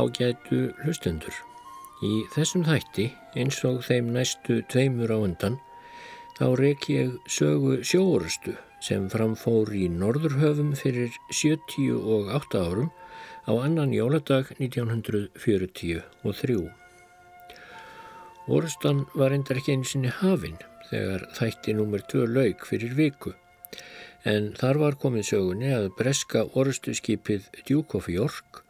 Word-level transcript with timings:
ágætu 0.00 0.70
hlustendur. 0.84 1.34
Í 2.00 2.24
þessum 2.32 2.64
þætti, 2.64 3.10
eins 3.36 3.58
og 3.68 3.82
þeim 3.84 4.08
næstu 4.14 4.62
tveimur 4.72 5.12
á 5.12 5.18
undan, 5.20 5.58
þá 6.38 6.46
reik 6.56 6.88
ég 6.88 7.18
sögu 7.28 7.82
sjóorustu 7.84 8.56
sem 8.80 9.10
framfór 9.12 9.68
í 9.76 9.90
Norðurhöfum 9.92 10.72
fyrir 10.80 11.12
78 11.28 12.56
árum 12.56 12.88
á 13.44 13.52
annan 13.60 13.92
jóladag 13.92 14.54
1943. 14.56 16.00
Orustan 18.50 19.04
var 19.14 19.36
endar 19.36 19.60
ekki 19.60 19.76
einu 19.76 19.86
sinni 19.86 20.10
hafinn 20.22 20.56
þegar 20.88 21.28
þætti 21.36 21.76
nummer 21.76 22.00
2 22.12 22.24
lauk 22.32 22.64
fyrir 22.66 22.96
viku 22.96 23.36
en 24.28 24.50
þar 24.58 24.80
var 24.80 24.98
komið 25.00 25.28
sögunni 25.30 25.70
að 25.72 25.90
breska 25.98 26.44
orustu 26.58 26.94
skipið 26.96 27.48
Duke 27.68 28.00
of 28.00 28.08
York 28.12 28.62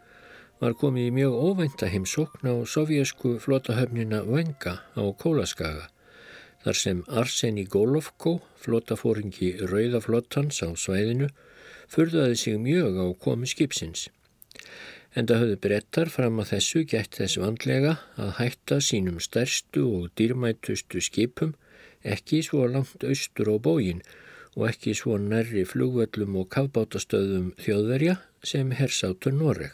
var 0.60 0.76
komið 0.76 1.06
í 1.08 1.14
mjög 1.16 1.38
óvænta 1.40 1.88
heimsókn 1.88 2.44
á 2.52 2.54
sovjasku 2.68 3.38
flotahöfnina 3.40 4.20
Venga 4.28 4.74
á 4.92 5.02
Kólaskaga 5.16 5.88
þar 6.60 6.76
sem 6.76 7.02
Arseni 7.08 7.64
Golovko, 7.64 8.40
flotafóringi 8.60 9.54
Rauðaflottans 9.64 10.60
á 10.60 10.68
svæðinu, 10.76 11.30
furðaði 11.88 12.36
sig 12.36 12.58
mjög 12.60 13.00
á 13.00 13.06
komi 13.16 13.48
skipsins. 13.48 14.08
En 15.16 15.26
það 15.26 15.42
höfðu 15.42 15.58
brettar 15.64 16.12
fram 16.12 16.38
að 16.42 16.52
þessu 16.52 16.84
gætt 16.92 17.16
þess 17.18 17.40
vandlega 17.40 17.96
að 18.20 18.34
hætta 18.38 18.80
sínum 18.84 19.18
stærstu 19.24 19.86
og 19.88 20.10
dýrmætustu 20.20 21.02
skipum 21.02 21.56
ekki 22.04 22.44
svo 22.46 22.68
langt 22.68 23.02
austur 23.04 23.50
á 23.50 23.56
bógin 23.56 24.04
og 24.54 24.68
ekki 24.70 24.94
svo 24.94 25.16
nærri 25.18 25.64
flugvöllum 25.64 26.36
og 26.42 26.50
kafbátastöðum 26.54 27.54
þjóðverja 27.58 28.20
sem 28.44 28.76
hersátur 28.76 29.34
Noreg. 29.34 29.72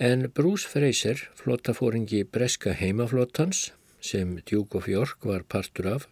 En 0.00 0.30
Bruce 0.32 0.64
Fraser, 0.64 1.18
flottafóringi 1.36 2.22
breska 2.24 2.72
heimaflottans, 2.72 3.74
sem 4.00 4.38
Duke 4.48 4.78
of 4.78 4.86
York 4.88 5.26
var 5.28 5.42
partur 5.44 5.90
af, 5.90 6.06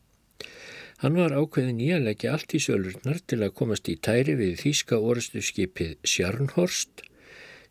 hann 1.00 1.16
var 1.16 1.32
ákveðin 1.32 1.80
í 1.80 1.88
að 1.96 2.04
leggja 2.10 2.34
allt 2.36 2.52
í 2.52 2.60
sölurnar 2.60 3.22
til 3.24 3.38
að 3.46 3.54
komast 3.62 3.88
í 3.88 3.94
tæri 3.96 4.34
við 4.36 4.58
þýska 4.60 4.98
orustu 5.00 5.40
skipið 5.40 5.96
Sjarnhorst, 6.04 7.00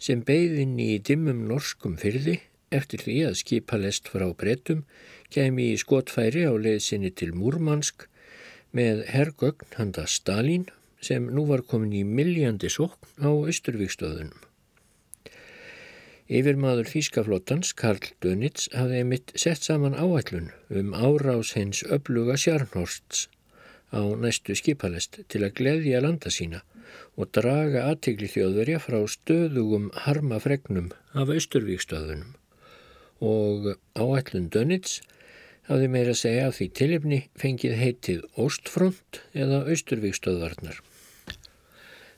sem 0.02 0.26
beigðinn 0.26 0.74
í 0.82 0.98
dimmum 0.98 1.46
norskum 1.52 2.00
fyrði 2.02 2.40
eftir 2.74 3.06
því 3.06 3.20
að 3.30 3.40
skipa 3.44 3.78
lest 3.86 4.10
frá 4.10 4.26
brettum 4.42 4.88
kemi 5.30 5.70
í 5.76 5.78
skotfæri 5.78 6.50
á 6.50 6.54
leiðsynni 6.58 7.14
til 7.14 7.30
Múrmansk 7.38 8.10
með 8.74 9.06
herrgögn 9.14 9.78
handa 9.78 10.10
Stalin 10.10 10.66
sem 10.98 11.30
nú 11.30 11.46
var 11.54 11.62
komin 11.62 11.94
í 11.94 12.02
milljandi 12.02 12.74
sókn 12.74 13.22
á 13.22 13.30
Östurvíkstöðunum. 13.30 14.47
Yfirmaður 16.28 16.90
Þískaflottans, 16.92 17.70
Karl 17.80 18.10
Dönitz, 18.20 18.66
hafði 18.76 18.98
einmitt 19.00 19.32
sett 19.40 19.64
saman 19.64 19.94
áætlun 19.96 20.50
um 20.76 20.90
árás 20.92 21.54
hens 21.56 21.86
öfluga 21.88 22.36
Sjarnhorsts 22.36 23.30
á 23.96 24.04
næstu 24.20 24.58
skipalest 24.60 25.22
til 25.32 25.46
að 25.48 25.54
gleðja 25.62 26.02
landa 26.04 26.28
sína 26.28 26.66
og 27.16 27.32
draga 27.32 27.86
aðtegli 27.94 28.28
þjóðverja 28.34 28.82
frá 28.84 29.00
stöðugum 29.08 29.88
harmafregnum 30.04 30.92
af 31.16 31.32
Östurvíkstöðunum. 31.32 32.36
Og 33.24 33.72
áætlun 33.96 34.52
Dönitz 34.52 35.00
hafði 35.72 35.88
meira 35.96 36.12
að 36.12 36.22
segja 36.26 36.52
af 36.52 36.60
því 36.60 36.70
tilifni 36.82 37.24
fengið 37.40 37.80
heitið 37.80 38.28
Óstfront 38.36 39.24
eða 39.32 39.64
Östurvíkstöðvarnar. 39.72 40.84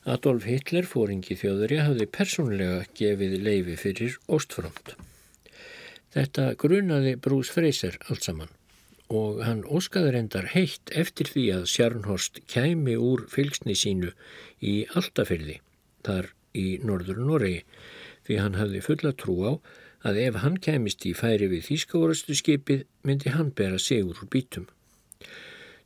Adolf 0.08 0.46
Hitler, 0.48 0.86
fóringi 0.88 1.36
þjóðurja, 1.36 1.90
hafði 1.90 2.06
persónlega 2.16 2.84
gefið 2.96 3.34
leifi 3.44 3.76
fyrir 3.82 4.16
Óstfront. 4.32 4.94
Þetta 6.16 6.54
grunaði 6.62 7.18
Bruce 7.20 7.52
Fraser 7.52 8.00
allt 8.08 8.24
saman 8.24 8.56
og 9.10 9.40
hann 9.42 9.64
óskaði 9.66 10.12
reyndar 10.14 10.52
heitt 10.54 10.92
eftir 10.94 11.26
því 11.34 11.44
að 11.56 11.64
Sjarnhorst 11.72 12.40
kæmi 12.46 12.94
úr 12.94 13.24
fylgsni 13.32 13.74
sínu 13.74 14.12
í 14.62 14.86
Altafyrði, 14.94 15.58
þar 16.06 16.30
í 16.54 16.78
norður 16.86 17.24
Noregi, 17.26 17.64
því 18.28 18.38
hann 18.38 18.60
hafði 18.60 18.84
fulla 18.86 19.14
trú 19.18 19.38
á 19.50 19.52
að 20.06 20.22
ef 20.28 20.38
hann 20.44 20.60
kæmist 20.62 21.08
í 21.10 21.16
færi 21.18 21.50
við 21.50 21.66
Þýskavorastu 21.72 22.38
skipið 22.38 22.86
myndi 23.04 23.34
hann 23.34 23.50
bera 23.50 23.82
sigur 23.82 24.22
úr 24.22 24.30
bítum. 24.30 24.70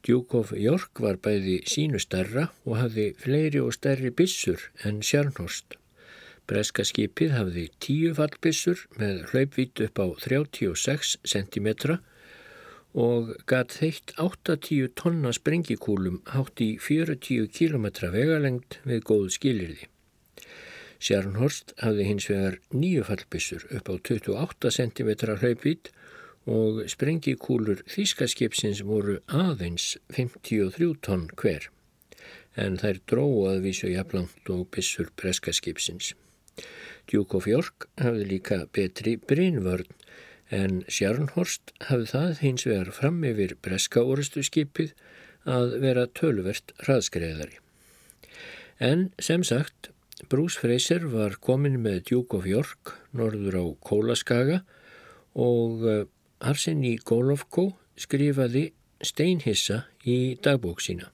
Duke 0.03 0.35
of 0.35 0.49
York 0.51 0.99
var 0.99 1.15
bæði 1.23 1.61
sínu 1.71 1.99
starra 2.03 2.49
og 2.67 2.75
hafði 2.75 3.05
fleiri 3.23 3.61
og 3.63 3.71
stærri 3.77 4.09
bissur 4.11 4.65
en 4.83 4.99
Sjarnhorst. 4.99 5.77
Breska 6.43 6.83
skipið 6.83 7.31
hafði 7.37 7.63
tíu 7.79 8.09
fallbissur 8.17 8.81
með 8.99 9.21
hlaupvít 9.31 9.79
upp 9.85 10.01
á 10.03 10.07
36 10.25 11.13
cm 11.23 11.69
og 13.05 13.31
gatt 13.47 13.77
þeitt 13.79 14.11
80 14.19 14.91
tonna 14.99 15.31
sprengikúlum 15.31 16.19
hátt 16.35 16.59
í 16.59 16.73
40 16.83 17.47
km 17.55 17.87
vegalengt 18.11 18.81
við 18.83 19.03
góð 19.07 19.31
skilirði. 19.37 19.87
Sjarnhorst 20.99 21.77
hafði 21.79 22.11
hins 22.11 22.27
vegar 22.27 22.59
nýju 22.75 23.07
fallbissur 23.07 23.63
upp 23.71 23.87
á 23.87 23.95
28 23.95 24.75
cm 24.81 25.15
hlaupvít 25.39 25.93
og 26.49 26.83
sprengikúlur 26.91 27.85
þýskaskipsins 27.87 28.83
voru 28.83 29.19
aðeins 29.27 29.93
53 30.11 30.97
tonn 31.05 31.29
hver 31.39 31.69
en 32.59 32.77
þær 32.77 32.99
dróðu 33.09 33.45
að 33.49 33.63
vísu 33.67 33.89
jafnlangt 33.89 34.49
og 34.53 34.67
bissur 34.73 35.09
breskaskipsins. 35.17 36.13
Duke 37.09 37.37
of 37.37 37.47
York 37.49 37.87
hafði 38.01 38.27
líka 38.29 38.59
betri 38.75 39.15
brínvörn 39.17 39.89
en 40.53 40.83
Sjarnhorst 40.91 41.73
hafði 41.87 42.11
það 42.11 42.43
hins 42.43 42.67
vegar 42.67 42.91
fram 42.93 43.23
yfir 43.25 43.55
breska 43.65 44.03
orustu 44.05 44.43
skipið 44.45 44.93
að 45.49 45.77
vera 45.83 46.05
tölvert 46.07 46.75
hraðskreiðari. 46.85 47.57
En 48.79 49.09
sem 49.19 49.43
sagt, 49.43 49.89
Bruce 50.29 50.59
Fraser 50.61 51.07
var 51.11 51.35
komin 51.41 51.81
með 51.83 52.03
Duke 52.11 52.37
of 52.37 52.47
York 52.47 52.93
norður 53.17 53.59
á 53.59 53.65
Kólaskaga 53.83 54.61
og 55.33 55.83
Arseni 56.43 56.97
Golovko 56.99 57.69
skrifaði 57.95 58.71
steinhissa 59.03 59.85
í 60.03 60.35
dagbók 60.43 60.81
sína. 60.83 61.09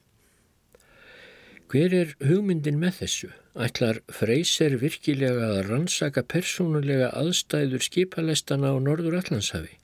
Hver 1.70 1.94
er 1.94 2.16
hugmyndin 2.26 2.80
með 2.82 3.04
þessu? 3.04 3.28
Ætlar 3.54 4.00
Freyser 4.10 4.78
virkilega 4.82 5.52
að 5.54 5.68
rannsaka 5.68 6.24
persónulega 6.26 7.12
aðstæður 7.14 7.84
skipalestana 7.86 8.72
á 8.74 8.76
Norður 8.82 9.20
Allandshafi? 9.20 9.76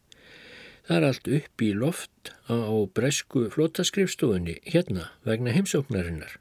Það 0.87 0.97
er 0.97 1.05
allt 1.09 1.29
upp 1.37 1.65
í 1.65 1.69
loft 1.77 2.33
á 2.49 2.57
bresku 2.97 3.45
flótaskrifstofunni 3.53 4.59
hérna 4.65 5.11
vegna 5.29 5.53
heimsóknarinnar. 5.53 6.39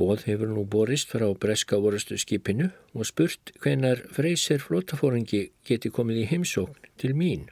Bóð 0.00 0.24
hefur 0.28 0.48
nú 0.48 0.64
borist 0.64 1.12
frá 1.12 1.28
breska 1.36 1.76
vorustu 1.80 2.16
skipinu 2.16 2.70
og 2.96 3.08
spurt 3.08 3.52
hvenar 3.60 4.00
Freyser 4.16 4.64
flótafóringi 4.64 5.50
geti 5.68 5.92
komið 5.92 6.24
í 6.24 6.28
heimsókn 6.32 6.92
til 7.00 7.12
mín. 7.16 7.50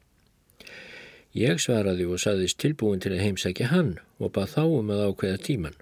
Ég 1.36 1.60
svaraði 1.62 2.08
og 2.10 2.18
saðist 2.18 2.58
tilbúin 2.58 2.98
til 3.02 3.12
að 3.14 3.22
heimsækja 3.22 3.70
hann 3.70 3.92
og 4.18 4.32
bað 4.34 4.56
þá 4.56 4.64
um 4.66 4.90
að 4.90 5.04
ákveða 5.06 5.42
tíman. 5.46 5.76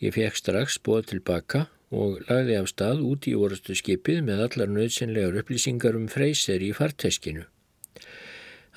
Ég 0.00 0.14
fekk 0.16 0.38
strax 0.40 0.78
bóð 0.80 1.10
tilbaka 1.10 1.66
og 1.92 2.22
lagði 2.30 2.56
af 2.56 2.70
stað 2.70 3.02
út 3.04 3.26
í 3.28 3.34
orustu 3.36 3.76
skipið 3.76 4.22
með 4.24 4.44
allar 4.46 4.70
nöðsynlegar 4.72 5.36
upplýsingar 5.42 5.98
um 5.98 6.06
freyser 6.08 6.64
í 6.64 6.70
farteskinu. 6.72 7.44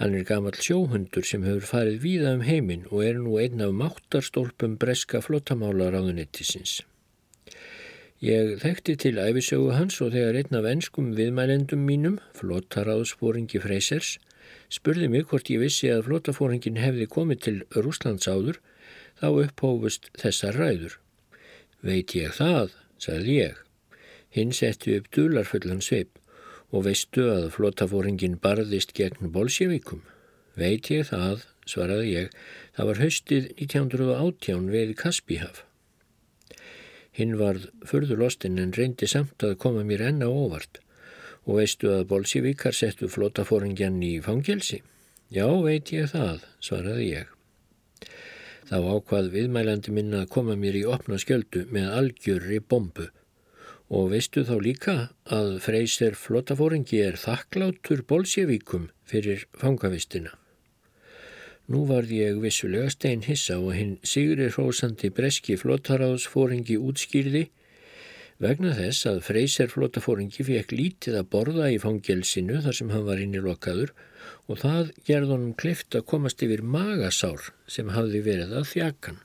Hann 0.01 0.17
er 0.17 0.25
gamal 0.27 0.57
sjóhundur 0.57 1.23
sem 1.23 1.45
hefur 1.47 1.69
farið 1.69 2.01
víða 2.03 2.33
um 2.35 2.43
heiminn 2.43 2.87
og 2.89 3.05
er 3.05 3.21
nú 3.21 3.37
einn 3.39 3.61
af 3.63 3.71
máttarstólpum 3.77 4.75
breska 4.81 5.21
flottamálar 5.21 5.95
áðunettisins. 5.95 6.81
Ég 8.23 8.57
þekkti 8.59 8.97
til 8.99 9.15
æfisögu 9.21 9.71
hans 9.77 10.01
og 10.01 10.11
þegar 10.15 10.41
einn 10.41 10.59
af 10.59 10.67
ennskum 10.67 11.13
viðmælendum 11.15 11.87
mínum, 11.87 12.19
flottaráðsfóringi 12.35 13.61
freysers, 13.63 14.17
spurði 14.73 15.09
mig 15.13 15.27
hvort 15.29 15.51
ég 15.53 15.61
vissi 15.61 15.91
að 15.93 16.07
flótafóringin 16.07 16.81
hefði 16.81 17.09
komið 17.15 17.43
til 17.45 17.55
Rúslands 17.77 18.29
áður, 18.29 18.59
þá 19.19 19.27
upphófust 19.43 20.09
þessar 20.17 20.57
ræður. 20.57 20.97
Veit 21.85 22.15
ég 22.17 22.33
það, 22.39 22.73
sagði 23.05 23.37
ég. 23.37 23.59
Hinn 24.33 24.53
setti 24.55 24.97
upp 24.97 25.09
dularfullan 25.13 25.83
sveip 25.85 26.17
og 26.73 26.87
veistu 26.87 27.27
að 27.29 27.51
flótafóringin 27.53 28.39
barðist 28.41 28.95
gegn 28.97 29.29
bolsjevikum. 29.35 30.01
Veit 30.57 30.89
ég 30.93 31.05
það, 31.09 31.45
svaraði 31.69 32.09
ég, 32.15 32.33
það 32.73 32.89
var 32.89 33.01
haustið 33.03 33.51
1918 33.67 34.71
við 34.73 34.95
Kaspíhaf. 34.97 35.63
Hinn 37.13 37.35
varð 37.37 37.67
förðulostinn 37.85 38.57
en 38.61 38.73
reyndi 38.73 39.09
samt 39.09 39.45
að 39.45 39.59
koma 39.61 39.85
mér 39.85 40.07
enna 40.09 40.31
óvart. 40.33 40.79
Og 41.43 41.59
veistu 41.59 41.91
að 41.91 42.05
bolsjevíkar 42.11 42.75
settu 42.75 43.09
flótafóringjan 43.11 43.97
í 44.03 44.13
fangelsi? 44.23 44.81
Já, 45.33 45.47
veit 45.63 45.91
ég 45.91 46.11
það, 46.11 46.45
svaraði 46.63 47.09
ég. 47.09 47.33
Þá 48.69 48.77
ákvað 48.79 49.33
viðmælandi 49.33 49.91
minna 49.91 50.23
að 50.23 50.31
koma 50.37 50.55
mér 50.55 50.79
í 50.79 50.85
opna 50.87 51.19
skjöldu 51.19 51.65
með 51.73 51.91
algjörri 51.97 52.61
bombu 52.63 53.09
Og 53.93 54.07
veistu 54.09 54.41
þá 54.47 54.55
líka 54.63 54.93
að 55.29 55.57
Freyser 55.61 56.15
flotafóringi 56.17 57.01
er 57.03 57.17
þakklátur 57.19 58.03
Bolsjevíkum 58.09 58.87
fyrir 59.05 59.43
fangavistina. 59.59 60.31
Nú 61.69 61.83
varð 61.87 62.11
ég 62.15 62.39
vissulega 62.41 62.89
stein 62.89 63.21
hissa 63.27 63.59
og 63.59 63.75
hinn 63.77 63.99
Sigri 64.01 64.49
Rósandi 64.55 65.11
breski 65.13 65.59
flottaráðsfóringi 65.61 66.79
útskýrði 66.79 67.43
vegna 68.43 68.73
þess 68.77 69.07
að 69.09 69.21
Freyser 69.27 69.69
flotafóringi 69.71 70.45
fekk 70.45 70.73
lítið 70.75 71.19
að 71.19 71.29
borða 71.35 71.69
í 71.73 71.79
fangelsinu 71.81 72.61
þar 72.65 72.77
sem 72.79 72.91
hann 72.93 73.05
var 73.07 73.21
inn 73.23 73.35
í 73.37 73.43
lokaður 73.43 73.93
og 74.51 74.59
það 74.63 74.91
gerði 75.07 75.31
honum 75.33 75.55
klift 75.59 75.95
að 75.97 76.07
komast 76.11 76.43
yfir 76.45 76.63
magasár 76.75 77.51
sem 77.67 77.91
hafði 77.95 78.23
verið 78.27 78.57
að 78.59 78.69
þjakan. 78.73 79.21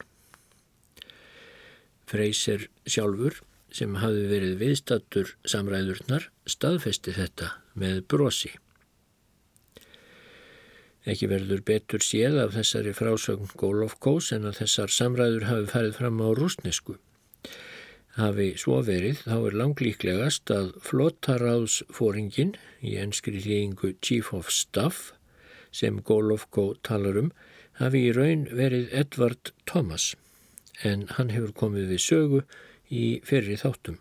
Freyser 2.08 2.68
sjálfur 2.88 3.42
sem 3.74 3.98
hafði 4.00 4.24
verið 4.30 4.54
viðstattur 4.62 5.34
samræðurnar 5.44 6.30
staðfesti 6.48 7.14
þetta 7.18 7.52
með 7.78 8.00
brosi. 8.08 8.54
Ekki 11.08 11.28
verður 11.30 11.60
betur 11.64 12.04
séð 12.04 12.38
af 12.42 12.54
þessari 12.56 12.94
frásögn 12.96 13.52
Gólofkós 13.60 14.32
en 14.36 14.48
að 14.48 14.62
þessar 14.62 14.92
samræður 14.92 15.46
hafi 15.48 15.70
farið 15.72 15.94
fram 16.00 16.18
á 16.20 16.28
rúsnesku. 16.36 16.98
Hafi 18.18 18.48
svo 18.58 18.80
verið 18.82 19.20
þá 19.28 19.34
er 19.36 19.54
langlíklegast 19.60 20.50
að 20.50 20.72
flottaráðsfóringin 20.82 22.56
í 22.82 22.96
enskri 22.98 23.38
hlýingu 23.44 23.92
Chief 24.02 24.32
of 24.34 24.50
Staff 24.50 25.12
sem 25.70 26.00
Gólofkó 26.02 26.72
talar 26.82 27.20
um 27.20 27.28
hafi 27.78 28.08
í 28.08 28.14
raun 28.16 28.48
verið 28.50 28.90
Edvard 29.02 29.52
Thomas 29.70 30.16
en 30.82 31.06
hann 31.14 31.30
hefur 31.30 31.54
komið 31.62 31.92
við 31.92 32.02
sögu 32.08 32.42
í 32.90 33.04
ferri 33.28 33.54
þáttum 33.60 34.00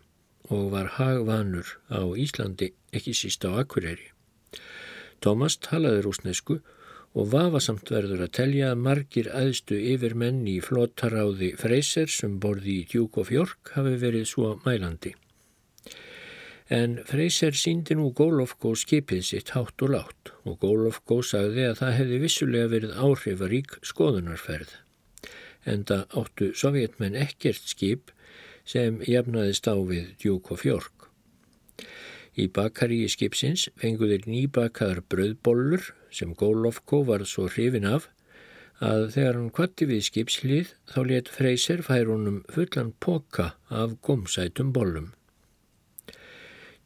og 0.50 0.72
var 0.74 0.90
hagvanur 0.96 1.76
á 1.86 2.02
Íslandi 2.18 2.72
ekki 2.90 3.14
síst 3.14 3.46
á 3.46 3.54
Akureyri. 3.62 4.10
Thomas 5.22 5.60
talaði 5.62 6.02
rúsnesku 6.08 6.58
og 6.58 6.77
vafasamt 7.14 7.90
verður 7.90 8.26
að 8.26 8.34
telja 8.36 8.72
að 8.72 8.82
margir 8.84 9.30
aðstu 9.32 9.78
yfir 9.94 10.14
menn 10.14 10.42
í 10.46 10.58
flottaráði 10.60 11.54
Freyser 11.56 12.10
sem 12.12 12.36
borði 12.40 12.82
í 12.82 12.84
Djúk 12.90 13.16
og 13.22 13.30
Fjörg 13.30 13.72
hafi 13.74 13.94
verið 14.02 14.26
svo 14.28 14.58
mælandi. 14.66 15.14
En 16.68 16.98
Freyser 17.08 17.56
síndi 17.56 17.96
nú 17.96 18.10
Gólofgó 18.12 18.74
skipið 18.76 19.22
sitt 19.24 19.54
hátt 19.56 19.80
og 19.82 19.94
látt 19.94 20.32
og 20.44 20.58
Gólofgó 20.60 21.22
sagði 21.24 21.64
að 21.70 21.78
það 21.80 21.96
hefði 21.98 22.18
vissulega 22.26 22.72
verið 22.74 22.98
áhrifarík 23.00 23.78
skoðunarferð. 23.88 24.74
Enda 25.64 26.04
áttu 26.12 26.52
sovjetmenn 26.54 27.16
ekkert 27.16 27.64
skip 27.72 28.12
sem 28.68 29.00
jafnaðist 29.00 29.64
á 29.64 29.76
við 29.80 30.12
Djúk 30.20 30.52
og 30.52 30.60
Fjörg. 30.60 31.08
Í 32.38 32.46
bakaríi 32.54 33.08
skipsins 33.10 33.66
fenguðir 33.80 34.28
nýbakaðar 34.30 35.00
bröðbollur 35.10 35.88
sem 36.14 36.36
Gólofko 36.38 37.02
var 37.08 37.24
svo 37.26 37.48
hrifin 37.50 37.88
af 37.88 38.06
að 38.78 39.08
þegar 39.16 39.38
hann 39.40 39.50
kvatti 39.56 39.88
við 39.90 40.04
skipslið 40.06 40.74
þá 40.92 40.98
let 41.10 41.30
Freyser 41.34 41.82
fær 41.82 42.12
honum 42.12 42.44
fullan 42.54 42.92
poka 43.02 43.48
af 43.74 43.96
gómsætum 44.06 44.70
bollum. 44.76 45.10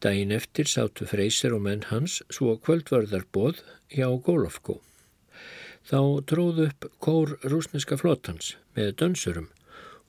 Dæin 0.00 0.32
eftir 0.32 0.66
sátu 0.72 1.04
Freyser 1.06 1.52
og 1.52 1.66
menn 1.66 1.84
hans 1.90 2.22
svo 2.32 2.56
kvöldvarðarbóð 2.56 3.60
hjá 3.93 4.08
Gólofko. 4.25 4.81
Þá 5.84 6.00
tróðu 6.32 6.70
upp 6.70 6.88
kór 7.02 7.37
rúsneska 7.44 8.00
flotans 8.00 8.54
með 8.72 8.94
dönsurum 9.02 9.52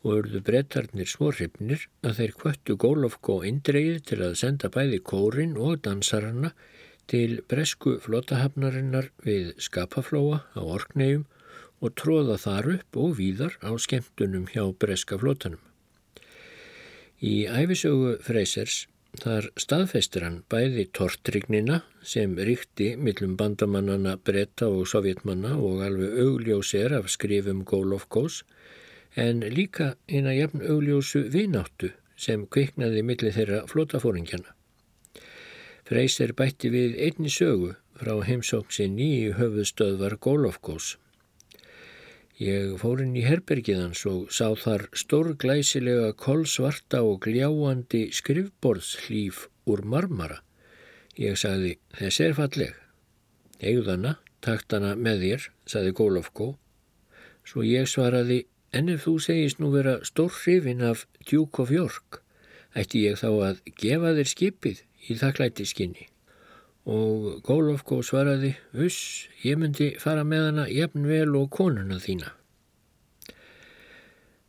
og 0.04 0.20
urðu 0.20 0.42
brettarnir 0.48 1.10
svo 1.10 1.32
hrifnir 1.32 1.88
að 2.04 2.20
þeir 2.20 2.34
kvöttu 2.42 2.78
Gólofko 2.84 3.40
indreið 3.48 4.00
til 4.10 4.20
að 4.28 4.40
senda 4.42 4.70
bæði 4.74 5.00
kórin 5.12 5.56
og 5.58 5.82
dansarana 5.88 6.52
til 7.12 7.42
bresku 7.52 7.98
flotahafnarinnar 8.04 9.12
við 9.24 9.54
skapaflóa 9.64 10.44
á 10.56 10.62
orknegjum 10.62 11.26
og 11.84 11.96
tróða 12.00 12.40
þar 12.40 12.72
upp 12.78 13.00
og 13.04 13.16
víðar 13.20 13.60
á 13.60 13.72
skemmtunum 13.76 14.48
hjá 14.52 14.64
breska 14.80 15.20
flotanum. 15.20 15.60
Í 17.24 17.48
æfisögu 17.48 18.18
Freysers 18.24 18.86
þar 19.20 19.50
staðfestir 19.60 20.26
hann 20.26 20.40
bæði 20.50 20.88
tortrignina 20.98 21.82
sem 22.14 22.34
ríkti 22.36 22.94
millum 22.98 23.36
bandamannana 23.40 24.16
bretta 24.18 24.68
og 24.72 24.88
sovjetmanna 24.90 25.54
og 25.60 25.84
alveg 25.86 26.18
augljósir 26.24 26.96
af 26.98 27.12
skrifum 27.14 27.62
Gólofkós 27.68 28.42
en 29.16 29.44
líka 29.54 29.94
eina 30.10 30.34
jafn 30.34 30.64
augljósu 30.66 31.28
vináttu 31.34 31.92
sem 32.18 32.46
kviknaði 32.48 33.04
millir 33.06 33.36
þeirra 33.36 33.64
flotafóringjana. 33.70 34.54
Freyser 35.84 36.34
bætti 36.34 36.72
við 36.74 36.98
einni 37.06 37.30
sögu 37.30 37.74
frá 38.00 38.16
heimsóksinni 38.26 39.10
í 39.20 39.32
höfuðstöðvar 39.38 40.18
Gólofgós. 40.24 40.96
Ég 42.42 42.74
fór 42.82 43.04
inn 43.04 43.14
í 43.20 43.26
herbergiðans 43.28 44.02
og 44.10 44.32
sá 44.34 44.56
þar 44.58 44.88
stórglæsilega 44.98 46.14
kolsvarta 46.18 47.04
og 47.06 47.22
gljáandi 47.28 48.08
skrifborðslíf 48.16 49.46
úr 49.70 49.84
marmara. 49.86 50.40
Ég 51.20 51.38
sagði, 51.38 51.76
þess 51.94 52.24
er 52.26 52.34
falleg. 52.40 52.74
Eguðana, 53.62 54.18
takt 54.42 54.74
hana 54.74 54.96
með 54.98 55.22
þér, 55.28 55.46
sagði 55.70 55.94
Gólofgó. 56.00 56.48
Svo 57.46 57.62
ég 57.68 57.86
svaraði, 57.92 58.42
en 58.74 58.90
ef 58.90 59.06
þú 59.08 59.18
segist 59.22 59.62
nú 59.62 59.70
vera 59.74 60.00
stór 60.08 60.34
hrifin 60.42 60.82
af 60.86 61.06
Duke 61.30 61.62
of 61.64 61.72
York, 61.74 62.24
ætti 62.76 63.06
ég 63.08 63.22
þá 63.22 63.30
að 63.50 63.62
gefa 63.78 64.16
þér 64.18 64.34
skipið 64.34 64.84
í 65.10 65.20
þakklæti 65.20 65.68
skinni 65.70 66.08
og 66.90 67.40
Gólofko 67.48 68.02
svaraði 68.04 68.54
Uss, 68.76 69.28
ég 69.44 69.60
myndi 69.60 69.94
fara 70.00 70.24
með 70.28 70.50
hana 70.50 70.66
jafnvel 70.68 71.36
og 71.40 71.50
konuna 71.56 72.00
þína. 72.04 72.34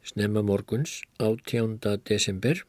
Snemma 0.05 0.43
morguns, 0.45 1.03
18. 1.23 1.79
desember, 2.05 2.65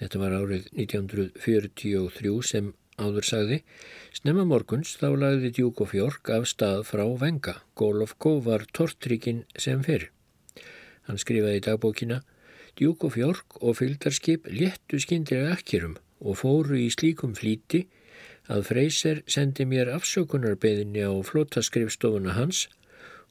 þetta 0.00 0.20
var 0.22 0.36
árið 0.38 0.70
1943 0.78 2.36
sem 2.46 2.70
áður 3.00 3.26
sagði, 3.26 3.58
snemma 4.14 4.46
morguns 4.48 4.94
þá 5.00 5.10
lagði 5.18 5.52
Djúk 5.58 5.82
og 5.84 5.92
Fjörg 5.92 6.32
af 6.36 6.48
stað 6.48 6.86
frá 6.88 7.04
Venga. 7.20 7.58
Gólofko 7.76 8.38
var 8.44 8.64
tortrikinn 8.76 9.44
sem 9.58 9.82
fyrr. 9.84 10.10
Hann 11.10 11.18
skrifaði 11.18 11.58
í 11.58 11.62
dagbókina 11.66 12.20
Djúk 12.78 13.02
og 13.08 13.16
Fjörg 13.16 13.56
og 13.66 13.80
fylgdarskip 13.80 14.44
léttu 14.46 15.00
skindilega 15.02 15.56
akkerum 15.56 15.96
og 16.22 16.36
fóru 16.38 16.76
í 16.78 16.86
slíkum 16.94 17.32
flíti 17.34 17.80
að 18.46 18.68
Freyser 18.68 19.24
sendi 19.26 19.66
mér 19.66 19.90
afsökunarbeðinni 19.96 21.02
á 21.02 21.10
flótaskrifstofuna 21.26 22.36
hans 22.38 22.68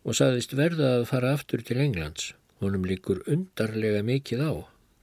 og 0.04 0.20
saðist 0.20 0.58
verða 0.60 0.92
að 0.98 1.08
fara 1.14 1.32
aftur 1.38 1.64
til 1.64 1.80
Englands. 1.80 2.34
Honum 2.60 2.84
likur 2.84 3.24
undarlega 3.32 4.04
mikið 4.04 4.44
á. 4.44 4.54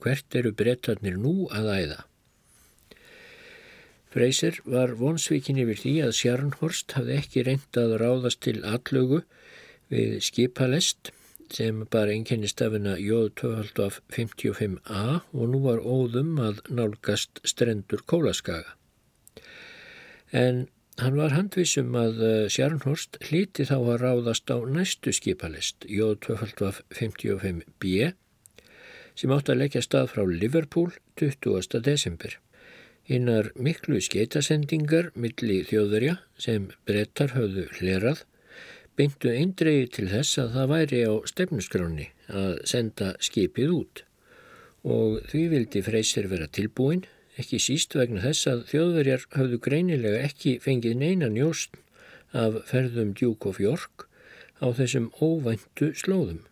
Hvert 0.05 0.37
eru 0.37 0.53
brettarnir 0.53 1.17
nú 1.17 1.49
að 1.49 1.73
æða? 1.81 2.01
Freyser 4.13 4.61
var 4.69 4.93
vonsvíkin 5.01 5.65
yfir 5.65 5.81
því 5.81 5.99
að 6.05 6.17
Sjarnhorst 6.21 6.93
hafði 6.97 7.21
ekki 7.23 7.49
reynd 7.49 7.81
að 7.81 7.97
ráðast 8.05 8.45
til 8.45 8.59
allögu 8.69 9.25
við 9.89 10.19
skipalest 10.29 11.16
sem 11.53 11.85
bara 11.93 12.13
einkennistafina 12.15 12.97
J255A 12.99 15.21
og 15.33 15.49
nú 15.53 15.59
var 15.67 15.81
óðum 15.83 16.39
að 16.43 16.57
nálgast 16.69 17.41
strendur 17.47 18.03
kólaskaga. 18.09 18.71
En 20.33 20.69
hann 21.01 21.17
var 21.19 21.31
handvisum 21.37 21.95
að 21.99 22.23
eh, 22.25 22.49
Sjarnhorst 22.53 23.19
hlíti 23.29 23.65
þá 23.69 23.77
að 23.79 24.01
ráðast 24.03 24.51
á 24.51 24.59
næstu 24.65 25.11
skipalist 25.15 25.77
J255B 25.87 28.13
sem 29.17 29.33
átt 29.33 29.49
að 29.53 29.61
leggja 29.63 29.83
stað 29.85 30.07
frá 30.13 30.23
Liverpool 30.29 30.91
20. 31.21 31.81
desember. 31.85 32.33
Hinnar 33.07 33.53
miklu 33.55 34.01
skeitasendingar 34.03 35.13
milli 35.15 35.63
þjóðurja 35.69 36.15
sem 36.43 36.63
brettar 36.89 37.31
höfðu 37.37 37.65
hlerað 37.79 38.19
beintu 38.97 39.31
eindregi 39.33 39.87
til 39.99 40.09
þess 40.11 40.41
að 40.43 40.53
það 40.57 40.71
væri 40.73 41.01
á 41.05 41.15
stefnuskráni 41.31 42.11
að 42.33 42.53
senda 42.69 43.13
skipið 43.23 43.73
út 43.77 44.03
og 44.87 45.23
því 45.31 45.43
vildi 45.51 45.83
Freysir 45.83 46.29
vera 46.31 46.47
tilbúin, 46.47 47.03
ekki 47.37 47.59
síst 47.61 47.97
vegna 47.99 48.23
þess 48.23 48.47
að 48.51 48.63
þjóðverjar 48.71 49.25
hafðu 49.35 49.59
greinilega 49.65 50.23
ekki 50.29 50.57
fengið 50.63 51.01
neina 51.01 51.31
njóst 51.33 51.75
af 52.37 52.61
ferðum 52.71 53.13
Duke 53.19 53.51
of 53.51 53.59
York 53.61 54.07
á 54.63 54.71
þessum 54.79 55.11
óvæntu 55.21 55.91
slóðum. 55.99 56.45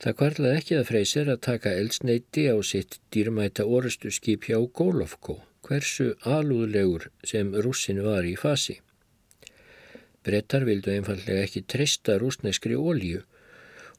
Það 0.00 0.16
kvarlaði 0.16 0.60
ekki 0.60 0.76
að 0.78 0.86
Freysir 0.88 1.28
að 1.28 1.42
taka 1.44 1.74
eldsneiti 1.76 2.46
á 2.48 2.56
sitt 2.64 3.00
dýrmæta 3.12 3.66
orustu 3.66 4.12
skip 4.14 4.46
hjá 4.48 4.56
Gólofko, 4.72 5.40
hversu 5.66 6.14
alúðlegur 6.24 7.10
sem 7.26 7.52
russin 7.52 8.00
var 8.06 8.24
í 8.24 8.36
fasi. 8.38 8.78
Brettar 10.26 10.66
vildu 10.68 10.92
einfallega 10.92 11.46
ekki 11.46 11.62
treysta 11.64 12.18
rúsneskri 12.20 12.76
ólíu 12.76 13.22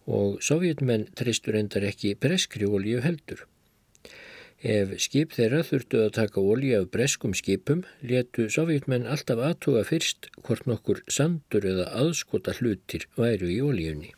og 0.06 0.42
sovjetmenn 0.46 1.08
treystur 1.18 1.58
endar 1.58 1.86
ekki 1.88 2.14
breskri 2.22 2.68
ólíu 2.70 3.02
heldur. 3.02 3.46
Ef 4.62 4.94
skip 5.02 5.32
þeirra 5.34 5.64
þurftu 5.66 6.04
að 6.04 6.12
taka 6.20 6.42
ólí 6.42 6.76
af 6.78 6.92
breskum 6.94 7.34
skipum, 7.34 7.82
letu 8.06 8.46
sovjetmenn 8.54 9.08
alltaf 9.10 9.40
aðtuga 9.42 9.82
fyrst 9.90 10.30
hvort 10.46 10.68
nokkur 10.70 11.02
sandur 11.10 11.66
eða 11.66 11.88
aðskota 11.98 12.54
hlutir 12.60 13.08
væru 13.18 13.50
í 13.50 13.58
ólíunni. 13.66 14.12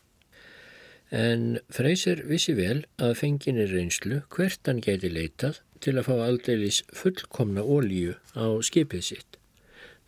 En 1.14 1.62
Freyser 1.72 2.26
vissi 2.28 2.56
vel 2.58 2.82
að 2.98 3.16
fenginir 3.22 3.72
reynslu 3.72 4.24
hvert 4.34 4.68
hann 4.68 4.82
geti 4.84 5.12
leitað 5.14 5.62
til 5.80 5.96
að 5.96 6.10
fá 6.10 6.16
aldeilis 6.26 6.82
fullkomna 6.92 7.64
ólíu 7.64 8.18
á 8.36 8.60
skipið 8.60 9.08
sitt. 9.12 9.40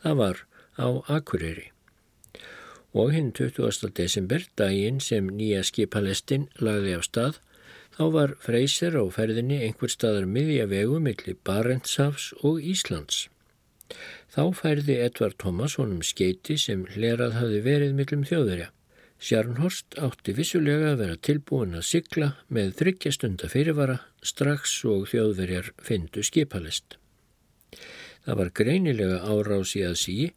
Það 0.04 0.20
var 0.24 0.44
á 0.76 0.88
Akureyri 1.16 1.72
og 2.96 3.12
hinn 3.12 3.34
20. 3.36 3.92
desember, 3.98 4.46
daginn 4.56 5.02
sem 5.04 5.28
nýja 5.28 5.66
skipalestin 5.68 6.48
lagði 6.64 6.96
af 6.96 7.04
stað, 7.10 7.40
þá 7.96 8.04
var 8.16 8.36
Freyser 8.44 8.96
á 8.96 9.04
ferðinni 9.12 9.60
einhver 9.68 9.92
staðar 9.92 10.28
miðja 10.28 10.70
vegu 10.72 11.02
millir 11.04 11.36
Barentshavs 11.48 12.32
og 12.42 12.64
Íslands. 12.64 13.28
Þá 14.32 14.44
færði 14.56 14.96
Edvard 15.04 15.38
Thomas 15.40 15.76
honum 15.80 16.02
skeiti 16.04 16.58
sem 16.60 16.88
hlerað 16.96 17.38
hafi 17.40 17.62
verið 17.68 17.94
millum 18.00 18.26
þjóðverja. 18.28 18.72
Sjarnhorst 19.26 19.96
átti 20.04 20.34
vissulega 20.36 20.92
að 20.92 21.00
vera 21.04 21.22
tilbúin 21.28 21.78
að 21.78 21.88
sigla 21.88 22.34
með 22.52 22.74
þryggjastunda 22.82 23.48
fyrirvara 23.52 24.00
strax 24.24 24.82
og 24.92 25.08
þjóðverjar 25.12 25.72
fyndu 25.84 26.24
skipalest. 26.26 26.98
Það 28.26 28.40
var 28.42 28.52
greinilega 28.60 29.22
árás 29.24 29.76
í 29.80 29.86
að 29.88 29.98
síi 30.02 30.28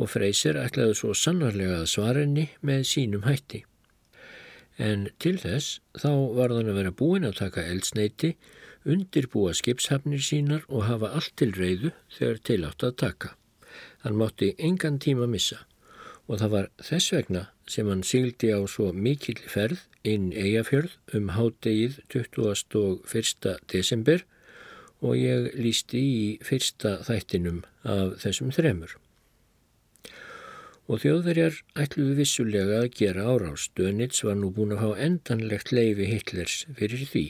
og 0.00 0.08
Freyser 0.08 0.56
ætlaði 0.56 0.96
svo 0.96 1.12
sannarlega 1.16 1.82
að 1.82 1.90
svarenni 1.92 2.46
með 2.64 2.86
sínum 2.88 3.26
hætti. 3.28 3.64
En 4.80 5.10
til 5.20 5.36
þess 5.42 5.80
þá 6.00 6.10
var 6.38 6.54
þann 6.56 6.70
að 6.72 6.78
vera 6.80 6.94
búin 7.02 7.28
að 7.28 7.36
taka 7.42 7.66
eldsneiti, 7.68 8.30
undirbúa 8.88 9.52
skipshafnir 9.56 10.22
sínar 10.24 10.64
og 10.68 10.86
hafa 10.88 11.12
allt 11.18 11.34
til 11.36 11.50
reyðu 11.52 11.92
þegar 12.16 12.40
tilátt 12.48 12.86
að 12.86 12.96
taka. 13.04 13.34
Hann 14.00 14.16
mátti 14.16 14.54
engan 14.56 14.96
tíma 15.02 15.28
missa 15.28 15.66
og 16.30 16.38
það 16.40 16.52
var 16.54 16.68
þess 16.86 17.12
vegna 17.12 17.44
sem 17.68 17.88
hann 17.90 18.06
síldi 18.06 18.52
á 18.54 18.60
svo 18.70 18.90
mikill 18.94 19.40
ferð 19.52 19.82
inn 20.06 20.30
Eyjafjörð 20.32 20.96
um 21.18 21.32
hádegið 21.36 22.00
21. 22.14 23.56
desember 23.68 24.24
og 25.00 25.16
ég 25.18 25.52
lísti 25.58 26.00
í 26.00 26.24
fyrsta 26.46 27.00
þættinum 27.04 27.64
af 27.84 28.16
þessum 28.24 28.54
þremur 28.54 28.99
og 30.90 31.04
þjóðverjar 31.04 31.60
ætluðu 31.78 32.16
vissulega 32.18 32.80
að 32.82 32.94
gera 32.98 33.28
árás. 33.30 33.68
Dönitz 33.78 34.24
var 34.26 34.38
nú 34.40 34.50
búin 34.54 34.74
að 34.74 34.82
fá 34.82 35.04
endanlegt 35.06 35.70
leifi 35.70 36.08
Hitlers 36.10 36.64
fyrir 36.74 37.04
því 37.12 37.26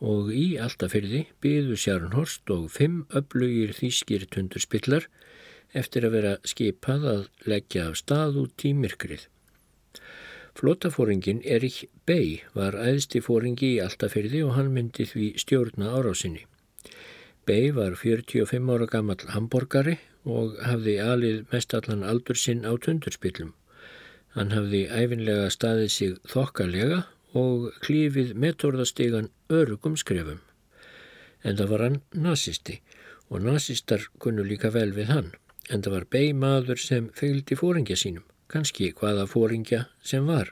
og 0.00 0.30
í 0.32 0.46
alltafyrði 0.56 1.26
byðu 1.44 1.76
Sjarnhorst 1.76 2.48
og 2.54 2.70
fimm 2.72 3.02
öflugir 3.12 3.74
þýskir 3.76 4.24
tundurspillar 4.32 5.10
eftir 5.76 6.06
að 6.08 6.14
vera 6.16 6.32
skipað 6.48 7.04
að 7.10 7.26
leggja 7.52 7.90
af 7.90 7.98
stað 8.00 8.40
út 8.46 8.64
í 8.64 8.72
myrkrið. 8.74 9.26
Flótafóringin 10.56 11.44
Erik 11.44 11.84
Bey 12.08 12.40
var 12.56 12.78
æðsti 12.80 13.20
fóringi 13.22 13.74
í 13.76 13.82
alltafyrði 13.84 14.40
og 14.48 14.56
hann 14.56 14.72
myndi 14.72 15.04
því 15.06 15.34
stjórna 15.44 15.92
árásinni. 15.92 16.46
Bey 17.44 17.70
var 17.76 17.94
45 18.00 18.72
ára 18.72 18.88
gammal 18.88 19.20
hamborgari 19.36 19.98
og 20.24 20.58
hafði 20.64 20.98
alið 21.00 21.40
mestallan 21.52 22.04
aldur 22.04 22.36
sinn 22.36 22.66
á 22.68 22.72
tundurspillum. 22.76 23.54
Hann 24.36 24.52
hafði 24.54 24.84
æfinlega 24.86 25.50
staðið 25.50 25.90
sig 25.90 26.16
þokkalega 26.30 27.04
og 27.34 27.70
klífið 27.84 28.34
metorðastegan 28.34 29.30
örugum 29.50 29.96
skrefum. 29.96 30.40
En 31.42 31.56
það 31.56 31.72
var 31.72 31.84
hann 31.86 32.00
nazisti 32.12 32.80
og 33.30 33.42
nazistar 33.46 34.06
kunnu 34.18 34.44
líka 34.44 34.70
vel 34.74 34.92
við 34.92 35.10
hann. 35.10 35.32
En 35.70 35.82
það 35.82 35.96
var 35.96 36.06
beig 36.10 36.34
maður 36.34 36.80
sem 36.82 37.10
fylgdi 37.14 37.56
fóringja 37.56 37.96
sínum, 37.96 38.24
kannski 38.50 38.90
hvaða 38.92 39.26
fóringja 39.30 39.86
sem 40.02 40.26
var. 40.26 40.50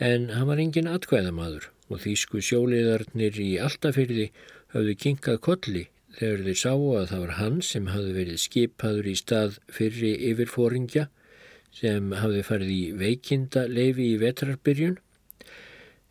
En 0.00 0.30
hann 0.32 0.48
var 0.48 0.60
engin 0.62 0.88
atkvæðamadur 0.88 1.68
og 1.88 2.02
þýsku 2.04 2.40
sjóliðarnir 2.44 3.38
í 3.40 3.50
alltafyrði 3.60 4.30
hafðu 4.74 4.94
kinkað 5.04 5.40
kolli 5.44 5.84
þegar 6.16 6.44
þeir 6.46 6.60
sáu 6.62 6.84
að 6.96 7.08
það 7.10 7.22
var 7.24 7.34
hann 7.38 7.58
sem 7.68 7.88
hafði 7.92 8.14
verið 8.16 8.42
skipaður 8.42 9.08
í 9.10 9.16
stað 9.18 9.58
fyrri 9.72 10.12
yfirfóringja 10.30 11.08
sem 11.78 12.12
hafði 12.16 12.44
farið 12.46 12.72
í 12.74 12.84
veikinda 12.98 13.66
leifi 13.68 14.12
í 14.14 14.20
vetrarbyrjun. 14.22 14.96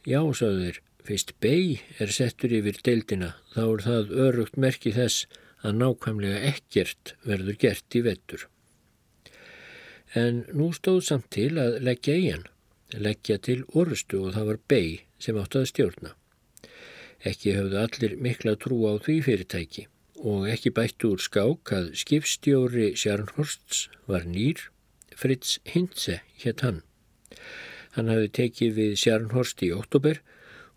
Já, 0.08 0.22
sáðu 0.22 0.68
þeir, 0.68 0.82
fyrst 1.08 1.34
bei 1.44 1.80
er 2.04 2.14
settur 2.14 2.54
yfir 2.60 2.80
deildina, 2.86 3.34
þá 3.56 3.64
er 3.66 3.84
það 3.88 4.14
örugt 4.28 4.60
merki 4.60 4.94
þess 4.96 5.26
að 5.66 5.80
nákvæmlega 5.82 6.44
ekkert 6.52 7.16
verður 7.28 7.60
gert 7.64 7.98
í 7.98 8.04
vettur. 8.06 8.46
En 10.16 10.46
nú 10.56 10.70
stóð 10.76 11.02
samt 11.10 11.32
til 11.36 11.58
að 11.60 11.82
leggja 11.84 12.16
í 12.16 12.30
hann, 12.30 12.46
leggja 12.96 13.42
til 13.44 13.64
orustu 13.74 14.22
og 14.24 14.38
það 14.38 14.54
var 14.54 14.64
bei 14.72 14.88
sem 15.20 15.40
átt 15.42 15.58
að 15.60 15.70
stjórna. 15.74 16.17
Ekki 17.26 17.56
höfðu 17.58 17.80
allir 17.82 18.18
mikla 18.22 18.56
trú 18.62 18.84
á 18.86 18.94
því 19.02 19.22
fyrirtæki 19.26 19.88
og 20.18 20.48
ekki 20.50 20.74
bætt 20.74 21.06
úr 21.06 21.22
skák 21.22 21.72
að 21.78 21.92
skipstjóri 22.02 22.92
Sjarnhorsts 22.98 23.88
var 24.10 24.26
nýr, 24.26 24.60
Fritz 25.18 25.58
Hintze 25.66 26.22
hétt 26.42 26.64
hann. 26.66 26.82
Hann 27.94 28.10
hafi 28.14 28.30
tekið 28.40 28.74
við 28.78 28.96
Sjarnhorst 29.02 29.62
í 29.66 29.72
óttúber 29.74 30.22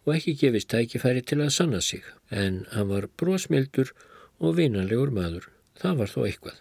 og 0.06 0.14
ekki 0.16 0.36
gefist 0.40 0.70
tækifæri 0.72 1.24
til 1.24 1.40
að 1.44 1.54
sanna 1.56 1.80
sig, 1.84 2.04
en 2.30 2.64
hann 2.72 2.88
var 2.92 3.08
brósmildur 3.20 3.92
og 4.40 4.56
vinanlegur 4.56 5.12
maður. 5.12 5.48
Það 5.80 5.96
var 6.00 6.12
þó 6.12 6.20
eitthvað. 6.26 6.58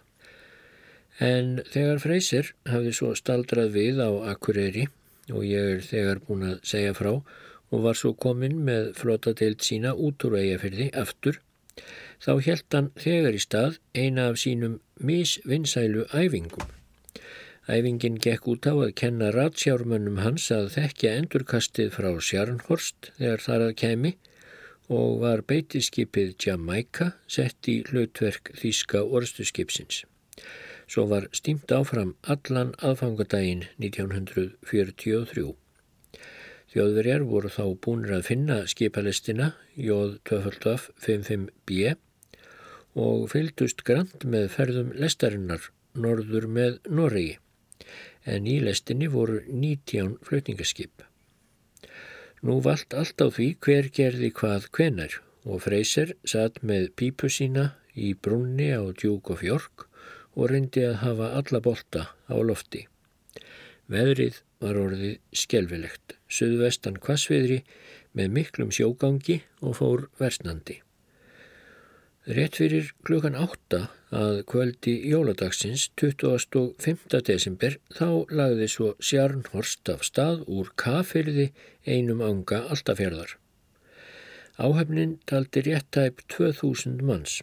En 1.20 1.60
þegar 1.72 2.00
Freyser 2.00 2.52
hafði 2.68 2.92
svo 2.96 3.12
staldrað 3.16 3.74
við 3.76 4.00
á 4.00 4.10
Akureyri 4.32 4.86
og 5.30 5.44
ég 5.44 5.76
er 5.76 5.82
þegar 5.84 6.20
búin 6.24 6.46
að 6.48 6.60
segja 6.66 6.96
frá 6.96 7.12
og 7.70 7.84
var 7.86 7.98
svo 7.98 8.12
komin 8.14 8.58
með 8.66 8.92
flotadeild 8.98 9.62
sína 9.66 9.94
út 9.94 10.26
úr 10.26 10.36
eigafyrði 10.40 10.90
aftur 11.04 11.40
þá 12.24 12.32
helt 12.46 12.76
hann 12.76 12.90
þegar 13.00 13.36
í 13.36 13.42
stað 13.42 13.78
eina 13.96 14.28
af 14.30 14.38
sínum 14.42 14.78
misvinnsælu 15.00 16.06
æfingum. 16.12 16.68
Æfingin 17.70 18.18
gekk 18.24 18.48
út 18.50 18.66
á 18.66 18.74
að 18.74 18.96
kenna 19.00 19.30
ratsjármönnum 19.34 20.18
hans 20.24 20.48
að 20.54 20.72
þekkja 20.76 21.14
endurkastið 21.20 21.92
frá 21.94 22.10
Sjarnhorst 22.28 23.12
þegar 23.18 23.44
þar 23.46 23.66
að 23.68 23.76
kemi 23.84 24.12
og 24.90 25.20
var 25.22 25.44
beitiskipið 25.46 26.34
Jamaica 26.44 27.12
sett 27.30 27.68
í 27.70 27.80
hlutverk 27.86 28.50
Þíska 28.58 29.04
orðstuskipsins. 29.06 30.02
Svo 30.90 31.06
var 31.06 31.28
stímt 31.36 31.70
áfram 31.70 32.16
allan 32.34 32.74
aðfangadaginn 32.82 33.68
1943. 33.78 35.59
Þjóðverjar 36.70 37.24
voru 37.26 37.50
þá 37.50 37.64
búinir 37.82 38.14
að 38.14 38.26
finna 38.28 38.56
skipalistina 38.70 39.52
Jóð 39.74 40.20
255B 40.30 41.96
og 43.00 43.24
fylgdust 43.32 43.82
grant 43.86 44.26
með 44.26 44.50
ferðum 44.54 44.92
lestarinnar 44.94 45.70
norður 45.98 46.46
með 46.46 46.78
Noregi 46.86 47.38
en 48.28 48.46
í 48.46 48.58
lestinni 48.62 49.08
voru 49.10 49.40
19 49.48 50.18
flutningaskip. 50.26 51.02
Nú 52.46 52.60
vald 52.64 52.94
allt 52.96 53.20
á 53.20 53.26
því 53.28 53.48
hver 53.64 53.90
gerði 53.96 54.30
hvað 54.36 54.68
hvenar 54.76 55.18
og 55.44 55.64
Freyser 55.64 56.14
satt 56.28 56.62
með 56.62 56.90
pípu 57.00 57.32
sína 57.32 57.72
í 57.96 58.12
brunni 58.14 58.70
á 58.72 58.82
djúk 58.92 59.32
og 59.34 59.42
fjörg 59.42 59.86
og 60.36 60.52
reyndi 60.52 60.86
að 60.86 61.00
hafa 61.02 61.32
alla 61.40 61.60
bolta 61.64 62.06
á 62.30 62.36
lofti. 62.38 62.86
Veðrið 63.90 64.40
var 64.62 64.78
orðið 64.78 65.18
skjelvilegt, 65.34 66.19
söðvestan 66.30 67.00
kvassviðri 67.02 67.64
með 68.16 68.30
miklum 68.36 68.70
sjógangi 68.74 69.40
og 69.60 69.76
fór 69.80 70.06
versnandi. 70.20 70.80
Rétt 72.30 72.58
fyrir 72.60 72.90
klukkan 73.06 73.34
átta 73.34 73.86
að 74.14 74.42
kvöldi 74.50 74.92
jóladagsins 75.08 75.86
25. 75.98 77.20
desember 77.26 77.78
þá 77.96 78.28
lagði 78.28 78.68
svo 78.68 78.90
Sjarnhorst 79.00 79.88
af 79.88 80.04
stað 80.04 80.42
úr 80.44 80.68
kafirði 80.78 81.48
einum 81.86 82.20
anga 82.22 82.60
alltafjörðar. 82.74 83.38
Áhefnin 84.60 85.16
taldi 85.24 85.64
réttæp 85.64 86.20
2000 86.28 87.00
manns. 87.00 87.40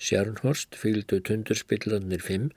Sjarnhorst 0.00 0.78
fylgdu 0.80 1.20
tundurspillanir 1.20 2.24
5 2.24 2.50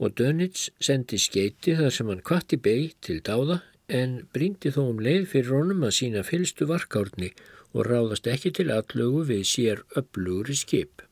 og 0.00 0.16
Dönitz 0.16 0.70
sendi 0.80 1.20
skeiti 1.20 1.76
þar 1.76 1.92
sem 1.92 2.08
hann 2.08 2.24
kvatti 2.24 2.56
beig 2.56 2.96
til 3.04 3.20
dáða 3.20 3.60
en 3.90 4.12
bríndi 4.34 4.70
þó 4.74 4.82
um 4.86 5.00
leið 5.02 5.26
fyrir 5.32 5.54
honum 5.56 5.86
að 5.86 5.96
sína 5.98 6.22
fylstu 6.26 6.66
varkárni 6.70 7.30
og 7.74 7.86
ráðast 7.86 8.28
ekki 8.30 8.52
til 8.58 8.68
allögu 8.74 9.24
við 9.28 9.42
sér 9.50 9.82
öflugri 9.98 10.56
skip. 10.58 11.02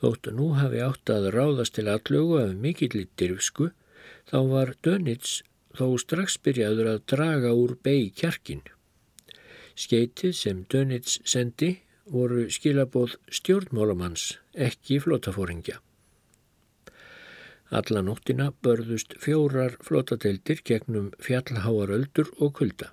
Þóttu 0.00 0.34
nú 0.36 0.52
hafi 0.58 0.82
átt 0.84 1.10
að 1.12 1.30
ráðast 1.34 1.76
til 1.78 1.88
allögu 1.90 2.38
af 2.42 2.54
mikill 2.62 3.00
í 3.00 3.06
dirfsku, 3.18 3.70
þá 4.28 4.38
var 4.52 4.74
Dönitz 4.84 5.40
þó 5.76 5.96
strax 6.00 6.36
byrjaður 6.42 6.92
að 6.94 7.02
draga 7.12 7.54
úr 7.56 7.76
beig 7.82 8.14
kjarkin. 8.20 8.62
Skeitið 9.76 10.36
sem 10.36 10.62
Dönitz 10.72 11.18
sendi 11.24 11.76
voru 12.06 12.46
skilabóð 12.52 13.16
stjórnmálamanns, 13.40 14.36
ekki 14.54 15.00
flótafóringja. 15.02 15.80
Alla 17.74 18.00
nóttina 18.02 18.52
börðust 18.62 19.16
fjórar 19.18 19.74
flótadeildir 19.82 20.60
gegnum 20.62 21.08
fjallháaröldur 21.18 22.28
og 22.38 22.52
kulda. 22.60 22.92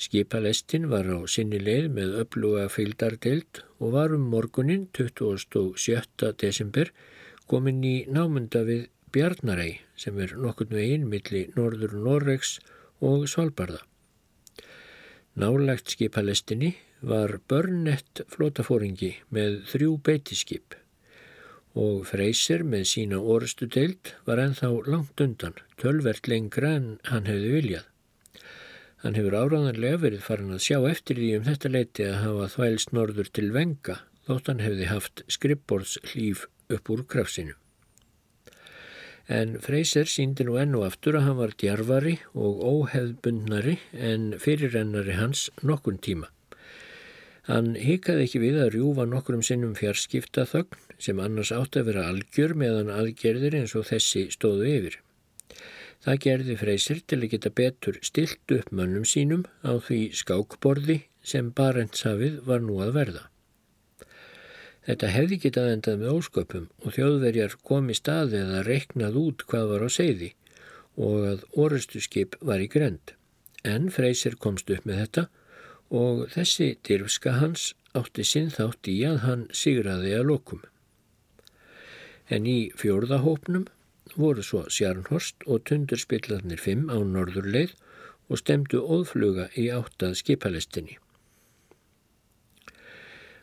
Skipalestin 0.00 0.88
var 0.92 1.08
á 1.08 1.24
sinni 1.28 1.60
leið 1.60 1.88
með 1.96 2.18
öfluga 2.22 2.66
fylgdardeild 2.72 3.62
og 3.80 3.94
var 3.96 4.12
um 4.16 4.26
morgunin 4.32 4.86
27. 4.96 6.32
desember 6.40 6.92
komin 7.48 7.80
í 7.84 7.94
námunda 8.08 8.64
við 8.68 8.88
Bjarnarei 9.12 9.80
sem 9.96 10.18
er 10.20 10.36
nokkurnu 10.36 10.78
einn 10.80 11.08
milli 11.08 11.46
Norður 11.56 11.96
Norregs 12.04 12.58
og 13.00 13.24
Svalbardha. 13.32 13.80
Nálagt 15.40 15.96
skipalestinni 15.96 16.74
var 17.00 17.38
börnett 17.48 18.22
flótafóringi 18.28 19.14
með 19.32 19.62
þrjú 19.72 19.96
beitiskip 20.04 20.76
og 21.78 22.06
Freysir 22.08 22.64
með 22.66 22.84
sína 22.90 23.20
orustu 23.20 23.68
deild 23.70 24.12
var 24.26 24.42
ennþá 24.42 24.70
langt 24.90 25.20
undan, 25.22 25.54
tölvert 25.78 26.26
lengra 26.28 26.74
en 26.78 26.88
hann 27.10 27.28
hefði 27.30 27.52
viljað. 27.54 27.86
Hann 29.00 29.16
hefur 29.16 29.36
áraðanlega 29.38 30.02
verið 30.02 30.24
farin 30.26 30.52
að 30.52 30.64
sjá 30.66 30.78
eftir 30.90 31.16
því 31.16 31.30
um 31.38 31.46
þetta 31.46 31.72
leiti 31.72 32.04
að 32.04 32.18
hafa 32.24 32.48
þvælst 32.56 32.92
norður 32.92 33.30
til 33.32 33.48
venga 33.54 34.00
þótt 34.28 34.50
hann 34.50 34.64
hefði 34.64 34.88
haft 34.90 35.22
skrippborðs 35.30 35.96
hlýf 36.12 36.44
upp 36.70 36.90
úr 36.92 37.06
krafsinu. 37.08 37.56
En 39.30 39.54
Freysir 39.62 40.10
síndi 40.10 40.44
nú 40.46 40.56
ennu 40.58 40.82
aftur 40.82 41.16
að 41.16 41.28
hann 41.28 41.38
var 41.38 41.54
djarfari 41.54 42.16
og 42.34 42.60
óheðbundnari 42.66 43.76
en 43.94 44.32
fyrirrennari 44.42 45.14
hans 45.20 45.48
nokkun 45.62 46.00
tíma. 46.02 46.28
Hann 47.48 47.72
hikaði 47.80 48.26
ekki 48.26 48.40
við 48.42 48.58
að 48.60 48.72
rjúfa 48.74 49.06
nokkrum 49.08 49.44
sinnum 49.46 49.76
fjarskipta 49.78 50.44
þögn 50.48 50.80
sem 51.00 51.20
annars 51.24 51.52
átt 51.56 51.78
að 51.80 51.88
vera 51.88 52.08
algjör 52.10 52.52
meðan 52.58 52.92
aðgerðir 52.92 53.56
eins 53.62 53.76
og 53.78 53.86
þessi 53.88 54.26
stóðu 54.34 54.68
yfir. 54.68 54.98
Það 56.04 56.20
gerði 56.24 56.56
Freysir 56.56 57.00
til 57.08 57.18
að 57.20 57.30
geta 57.34 57.52
betur 57.56 57.98
stilt 58.04 58.54
upp 58.56 58.70
mönnum 58.72 59.06
sínum 59.08 59.46
á 59.64 59.76
því 59.80 60.00
skákborði 60.20 60.98
sem 61.20 61.50
Barentshafið 61.56 62.40
var 62.46 62.62
nú 62.64 62.78
að 62.84 62.94
verða. 62.96 63.24
Þetta 64.88 65.10
hefði 65.12 65.38
getað 65.44 65.72
endað 65.74 65.98
með 66.00 66.14
ósköpum 66.16 66.68
og 66.84 66.94
þjóðverjar 66.96 67.56
komi 67.68 67.96
staði 67.96 68.40
að 68.46 68.62
reiknað 68.68 69.18
út 69.20 69.44
hvað 69.50 69.66
var 69.74 69.84
á 69.84 69.88
seiði 69.92 70.30
og 71.00 71.26
að 71.32 71.44
orustu 71.64 72.00
skip 72.00 72.36
var 72.40 72.64
í 72.64 72.68
grend. 72.72 73.12
En 73.64 73.90
Freysir 73.92 74.38
komst 74.40 74.72
upp 74.72 74.88
með 74.88 75.04
þetta 75.04 75.26
og 75.90 76.26
þessi 76.34 76.74
dyrfska 76.86 77.38
hans 77.42 77.72
átti 77.98 78.24
sinn 78.24 78.52
þátt 78.54 78.90
í 78.90 79.00
að 79.06 79.24
hann 79.26 79.48
sigraði 79.62 80.14
að 80.18 80.28
lokum 80.32 80.68
en 82.30 82.46
í 82.46 82.70
fjórðahópnum 82.78 83.66
voru 84.14 84.42
svo 84.46 84.62
Sjarnhorst 84.70 85.44
og 85.46 85.64
tundurspillarnir 85.68 86.62
fimm 86.62 86.88
á 86.90 86.98
norðurleið 86.98 87.74
og 88.30 88.40
stemdu 88.40 88.80
óðfluga 88.80 89.48
í 89.58 89.66
áttað 89.74 90.16
skipalestinni. 90.22 90.96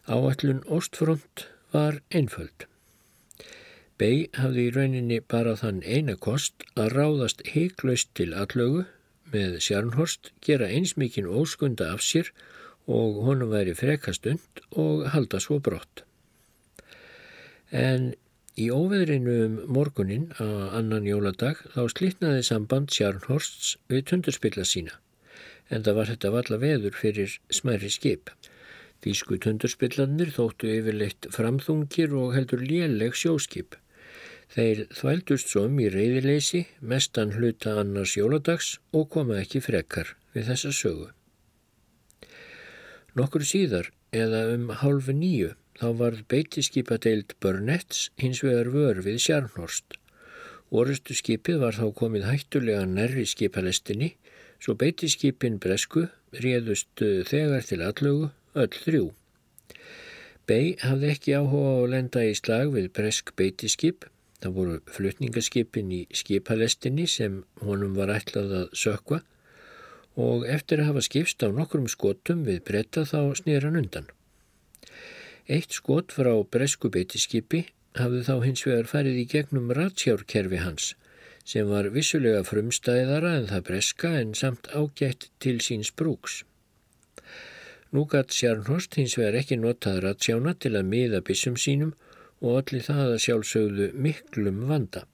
Áallun 0.08 0.64
Óstfront 0.72 1.48
var 1.74 2.00
einföld. 2.16 2.68
Bey 4.00 4.28
hafði 4.38 4.68
í 4.70 4.74
rauninni 4.76 5.18
bara 5.20 5.58
þann 5.60 5.82
eina 5.84 6.16
kost 6.16 6.64
að 6.76 6.94
ráðast 6.96 7.44
heiklaust 7.52 8.14
til 8.16 8.32
allögu 8.32 8.86
með 9.34 9.58
Sjarnhorst, 9.64 10.32
gera 10.42 10.70
eins 10.70 10.96
mikinn 10.98 11.28
óskunda 11.28 11.92
af 11.94 12.04
sér 12.06 12.32
og 12.88 13.24
honum 13.26 13.52
væri 13.52 13.76
frekast 13.76 14.28
und 14.30 14.64
og 14.72 15.10
halda 15.12 15.42
svo 15.44 15.60
brott. 15.60 16.06
En 17.72 18.14
Í 18.58 18.72
óveðrinu 18.74 19.34
um 19.46 19.58
morgunin 19.70 20.32
að 20.42 20.62
annan 20.80 21.06
jóladag 21.06 21.60
þá 21.76 21.82
slitnaði 21.94 22.46
samband 22.48 22.90
Sjarnhorsts 22.90 23.76
við 23.92 24.08
tundurspilla 24.10 24.64
sína 24.66 24.96
en 25.70 25.84
það 25.86 25.98
var 26.00 26.10
þetta 26.10 26.32
valla 26.34 26.58
veður 26.64 26.96
fyrir 26.98 27.36
smæri 27.54 27.92
skip. 27.94 28.32
Þýsku 29.06 29.38
tundurspillanir 29.44 30.32
þóttu 30.34 30.72
yfirleitt 30.74 31.28
framþungir 31.36 32.16
og 32.18 32.34
heldur 32.34 32.64
léleg 32.64 33.14
sjóskip. 33.20 33.78
Þeir 34.54 34.86
þvældust 34.96 35.52
svo 35.52 35.66
um 35.68 35.80
í 35.84 35.90
reyðileysi, 35.92 36.64
mestan 36.80 37.36
hluta 37.36 37.76
annars 37.82 38.16
jóladags 38.18 38.78
og 38.96 39.10
koma 39.14 39.42
ekki 39.42 39.62
frekar 39.64 40.16
við 40.36 40.52
þessa 40.52 40.74
sögu. 40.76 41.08
Nokkur 43.18 43.44
síðar, 43.50 43.92
eða 44.14 44.44
um 44.54 44.70
hálfu 44.82 45.14
nýju, 45.16 45.54
þá 45.78 45.88
varð 46.02 46.24
beitiskipadeild 46.32 47.36
Burnetts 47.44 48.10
hins 48.22 48.44
vegar 48.46 48.70
vör 48.74 49.02
við 49.06 49.20
Sjarnhorst. 49.26 49.98
Orustu 50.70 51.16
skipið 51.16 51.62
var 51.64 51.78
þá 51.78 51.88
komið 51.96 52.28
hættulega 52.28 52.86
nærri 52.90 53.26
skipalestinni, 53.30 54.16
svo 54.60 54.76
beitiskipin 54.80 55.60
Bresku 55.64 56.08
réðust 56.44 57.04
uh, 57.06 57.24
þegar 57.28 57.66
til 57.68 57.82
allögu 57.86 58.30
öll 58.58 58.74
þrjú. 58.84 59.08
Bey 60.48 60.76
hafði 60.82 61.12
ekki 61.14 61.36
áhuga 61.38 61.72
á 61.72 61.76
að 61.82 61.90
lenda 61.94 62.24
í 62.24 62.36
slag 62.38 62.72
við 62.74 62.92
Bresk 62.96 63.34
beitiskip, 63.40 64.08
það 64.44 64.58
voru 64.58 64.76
flutningaskipin 64.98 65.94
í 65.94 66.02
skipalestinni 66.14 67.08
sem 67.10 67.42
honum 67.64 67.96
var 67.98 68.14
ætlað 68.14 68.54
að 68.62 68.68
sökva 68.84 69.22
og 70.18 70.46
eftir 70.50 70.82
að 70.82 70.92
hafa 70.92 71.06
skipst 71.06 71.44
á 71.46 71.50
nokkrum 71.54 71.88
skotum 71.90 72.44
við 72.48 72.64
bretta 72.70 73.06
þá 73.06 73.20
snýran 73.38 73.78
undan. 73.82 74.08
Eitt 75.48 75.74
skot 75.78 76.14
frá 76.14 76.34
bresku 76.52 76.90
beitiskipi 76.94 77.68
hafði 77.98 78.24
þá 78.28 78.36
hins 78.46 78.66
vegar 78.68 78.90
farið 78.92 79.22
í 79.22 79.28
gegnum 79.34 79.72
ratsjárkerfi 79.78 80.62
hans 80.64 80.94
sem 81.48 81.70
var 81.70 81.88
vissulega 81.94 82.42
frumstæðara 82.44 83.38
en 83.40 83.48
það 83.52 83.66
breska 83.70 84.12
en 84.20 84.34
samt 84.36 84.68
ágætt 84.76 85.30
til 85.40 85.62
síns 85.64 85.94
brúks. 85.96 86.42
Nú 87.96 88.04
gatt 88.12 88.36
Sjarnhorst 88.36 88.98
hins 89.00 89.16
vegar 89.16 89.38
ekki 89.40 89.56
notað 89.62 90.02
ratsjána 90.04 90.58
til 90.60 90.74
að 90.76 90.90
miða 90.92 91.22
bissum 91.24 91.56
sínum 91.56 91.94
og 92.42 92.60
allir 92.62 92.86
það 92.86 93.14
að 93.14 93.24
sjálfsögðu 93.26 93.88
miklum 94.08 94.60
vanda. 94.70 95.06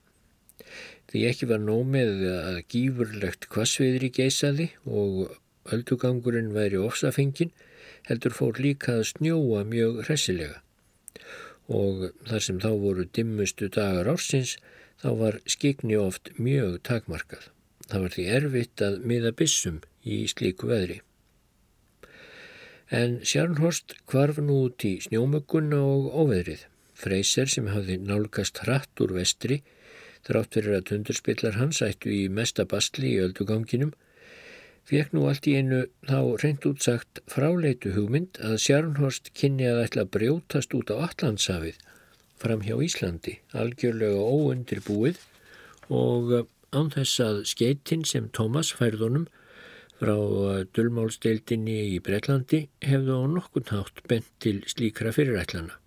Því 1.12 1.28
ekki 1.30 1.50
var 1.52 1.62
nómið 1.62 2.26
að 2.32 2.60
gífurlegt 2.74 3.48
kvassviðri 3.54 4.10
geisaði 4.18 4.72
og 4.86 5.38
öldugangurinn 5.74 6.52
væri 6.56 6.80
ofsafengin 6.82 7.54
heldur 8.10 8.36
fór 8.36 8.60
líka 8.60 8.98
að 9.00 9.10
snjóa 9.14 9.64
mjög 9.68 10.04
hressilega 10.08 10.60
og 11.72 12.10
þar 12.28 12.44
sem 12.44 12.60
þá 12.60 12.72
voru 12.82 13.06
dimmustu 13.16 13.70
dagar 13.72 14.10
ársins 14.12 14.58
þá 15.02 15.10
var 15.20 15.40
skikni 15.48 15.96
oft 16.00 16.32
mjög 16.38 16.82
takmarkað. 16.88 17.48
Það 17.88 18.04
var 18.04 18.14
því 18.16 18.26
erfitt 18.38 18.84
að 18.84 19.00
miða 19.08 19.32
bissum 19.32 19.82
í 20.04 20.24
slíku 20.28 20.70
veðri. 20.70 21.00
En 22.92 23.20
Sjarnhorst 23.26 23.96
kvarf 24.10 24.40
nú 24.44 24.66
út 24.68 24.84
í 24.86 24.98
snjómöggunna 25.08 25.80
og 25.82 26.12
óveðrið. 26.24 26.68
Freyser 26.94 27.50
sem 27.50 27.70
hafði 27.74 27.98
nálgast 28.02 28.64
hratt 28.64 29.04
úr 29.04 29.16
vestri 29.18 29.62
þrátt 30.28 30.56
fyrir 30.56 30.78
að 30.78 30.88
tundurspillar 30.92 31.60
hans 31.60 31.82
ættu 31.84 32.12
í 32.14 32.24
mesta 32.32 32.66
bastli 32.70 33.16
í 33.16 33.22
ölduganginum 33.24 33.92
fekk 34.88 35.14
nú 35.16 35.26
allt 35.30 35.48
í 35.48 35.56
einu 35.60 35.84
þá 36.08 36.20
reynd 36.44 36.68
útsagt 36.68 37.22
fráleitu 37.32 37.94
hugmynd 37.96 38.40
að 38.44 38.60
Sjarnhorst 38.66 39.32
kynni 39.38 39.68
að 39.70 39.84
ætla 39.86 40.06
að 40.06 40.14
brjótast 40.18 40.76
út 40.78 40.92
á 40.92 40.96
Allandsafið 41.08 41.80
fram 42.44 42.64
hjá 42.66 42.76
Íslandi, 42.84 43.38
algjörlega 43.56 44.20
óundir 44.20 44.82
búið 44.84 45.22
og 45.94 46.34
eh, 46.36 46.44
án 46.76 46.92
þess 46.92 47.22
að 47.24 47.40
skeitin 47.48 48.04
sem 48.08 48.28
Thomas 48.36 48.74
færðunum 48.76 49.30
frá 50.02 50.16
eh, 50.16 50.66
dullmálsteildinni 50.76 51.78
í 51.94 52.02
Breitlandi 52.04 52.66
hefðu 52.84 53.20
á 53.20 53.24
nokkun 53.38 53.72
hátt 53.72 54.04
bent 54.10 54.28
til 54.44 54.60
slíkra 54.68 55.14
fyrirætlana. 55.16 55.80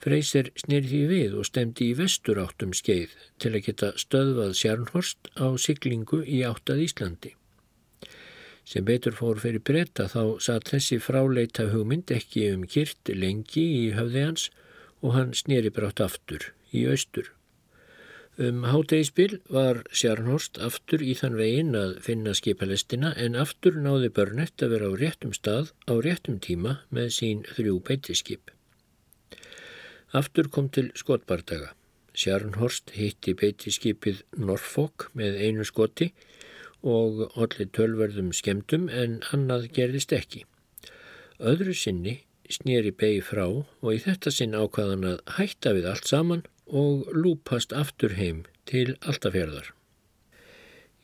Freyser 0.00 0.48
snýrði 0.56 1.00
við 1.10 1.34
og 1.40 1.46
stemdi 1.48 1.90
í 1.90 1.96
vestur 1.98 2.38
áttum 2.40 2.70
skeið 2.76 3.12
til 3.42 3.50
að 3.52 3.64
geta 3.66 3.90
stöðvað 4.00 4.54
Sjarnhorst 4.56 5.28
á 5.36 5.46
siglingu 5.60 6.22
í 6.24 6.40
áttað 6.48 6.86
Íslandi. 6.86 7.34
Sem 8.64 8.86
betur 8.86 9.16
fór 9.18 9.40
fyrir 9.42 9.60
breyta 9.66 10.06
þá 10.08 10.38
satt 10.40 10.70
þessi 10.72 10.96
fráleita 11.04 11.66
hugmynd 11.72 12.12
ekki 12.16 12.46
um 12.54 12.62
kyrt 12.64 13.12
lengi 13.12 13.64
í 13.80 13.82
höfði 13.96 14.22
hans 14.24 14.46
og 15.02 15.16
hann 15.16 15.34
snýri 15.36 15.72
brátt 15.74 16.00
aftur 16.04 16.48
í 16.72 16.86
austur. 16.88 17.28
Um 18.40 18.62
hátegispil 18.64 19.40
var 19.52 19.82
Sjarnhorst 19.92 20.60
aftur 20.64 21.02
í 21.04 21.16
þann 21.18 21.36
vegin 21.36 21.74
að 21.76 21.98
finna 22.06 22.32
skipalestina 22.38 23.10
en 23.20 23.36
aftur 23.36 23.76
náði 23.84 24.08
Börnett 24.16 24.64
að 24.64 24.76
vera 24.76 24.88
á 24.88 24.92
réttum 25.02 25.36
stað 25.36 25.74
á 25.84 25.92
réttum 26.00 26.40
tíma 26.40 26.78
með 26.88 27.12
sín 27.18 27.44
þrjú 27.58 27.76
beitiskip. 27.90 28.54
Aftur 30.10 30.48
kom 30.50 30.68
til 30.74 30.90
skotbardaga. 30.98 31.70
Sjarnhorst 32.18 32.90
hitti 32.96 33.36
beitiskipið 33.38 34.24
Norfolk 34.42 35.06
með 35.14 35.36
einu 35.38 35.66
skoti 35.68 36.08
og 36.82 37.20
allir 37.38 37.68
tölverðum 37.76 38.32
skemdum 38.34 38.88
en 38.90 39.20
annað 39.30 39.68
gerðist 39.76 40.14
ekki. 40.16 40.42
Öðru 41.38 41.76
sinni 41.78 42.16
snýri 42.50 42.90
beig 42.90 43.22
frá 43.28 43.44
og 43.46 43.90
í 43.94 44.00
þetta 44.02 44.32
sinn 44.34 44.56
ákvaðan 44.58 45.06
að 45.12 45.20
hætta 45.36 45.74
við 45.76 45.86
allt 45.92 46.10
saman 46.10 46.42
og 46.66 47.06
lúpast 47.14 47.70
aftur 47.72 48.16
heim 48.18 48.42
til 48.66 48.96
Altafjörðar. 49.06 49.70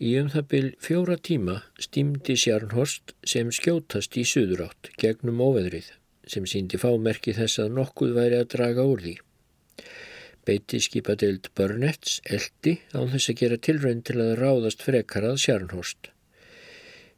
Í 0.02 0.16
um 0.20 0.32
það 0.34 0.48
byl 0.50 0.66
fjóra 0.82 1.16
tíma 1.16 1.60
stýmdi 1.80 2.34
Sjarnhorst 2.36 3.14
sem 3.24 3.54
skjótast 3.54 4.18
í 4.18 4.26
suðurátt 4.26 4.90
gegnum 4.98 5.40
óveðrið 5.40 5.94
sem 6.26 6.46
síndi 6.50 6.80
fámerki 6.82 7.34
þess 7.36 7.62
að 7.62 7.78
nokkuð 7.78 8.12
væri 8.18 8.40
að 8.40 8.50
draga 8.56 8.84
úr 8.90 9.02
því. 9.04 9.14
Beiti 10.46 10.78
skipadeild 10.82 11.48
Burnetts 11.58 12.20
eldi 12.30 12.76
án 12.94 13.10
þess 13.14 13.32
að 13.32 13.40
gera 13.40 13.62
tilraun 13.68 14.02
til 14.06 14.20
að 14.22 14.36
ráðast 14.40 14.84
frekarað 14.86 15.40
Sjarnhorst. 15.42 16.12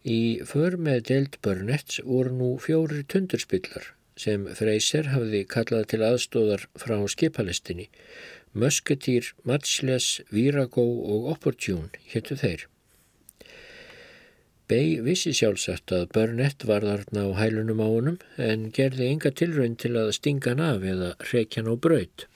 Í 0.08 0.40
för 0.48 0.78
með 0.80 1.02
deild 1.10 1.36
Burnetts 1.44 2.00
voru 2.06 2.32
nú 2.38 2.50
fjórir 2.62 3.04
tundurspillar 3.12 3.92
sem 4.18 4.48
Freyser 4.58 5.12
hafði 5.12 5.44
kallað 5.46 5.84
til 5.92 6.00
aðstóðar 6.02 6.64
frá 6.80 6.96
skipalistinni. 7.12 7.86
Musketeer, 8.58 9.28
Matchless, 9.46 10.22
Virago 10.32 10.86
og 11.14 11.28
Opportune 11.34 11.92
héttu 12.10 12.38
þeir. 12.40 12.66
Bay 14.68 14.98
vissi 15.00 15.30
sjálfsagt 15.32 15.92
að 15.96 16.10
Burnett 16.12 16.64
var 16.68 16.84
þarna 16.84 17.22
á 17.24 17.28
hælunum 17.38 17.78
á 17.80 17.88
honum 17.88 18.18
en 18.36 18.66
gerði 18.76 19.06
enga 19.08 19.30
tilraun 19.32 19.78
til 19.80 19.94
að 19.96 20.10
stinga 20.18 20.52
hann 20.52 20.60
af 20.60 20.84
eða 20.84 21.14
reykja 21.30 21.62
hann 21.62 21.72
á 21.72 21.76
braut. 21.86 22.26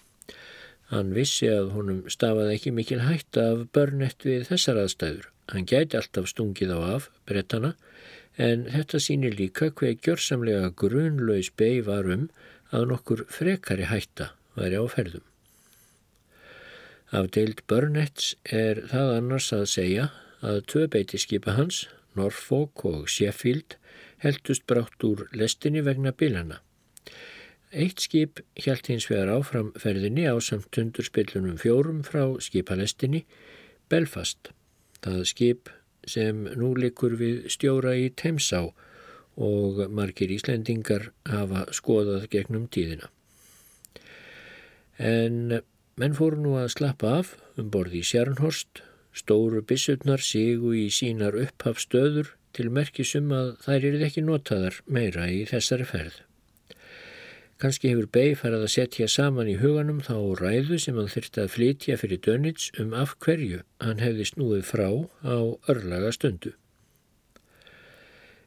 Hann 0.92 1.12
vissi 1.16 1.50
að 1.52 1.74
honum 1.76 2.00
stafaði 2.08 2.56
ekki 2.56 2.72
mikil 2.78 3.02
hætta 3.04 3.44
af 3.50 3.66
Burnett 3.76 4.24
við 4.24 4.46
þessar 4.48 4.80
aðstæður. 4.80 5.28
Hann 5.52 5.68
gæti 5.68 6.00
alltaf 6.00 6.32
stungið 6.32 6.72
á 6.72 6.80
af 6.96 7.10
brettana 7.28 7.74
en 8.40 8.64
þetta 8.72 9.04
sýnir 9.04 9.36
líka 9.36 9.68
hver 9.68 9.98
gjörsamlega 10.00 10.72
grunlaus 10.72 11.52
beig 11.52 11.84
var 11.84 12.08
um 12.08 12.30
að 12.72 12.88
nokkur 12.94 13.26
frekari 13.28 13.92
hætta 13.92 14.32
væri 14.56 14.80
á 14.80 14.84
ferðum. 14.88 15.24
Af 17.12 17.28
deild 17.36 17.60
Burnetts 17.68 18.32
er 18.48 18.86
það 18.88 19.18
annars 19.18 19.52
að 19.52 19.66
segja 19.68 20.12
að 20.40 20.62
tvö 20.72 20.86
beiti 20.94 21.20
skipa 21.20 21.58
hans, 21.58 21.84
Norfolk 22.18 22.84
og 22.88 23.08
Sheffield, 23.08 23.76
heldust 24.22 24.66
brátt 24.70 25.04
úr 25.06 25.26
lestinni 25.36 25.82
vegna 25.84 26.12
bilana. 26.12 26.60
Eitt 27.72 28.02
skip 28.04 28.42
hjælt 28.60 28.90
hins 28.92 29.08
vegar 29.08 29.32
áfram 29.32 29.70
ferðinni 29.80 30.26
á 30.28 30.36
samt 30.44 30.68
tundurspillunum 30.76 31.56
fjórum 31.60 32.02
frá 32.04 32.26
skipalestinni 32.44 33.24
Belfast. 33.88 34.52
Það 35.00 35.24
skip 35.30 35.72
sem 36.06 36.44
nú 36.58 36.74
likur 36.76 37.16
við 37.16 37.48
stjóra 37.52 37.94
í 37.96 38.10
Temsá 38.12 38.66
og 39.40 39.80
margir 39.88 40.32
Íslendingar 40.34 41.10
hafa 41.28 41.64
skoðað 41.72 42.28
gegnum 42.34 42.68
tíðina. 42.68 43.08
En 45.00 45.62
menn 45.96 46.16
fóru 46.16 46.40
nú 46.42 46.58
að 46.60 46.74
slappa 46.76 47.16
af 47.22 47.36
um 47.56 47.70
borði 47.72 48.02
í 48.02 48.06
Sjarnhorst, 48.06 48.82
stóru 49.16 49.62
bissutnar 49.62 50.22
sigu 50.24 50.72
í 50.76 50.88
sínar 50.92 51.36
upphafstöður 51.38 52.34
til 52.56 52.68
merkisum 52.72 53.32
að 53.36 53.54
þær 53.64 53.88
eru 53.88 54.04
ekki 54.06 54.24
notaðar 54.26 54.78
meira 54.86 55.28
í 55.32 55.42
þessari 55.48 55.88
ferð. 55.88 56.20
Kanski 57.62 57.92
hefur 57.92 58.08
Bey 58.10 58.32
farið 58.34 58.64
að 58.66 58.72
setja 58.74 59.06
saman 59.06 59.46
í 59.46 59.58
huganum 59.60 60.00
þá 60.02 60.16
ræðu 60.40 60.80
sem 60.82 60.96
hann 60.98 61.10
þurfti 61.12 61.44
að 61.44 61.52
flytja 61.54 61.98
fyrir 62.00 62.18
Dönitz 62.26 62.72
um 62.82 62.96
af 62.98 63.12
hverju 63.22 63.60
hann 63.84 64.02
hefði 64.02 64.26
snúið 64.32 64.64
frá 64.66 64.88
á 65.22 65.38
örlaga 65.70 66.10
stundu. 66.16 66.56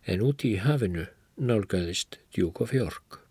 En 0.03 0.25
úti 0.25 0.51
í 0.57 0.59
hafinu 0.65 1.05
nálgæðist 1.39 2.19
Djúk 2.35 2.59
og 2.65 2.73
Fjörg. 2.73 3.21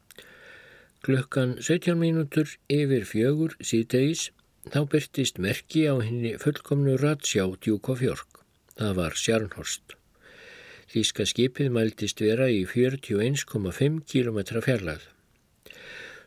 Klukkan 1.05 1.59
17 1.61 2.01
mínútur 2.01 2.49
yfir 2.73 3.05
fjögur 3.05 3.53
síðdeis 3.61 4.31
þá 4.73 4.81
byrtist 4.93 5.41
merki 5.43 5.85
á 5.91 5.95
henni 6.01 6.35
fullkomnu 6.41 6.97
ratsjá 7.01 7.45
Djúk 7.59 7.91
og 7.93 8.01
Fjörg. 8.01 8.41
Það 8.79 8.93
var 8.99 9.17
Sjarnhorst. 9.19 9.97
Þíska 10.93 11.27
skipið 11.27 11.73
mæltist 11.75 12.21
vera 12.23 12.47
í 12.53 12.65
41,5 12.71 14.01
km 14.11 14.41
fjarlagð. 14.65 15.09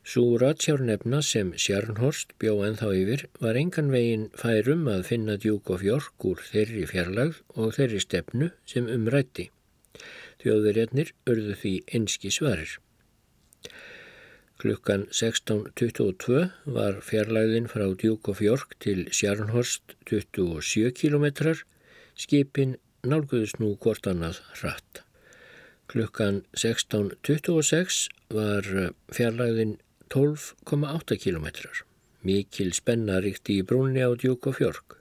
Sú 0.07 0.23
ratsjárnefna 0.39 1.19
sem 1.19 1.49
Sjarnhorst 1.59 2.31
bjó 2.39 2.61
enþá 2.63 2.93
yfir 2.95 3.25
var 3.43 3.59
engan 3.59 3.91
veginn 3.91 4.29
færum 4.39 4.87
að 4.87 5.03
finna 5.09 5.35
djúk 5.35 5.73
og 5.75 5.81
fjörg 5.83 6.27
úr 6.29 6.43
þeirri 6.47 6.85
fjarlagð 6.87 7.41
og 7.59 7.75
þeirri 7.75 7.99
stefnu 8.05 8.51
sem 8.63 8.87
umrætti. 8.87 9.49
Þjóðverjarnir 10.43 11.11
örðu 11.27 11.57
því 11.59 11.73
einski 11.91 12.31
svarir. 12.31 12.77
Klukkan 14.57 15.03
16.22 15.13 16.47
var 16.73 16.95
fjarlagðin 17.05 17.67
frá 17.69 17.83
djúk 17.93 18.25
og 18.31 18.39
fjörg 18.39 18.71
til 18.81 19.03
Sjarnhorst 19.13 19.93
27 20.09 20.89
km, 20.97 21.27
skipin 22.17 22.73
nálguðus 23.05 23.53
nú 23.61 23.75
hvort 23.77 24.09
annað 24.09 24.39
hratt. 24.57 25.03
Klukkan 25.93 26.39
16.26 26.57 27.99
var 28.33 28.65
fjarlagðin 29.13 29.75
12,8 30.09 31.19
km. 31.21 31.45
Mikil 32.25 32.73
spenna 32.73 33.21
ríkti 33.21 33.59
í 33.61 33.67
brúnni 33.67 34.01
á 34.01 34.09
djúk 34.17 34.49
og 34.49 34.57
fjörg. 34.57 34.97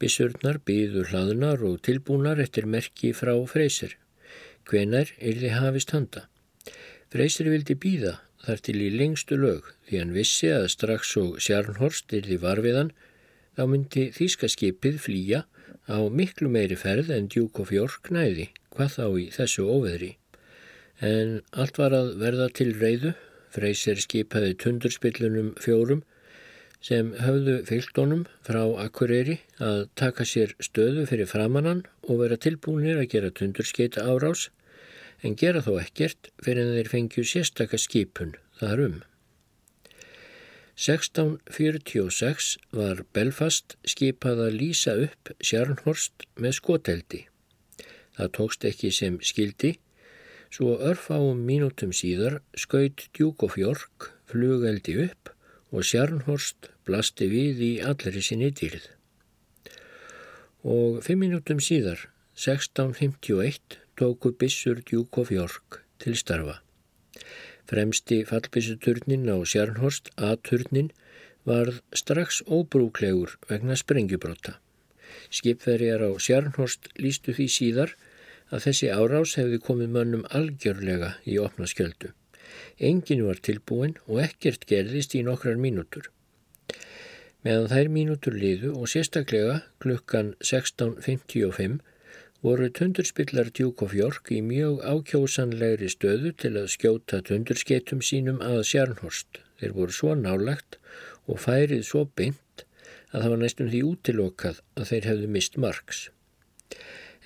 Bissurnar 0.00 0.56
byður 0.64 1.12
hlaðunar 1.12 1.60
og 1.68 1.82
tilbúnar 1.84 2.40
eftir 2.40 2.64
merki 2.64 3.12
frá 3.12 3.36
Freysir. 3.44 3.98
Hvenar 4.64 5.12
er 5.20 5.36
þið 5.44 5.56
hafist 5.60 5.92
handa? 5.92 6.24
Freysir 7.12 7.52
vildi 7.52 7.76
býða 7.76 8.16
þar 8.46 8.62
til 8.66 8.76
í 8.80 8.90
lengstu 8.94 9.38
lög. 9.40 9.70
Því 9.88 10.02
hann 10.02 10.14
vissi 10.16 10.50
að 10.52 10.68
strax 10.74 11.16
og 11.20 11.40
Sjarnhorst 11.42 12.12
er 12.16 12.28
því 12.28 12.40
varfiðan 12.44 12.92
þá 13.56 13.64
myndi 13.70 14.06
þýskaskipið 14.16 15.00
flýja 15.06 15.44
á 15.90 15.98
miklu 16.08 16.50
meiri 16.52 16.78
ferð 16.78 17.10
en 17.16 17.28
djúk 17.32 17.62
og 17.62 17.70
fjörg 17.72 18.12
næði. 18.14 18.50
Hvað 18.74 18.94
þá 18.96 19.06
í 19.20 19.26
þessu 19.34 19.66
óveðri. 19.66 20.12
En 21.00 21.40
allt 21.50 21.80
var 21.80 21.96
að 21.96 22.14
verða 22.20 22.48
til 22.54 22.72
reyðu 22.76 23.16
Freysir 23.50 23.98
skipaði 23.98 24.54
tundurspillunum 24.62 25.54
fjórum 25.58 26.04
sem 26.84 27.10
höfðu 27.20 27.56
fylgdónum 27.68 28.22
frá 28.46 28.62
Akureyri 28.84 29.40
að 29.60 29.88
taka 30.00 30.24
sér 30.28 30.54
stöðu 30.62 31.04
fyrir 31.10 31.28
framannan 31.28 31.82
og 32.06 32.22
vera 32.22 32.38
tilbúinir 32.40 33.00
að 33.00 33.10
gera 33.14 33.32
tundurskeita 33.34 34.06
árás 34.06 34.48
en 35.22 35.36
gera 35.36 35.62
þó 35.64 35.76
ekkert 35.82 36.30
fyrir 36.42 36.64
en 36.64 36.74
þeir 36.78 36.90
fengju 36.94 37.24
sérstakka 37.26 37.80
skipun 37.80 38.34
þar 38.60 38.84
um. 38.86 38.98
1646 40.80 42.54
var 42.72 43.04
Belfast 43.12 43.76
skipað 43.84 44.46
að 44.46 44.56
lýsa 44.62 44.96
upp 45.04 45.34
Sjarnhorst 45.44 46.24
með 46.40 46.56
skoteldi. 46.56 47.26
Það 48.16 48.34
tókst 48.38 48.64
ekki 48.68 48.92
sem 48.94 49.18
skildi 49.20 49.74
Svo 50.50 50.74
örfáum 50.82 51.44
mínútum 51.46 51.92
síðar 51.94 52.40
skaut 52.58 53.04
djúk 53.14 53.44
og 53.46 53.52
fjörg 53.54 54.06
flugeldi 54.26 54.96
upp 55.04 55.30
og 55.70 55.84
Sjarnhorst 55.86 56.72
blasti 56.88 57.28
við 57.30 57.60
í 57.62 57.70
allri 57.86 58.22
sinni 58.26 58.48
dýrð. 58.50 58.88
Og 60.66 60.98
fimm 61.06 61.22
mínútum 61.22 61.62
síðar, 61.62 62.02
1651, 62.34 63.78
tóku 64.00 64.32
bissur 64.32 64.80
djúk 64.80 65.20
og 65.20 65.28
fjörg 65.28 65.80
til 66.00 66.16
starfa. 66.16 66.56
Fremsti 67.68 68.24
fallbissuturnin 68.24 69.28
á 69.28 69.36
Sjarnhorst, 69.44 70.08
A-turnin, 70.16 70.88
varð 71.44 71.82
strax 71.94 72.40
óbrúklegur 72.48 73.36
vegna 73.50 73.76
sprengjubróta. 73.76 74.56
Skipverjar 75.30 76.02
á 76.02 76.10
Sjarnhorst 76.16 76.88
lístu 76.96 77.34
því 77.36 77.46
síðar 77.56 77.92
að 78.50 78.64
þessi 78.66 78.88
árás 78.90 79.36
hefði 79.38 79.60
komið 79.68 79.92
mönnum 79.96 80.24
algjörlega 80.34 81.12
í 81.28 81.36
opna 81.38 81.68
skjöldu. 81.70 82.14
Engin 82.80 83.26
var 83.28 83.38
tilbúin 83.44 83.94
og 84.08 84.24
ekkert 84.24 84.66
gerðist 84.70 85.14
í 85.14 85.22
nokkrar 85.26 85.60
mínútur. 85.60 86.08
Meðan 87.44 87.70
þær 87.70 87.92
mínútur 87.92 88.34
liðu 88.36 88.72
og 88.76 88.90
sérstaklega 88.90 89.60
klukkan 89.80 90.34
16.55 90.40 91.78
voru 92.44 92.70
tundurspillar 92.76 93.50
Djúk 93.52 93.82
og 93.84 93.92
Fjörg 93.94 94.30
í 94.36 94.40
mjög 94.44 94.80
ákjósanlegri 94.84 95.90
stöðu 95.92 96.32
til 96.42 96.54
að 96.60 96.70
skjóta 96.76 97.20
tundurskeitum 97.26 98.00
sínum 98.04 98.40
að 98.44 98.62
Sjarnhorst. 98.70 99.42
Þeir 99.60 99.76
voru 99.76 99.96
svo 99.96 100.14
nálagt 100.16 100.78
og 101.26 101.42
færið 101.44 101.84
svo 101.88 102.06
beint 102.16 102.64
að 103.10 103.20
það 103.20 103.28
var 103.34 103.44
næstum 103.44 103.74
því 103.74 103.84
útilokað 103.90 104.64
að 104.78 104.90
þeir 104.92 105.12
hefðu 105.12 105.30
mist 105.36 105.60
margs 105.60 106.08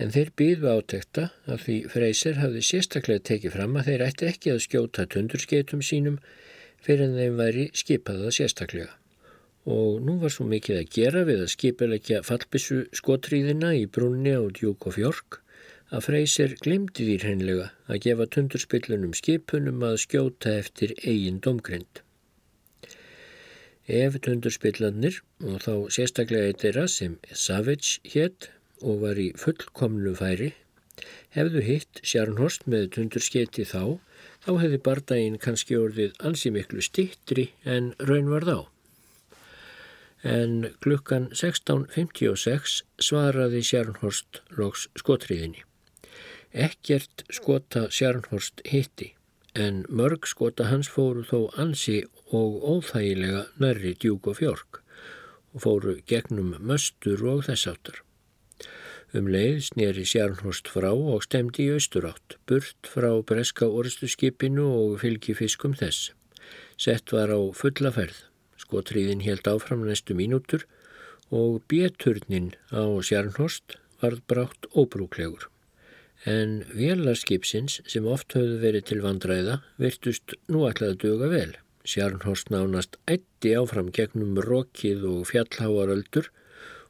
en 0.00 0.11
þeir 0.14 0.33
byðu 0.38 0.70
átekta 0.72 1.29
að 1.46 1.62
því 1.66 1.77
Freyser 1.92 2.40
hafði 2.40 2.62
sérstaklega 2.68 3.27
tekið 3.31 3.57
fram 3.57 3.79
að 3.79 3.90
þeir 3.90 4.05
ætti 4.09 4.29
ekki 4.31 4.53
að 4.55 4.62
skjóta 4.66 5.07
tundurskeitum 5.14 5.85
sínum 5.87 6.18
fyrir 6.85 7.07
en 7.09 7.18
þeim 7.18 7.38
væri 7.38 7.66
skipaða 7.77 8.33
sérstaklega. 8.35 8.90
Og 9.64 10.03
nú 10.05 10.18
var 10.20 10.33
svo 10.33 10.44
mikið 10.48 10.83
að 10.83 10.90
gera 10.92 11.22
við 11.24 11.46
að 11.46 11.53
skipilegja 11.55 12.20
fallbissu 12.27 12.83
skotríðina 12.92 13.72
í 13.79 13.87
brunni 13.88 14.35
á 14.37 14.44
djúk 14.53 14.90
og 14.90 14.98
fjörg 14.98 15.38
að 15.94 16.05
Freysir 16.09 16.57
glemdi 16.64 17.07
því 17.07 17.14
hreinlega 17.22 17.68
að 17.88 18.00
gefa 18.07 18.27
tundurspillunum 18.35 19.14
skipunum 19.16 19.85
að 19.87 20.00
skjóta 20.05 20.57
eftir 20.61 20.94
eigin 21.05 21.40
domgrind. 21.44 22.03
Ef 23.85 24.16
tundurspillanir, 24.24 25.20
og 25.44 25.61
þá 25.61 25.74
sérstaklega 25.92 26.50
eitera 26.50 26.87
sem 26.88 27.18
Savage 27.33 28.00
hétt 28.14 28.48
og 28.81 29.03
var 29.05 29.20
í 29.20 29.31
fullkomlu 29.37 30.14
færi, 30.16 30.55
hefðu 31.37 31.64
hitt 31.66 32.00
Sjarnhorst 32.03 32.64
með 32.70 32.90
tundurskeiti 32.96 33.66
þá, 33.68 34.00
þá 34.44 34.50
hefði 34.62 34.81
bardaginn 34.88 35.40
kannski 35.40 35.77
orðið 35.77 36.16
ansi 36.24 36.53
miklu 36.55 36.85
stittri 36.85 37.50
en 37.64 37.92
raun 38.00 38.33
var 38.33 38.48
þá. 38.48 38.74
En 40.25 40.71
klukkan 40.81 41.29
16.56 41.37 42.79
svaraði 42.97 43.61
Sjarnhorst 43.61 44.41
loks 44.57 44.87
skotriðinni. 44.97 45.61
Ekkert 46.55 47.27
skota 47.29 47.91
Sjarnhorst 47.93 48.63
hitti, 48.65 49.11
en 49.53 49.83
mörg 49.91 50.25
skota 50.31 50.71
hans 50.71 50.89
fóru 50.89 51.27
þó 51.29 51.51
ansi 51.61 51.99
og 52.33 52.65
óþægilega 52.65 53.45
nærri 53.61 53.93
djúk 54.01 54.31
og 54.33 54.41
fjörg 54.41 54.81
og 55.55 55.63
fóru 55.67 55.99
gegnum 56.09 56.57
möstur 56.59 57.21
og 57.29 57.45
þessáttar. 57.51 58.01
Um 59.15 59.29
leið 59.31 59.61
snýri 59.69 60.03
Sjarnhorst 60.09 60.67
frá 60.73 60.89
og 60.91 61.23
stemdi 61.23 61.69
í 61.69 61.75
austurátt, 61.77 62.39
burt 62.49 62.89
frá 62.91 63.13
breska 63.23 63.69
orðstuskipinu 63.69 64.65
og 64.67 64.97
fylgi 65.05 65.37
fiskum 65.39 65.77
þess. 65.79 66.15
Sett 66.81 67.13
var 67.15 67.31
á 67.31 67.39
fulla 67.55 67.93
ferð, 67.95 68.25
skotriðin 68.75 69.23
helt 69.23 69.47
áfram 69.47 69.85
næstu 69.87 70.15
mínútur 70.19 70.65
og 71.31 71.63
bjöturnin 71.71 72.55
á 72.75 72.83
Sjarnhorst 73.07 73.77
varð 74.03 74.23
brátt 74.27 74.67
óbrúklegur. 74.75 75.47
En 76.27 76.65
vélarskipsins 76.75 77.83
sem 77.87 78.07
oft 78.07 78.35
höfðu 78.35 78.59
verið 78.59 78.87
til 78.91 79.01
vandræða 79.05 79.61
virtust 79.79 80.35
nú 80.51 80.65
alltaf 80.67 80.99
döga 80.99 81.31
vel. 81.31 81.55
Sjarnhorst 81.87 82.51
nánast 82.51 82.99
ætti 83.07 83.55
áfram 83.55 83.93
gegnum 83.95 84.41
rokið 84.43 85.07
og 85.07 85.31
fjallháaröldur 85.31 86.33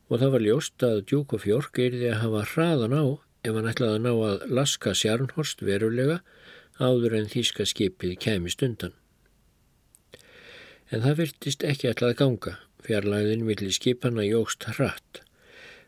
og 0.08 0.20
það 0.20 0.34
var 0.36 0.46
ljóst 0.48 0.88
að 0.88 1.04
Djúk 1.10 1.36
og 1.36 1.44
Fjörg 1.44 1.84
erði 1.84 2.12
að 2.14 2.20
hafa 2.24 2.44
hraðan 2.54 2.96
á 2.96 3.04
ef 3.44 3.52
hann 3.52 3.68
ætlaði 3.68 3.98
að 3.98 4.04
ná 4.06 4.12
að 4.30 4.48
laska 4.56 4.96
Sjarnhorst 4.96 5.60
verulega 5.60 6.22
áður 6.80 7.20
en 7.20 7.28
þýska 7.28 7.68
skipið 7.68 8.16
kemist 8.24 8.64
undan. 8.64 8.96
En 10.94 11.02
það 11.02 11.16
virtist 11.18 11.64
ekki 11.66 11.88
ætlaði 11.90 12.14
ganga, 12.20 12.50
fjarlæðin 12.86 13.40
villi 13.48 13.72
skipana 13.74 14.22
jógst 14.22 14.66
hratt. 14.76 15.24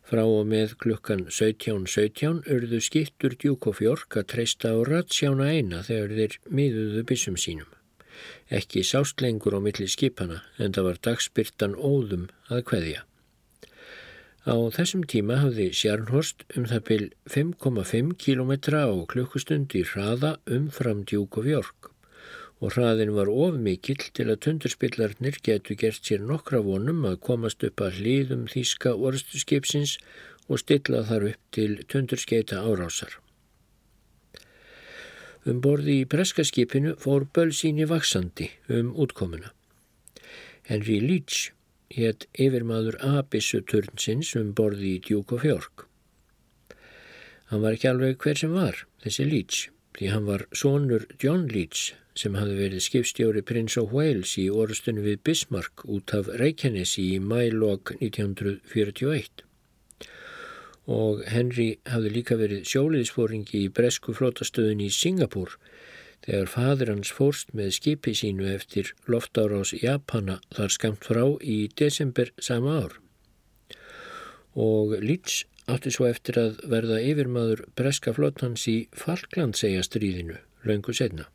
Frá 0.06 0.24
og 0.24 0.48
með 0.50 0.74
klukkan 0.82 1.22
17.17 1.28 1.86
17 1.92 2.40
urðu 2.56 2.80
skiptur 2.82 3.36
Djúk 3.38 3.68
og 3.70 3.76
Fjörg 3.78 4.18
að 4.18 4.26
treysta 4.32 4.72
á 4.74 4.78
ratsjána 4.88 5.46
eina 5.54 5.84
þegar 5.86 6.16
þeir 6.18 6.36
miðuðu 6.58 7.06
bissum 7.06 7.38
sínum. 7.38 7.70
Ekki 8.50 8.82
sást 8.82 9.22
lengur 9.22 9.54
á 9.54 9.62
milli 9.62 9.86
skipana 9.86 10.42
en 10.58 10.74
það 10.74 10.88
var 10.90 11.02
dagspyrtan 11.06 11.78
óðum 11.78 12.26
að 12.50 12.66
kveðja. 12.72 13.06
Á 14.42 14.56
þessum 14.74 15.06
tíma 15.06 15.38
hafði 15.44 15.68
Sjarnhorst 15.74 16.42
um 16.58 16.66
það 16.66 16.86
byl 16.90 17.04
5,5 17.30 18.14
km 18.26 18.52
á 18.74 18.90
klukkustund 19.06 19.78
í 19.78 19.86
hraða 19.86 20.38
umfram 20.58 21.06
djúk 21.06 21.38
og 21.38 21.46
fjörg 21.46 21.92
og 22.60 22.72
hraðin 22.72 23.12
var 23.16 23.28
of 23.28 23.58
mikill 23.60 24.00
til 24.16 24.30
að 24.30 24.40
tundurspillarnir 24.46 25.36
getu 25.44 25.76
gert 25.76 26.00
sér 26.08 26.22
nokkra 26.24 26.62
vonum 26.64 27.04
að 27.08 27.20
komast 27.28 27.64
upp 27.66 27.82
að 27.84 28.00
hlýðum 28.00 28.46
þýska 28.52 28.94
orðstuskipsins 28.96 29.98
og 30.48 30.62
stilla 30.62 31.02
þar 31.04 31.30
upp 31.32 31.42
til 31.52 31.82
tundurskeita 31.90 32.62
árásar. 32.64 33.18
Um 35.46 35.60
borði 35.62 36.00
í 36.02 36.08
preskaskipinu 36.10 36.96
fór 37.02 37.28
bölsíni 37.36 37.86
vaksandi 37.86 38.48
um 38.72 38.94
útkomuna. 38.96 39.52
Henry 40.66 40.98
Leach 41.02 41.52
hétt 41.94 42.26
yfirmaður 42.34 42.96
Abissu 43.04 43.60
turnsins 43.62 44.32
um 44.38 44.50
borði 44.56 44.96
í 44.96 45.02
djúk 45.04 45.36
og 45.36 45.44
fjörg. 45.44 45.86
Hann 47.52 47.62
var 47.62 47.76
ekki 47.76 47.92
alveg 47.92 48.18
hver 48.18 48.40
sem 48.40 48.50
var, 48.56 48.80
þessi 49.04 49.28
Leach, 49.28 49.68
því 49.96 50.12
hann 50.12 50.28
var 50.28 50.46
sonur 50.52 51.06
John 51.22 51.48
Leach 51.52 51.94
sem 52.16 52.36
hafði 52.36 52.56
verið 52.60 52.84
skipstjóri 52.84 53.42
Prince 53.44 53.80
of 53.80 53.92
Wales 53.96 54.36
í 54.40 54.46
orðstunni 54.52 55.04
við 55.04 55.22
Bismarck 55.28 55.84
út 55.84 56.14
af 56.16 56.30
Reykjanesi 56.40 57.10
í 57.16 57.18
mælokk 57.20 57.96
1941 57.98 59.46
og 60.86 61.24
Henry 61.26 61.76
hafði 61.90 62.12
líka 62.14 62.38
verið 62.38 62.66
sjóliðsfóringi 62.70 63.64
í 63.64 63.72
bresku 63.74 64.14
flótastöðun 64.14 64.84
í 64.86 64.90
Singapúr 64.94 65.56
þegar 66.26 66.50
fadur 66.50 66.92
hans 66.94 67.10
fórst 67.14 67.52
með 67.58 67.74
skipi 67.76 68.14
sínu 68.16 68.46
eftir 68.52 68.92
loftárás 69.10 69.74
Japana 69.76 70.38
þar 70.54 70.72
skamt 70.74 71.06
frá 71.06 71.24
í 71.42 71.66
desember 71.78 72.32
sama 72.38 72.78
ár. 72.84 72.96
Og 74.56 74.96
Leeds 75.02 75.44
átti 75.70 75.92
svo 75.94 76.06
eftir 76.08 76.38
að 76.40 76.60
verða 76.70 77.00
yfirmaður 77.02 77.64
breska 77.78 78.14
flótans 78.16 78.66
í 78.70 78.76
Falklandseigastriðinu 78.96 80.38
löngu 80.66 80.94
setna. 80.94 81.26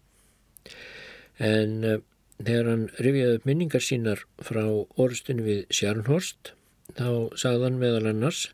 En 1.42 1.84
uh, 1.84 2.00
þegar 2.40 2.72
hann 2.72 2.88
rifjaði 3.00 3.38
upp 3.40 3.46
minningar 3.50 3.86
sínar 3.86 4.24
frá 4.42 4.64
orðstun 5.02 5.44
við 5.46 5.66
Sjarnhorst 5.74 6.54
þá 6.98 7.32
sagðan 7.40 7.80
meðal 7.82 8.10
annars 8.12 8.48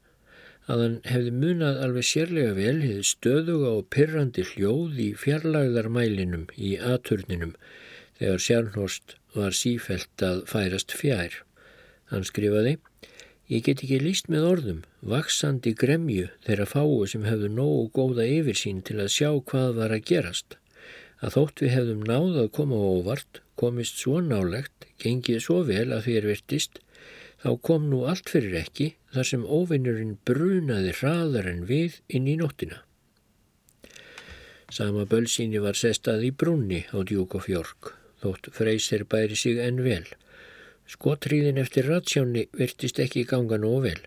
að 0.67 0.83
hann 0.83 0.97
hefði 1.07 1.33
munað 1.41 1.79
alveg 1.85 2.07
sérlega 2.09 2.55
vel 2.57 2.79
hefði 2.83 3.05
stöðuga 3.07 3.73
og 3.79 3.87
pyrrandi 3.93 4.43
hljóð 4.49 4.99
í 4.99 5.07
fjarlagðarmælinum 5.21 6.47
í 6.57 6.75
aturninum 6.77 7.53
þegar 8.19 8.43
Sjarnhorst 8.43 9.15
var 9.37 9.55
sífelt 9.55 10.25
að 10.25 10.43
færast 10.49 10.93
fjær. 10.97 11.41
Hann 12.11 12.25
skrifaði 12.27 12.77
Ég 13.47 13.63
get 13.63 13.79
ekki 13.79 14.01
líst 14.03 14.25
með 14.27 14.45
orðum, 14.45 14.79
vaksandi 15.07 15.71
gremju 15.79 16.25
þeirra 16.43 16.65
fáu 16.67 17.05
sem 17.07 17.23
hefðu 17.23 17.47
nógu 17.55 17.85
góða 17.95 18.25
yfirsýn 18.27 18.81
til 18.83 18.97
að 18.99 19.13
sjá 19.13 19.29
hvað 19.51 19.69
var 19.77 19.93
að 19.95 20.03
gerast. 20.09 20.57
Að 21.23 21.37
þótt 21.37 21.63
við 21.63 21.71
hefðum 21.71 22.01
náð 22.09 22.41
að 22.41 22.49
koma 22.57 22.81
óvart, 22.89 23.39
komist 23.55 24.03
svo 24.03 24.19
nálegt, 24.19 24.89
gengið 24.99 25.39
svo 25.45 25.61
vel 25.69 25.87
að 25.95 26.03
því 26.09 26.17
er 26.19 26.29
virtist, 26.33 26.81
þá 27.39 27.49
kom 27.69 27.87
nú 27.87 28.03
allt 28.11 28.27
fyrir 28.33 28.59
ekki 28.65 28.89
þar 29.15 29.31
sem 29.31 29.47
óvinnurinn 29.47 30.17
brunaði 30.27 30.93
hraðar 30.99 31.47
en 31.47 31.63
við 31.71 32.01
inn 32.11 32.27
í 32.27 32.35
nóttina. 32.41 32.83
Sama 34.67 35.07
bölsíni 35.07 35.63
var 35.63 35.79
sestað 35.79 36.27
í 36.27 36.35
brunni 36.35 36.83
á 36.91 36.99
djúk 36.99 37.39
og 37.39 37.47
fjörg, 37.47 37.93
þótt 38.19 38.51
freysir 38.51 39.07
bæri 39.07 39.39
sig 39.39 39.63
enn 39.63 39.79
vel. 39.87 40.03
Skotriðin 40.87 41.59
eftir 41.59 41.89
ratsjáni 41.91 42.45
virtist 42.55 42.99
ekki 43.03 43.25
ganga 43.27 43.59
nóg 43.59 43.81
vel. 43.87 43.99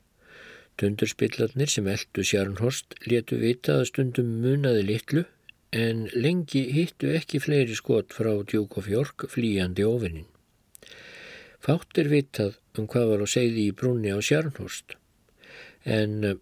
Tundurspillarnir 0.81 1.69
sem 1.69 1.89
eldu 1.93 2.25
Sjarnhorst 2.25 2.97
letu 3.05 3.37
vita 3.43 3.81
að 3.81 3.91
stundum 3.91 4.31
munaði 4.41 4.87
litlu 4.89 5.25
en 5.77 6.07
lengi 6.15 6.63
hittu 6.75 7.13
ekki 7.15 7.41
fleiri 7.45 7.77
skot 7.77 8.15
frá 8.17 8.33
djúk 8.43 8.79
og 8.81 8.89
fjörg 8.89 9.27
flýjandi 9.31 9.85
ofinnin. 9.87 10.27
Fátt 11.61 12.01
er 12.01 12.09
vitað 12.09 12.57
um 12.81 12.89
hvað 12.89 13.13
var 13.13 13.25
að 13.27 13.33
segði 13.35 13.67
í 13.69 13.77
brunni 13.77 14.15
á 14.17 14.19
Sjarnhorst 14.25 14.97
en 15.85 16.25
eh, 16.25 16.37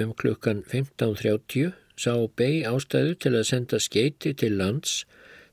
um 0.00 0.12
klukkan 0.16 0.62
15.30 0.70 1.74
sá 2.00 2.14
Bey 2.36 2.62
ástæðu 2.66 3.18
til 3.20 3.34
að 3.34 3.48
senda 3.50 3.80
skeiti 3.80 4.32
til 4.34 4.56
lands 4.58 5.02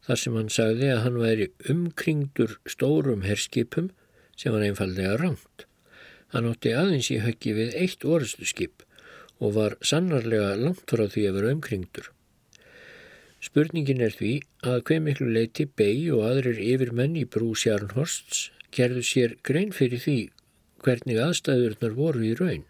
þar 0.07 0.21
sem 0.23 0.37
hann 0.39 0.49
sagði 0.49 0.89
að 0.93 1.03
hann 1.05 1.19
væri 1.21 1.49
umkringdur 1.69 2.57
stórum 2.65 3.27
herskipum 3.27 3.91
sem 4.37 4.53
var 4.55 4.65
einfallega 4.65 5.17
rangt. 5.19 5.67
Hann 6.31 6.47
átti 6.47 6.71
aðeins 6.77 7.11
í 7.11 7.19
höggi 7.25 7.53
við 7.57 7.75
eitt 7.81 8.05
orðstu 8.07 8.47
skip 8.47 8.85
og 9.41 9.55
var 9.57 9.77
sannarlega 9.83 10.55
langt 10.59 10.85
frá 10.87 11.07
því 11.09 11.27
að 11.27 11.37
vera 11.39 11.53
umkringdur. 11.55 12.11
Spurningin 13.41 14.03
er 14.05 14.13
því 14.13 14.33
að 14.61 14.83
hver 14.87 15.01
miklu 15.01 15.31
leiti 15.33 15.65
Bey 15.65 16.03
og 16.13 16.27
aðrir 16.27 16.59
yfirmenn 16.61 17.17
í 17.17 17.25
brú 17.25 17.55
Sjarnhorsts 17.57 18.51
gerðu 18.75 19.01
sér 19.07 19.33
grein 19.47 19.73
fyrir 19.75 20.03
því 20.03 20.19
hvernig 20.85 21.17
aðstæðurnar 21.23 21.97
voru 21.97 22.21
í 22.25 22.35
raun. 22.37 22.67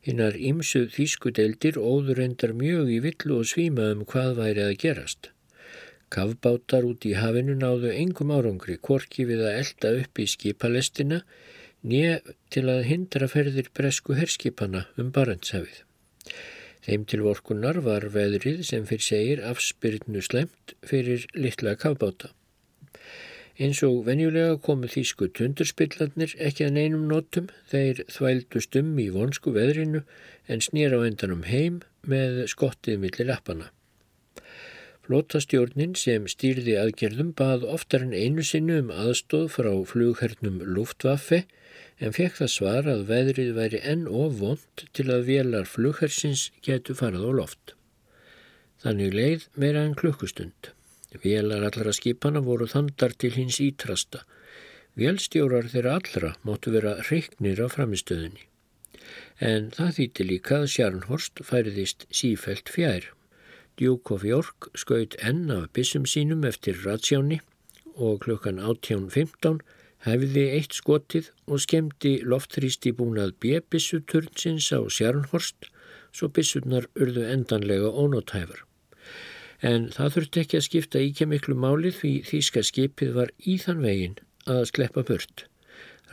Hinnar 0.00 0.36
ímsu 0.36 0.86
þýskudeldir 0.94 1.76
óður 1.76 2.22
endar 2.24 2.54
mjög 2.56 2.88
í 2.94 2.98
villu 3.04 3.42
og 3.42 3.50
svíma 3.50 3.90
um 3.92 4.06
hvað 4.08 4.32
væri 4.40 4.64
að 4.64 4.78
gerast. 4.80 5.28
Kavbátar 6.10 6.86
út 6.88 7.06
í 7.06 7.12
hafinu 7.14 7.54
náðu 7.54 7.92
engum 7.94 8.32
árangri, 8.34 8.74
korki 8.82 9.26
við 9.28 9.44
að 9.46 9.58
elda 9.60 9.92
upp 10.00 10.18
í 10.18 10.26
skipalestina, 10.32 11.20
nýja 11.86 12.16
til 12.50 12.64
að 12.72 12.82
hindra 12.88 13.28
ferðir 13.30 13.70
bresku 13.76 14.16
herskipana 14.18 14.88
um 14.98 15.12
Barentshafið. 15.14 15.84
Þeim 16.84 17.06
til 17.06 17.22
vorkunar 17.22 17.78
var 17.84 18.08
veðrið 18.10 18.64
sem 18.66 18.86
fyrir 18.88 19.06
segir 19.06 19.42
afspyrnu 19.46 20.22
slemt 20.24 20.74
fyrir 20.82 21.26
litla 21.36 21.76
kavbáta. 21.78 22.32
Eins 23.60 23.82
og 23.84 24.06
venjulega 24.06 24.56
komu 24.64 24.88
þýsku 24.88 25.28
tundurspillarnir 25.36 26.32
ekki 26.40 26.64
að 26.66 26.78
neinum 26.78 27.02
notum, 27.10 27.50
þeir 27.68 28.06
þvældust 28.08 28.78
um 28.80 28.94
í 28.98 29.10
vonsku 29.12 29.52
veðrinu 29.52 30.00
en 30.48 30.64
snýra 30.64 30.96
á 30.96 31.04
endanum 31.04 31.44
heim 31.44 31.82
með 32.08 32.46
skottið 32.50 33.02
millir 33.04 33.28
lappana. 33.28 33.68
Flótastjórnin 35.10 35.96
sem 35.98 36.28
stýrði 36.30 36.76
aðgerðum 36.78 37.32
bað 37.34 37.64
oftar 37.66 38.04
en 38.04 38.12
einu 38.14 38.44
sinnu 38.46 38.76
um 38.78 38.92
aðstóð 38.94 39.48
frá 39.56 39.70
flughernum 39.90 40.60
Luftwaffe 40.76 41.40
en 41.98 42.14
fekk 42.14 42.36
það 42.36 42.52
svar 42.52 42.90
að 42.92 43.02
veðrið 43.08 43.50
væri 43.56 43.80
enn 43.90 44.06
of 44.06 44.38
vond 44.38 44.84
til 44.94 45.08
að 45.10 45.26
velar 45.32 45.66
flughersins 45.66 46.44
getu 46.62 46.94
farið 46.94 47.26
á 47.26 47.30
loft. 47.40 47.74
Þannig 48.86 49.18
leið 49.18 49.50
meira 49.58 49.82
en 49.82 49.98
klukkustund. 49.98 50.70
Velar 51.26 51.66
allra 51.72 51.98
skipana 51.98 52.46
voru 52.46 52.70
þandar 52.70 53.18
til 53.18 53.34
hins 53.34 53.58
ítrasta. 53.58 54.22
Vélstjórar 54.94 55.72
þeirra 55.74 55.98
allra 55.98 56.36
móttu 56.46 56.70
vera 56.78 57.00
reiknir 57.10 57.58
á 57.58 57.66
framistöðunni. 57.66 58.46
En 59.42 59.72
það 59.74 59.96
þýtti 59.98 60.32
líka 60.34 60.60
að 60.62 60.74
Sjarnhorst 60.76 61.42
færiðist 61.50 62.06
sífelt 62.14 62.70
fjær. 62.70 63.10
Duke 63.80 64.12
of 64.14 64.24
York 64.28 64.68
skaut 64.76 65.16
enn 65.24 65.48
af 65.54 65.70
bissum 65.76 66.04
sínum 66.04 66.44
eftir 66.44 66.76
ratsjáni 66.84 67.40
og 67.96 68.20
klukkan 68.26 68.60
18.15 68.60 69.62
hefði 70.04 70.44
eitt 70.56 70.76
skotið 70.76 71.30
og 71.48 71.62
skemmti 71.64 72.12
loftþrýsti 72.28 72.92
búnað 72.96 73.34
B-bissuturnsins 73.40 74.68
á 74.76 74.80
Sjarnhorst 74.84 75.70
svo 76.12 76.28
bissurnar 76.28 76.88
urðu 76.96 77.24
endanlega 77.32 77.88
ónótæfur. 77.88 78.64
En 79.60 79.90
það 79.92 80.14
þurfti 80.14 80.44
ekki 80.44 80.58
að 80.60 80.66
skipta 80.66 81.04
íkja 81.04 81.28
miklu 81.28 81.56
málið 81.56 81.98
því 82.00 82.12
þýska 82.30 82.64
skipið 82.68 83.12
var 83.16 83.32
í 83.40 83.58
þann 83.64 83.84
veginn 83.84 84.16
að 84.48 84.64
sleppa 84.72 85.04
burt. 85.08 85.44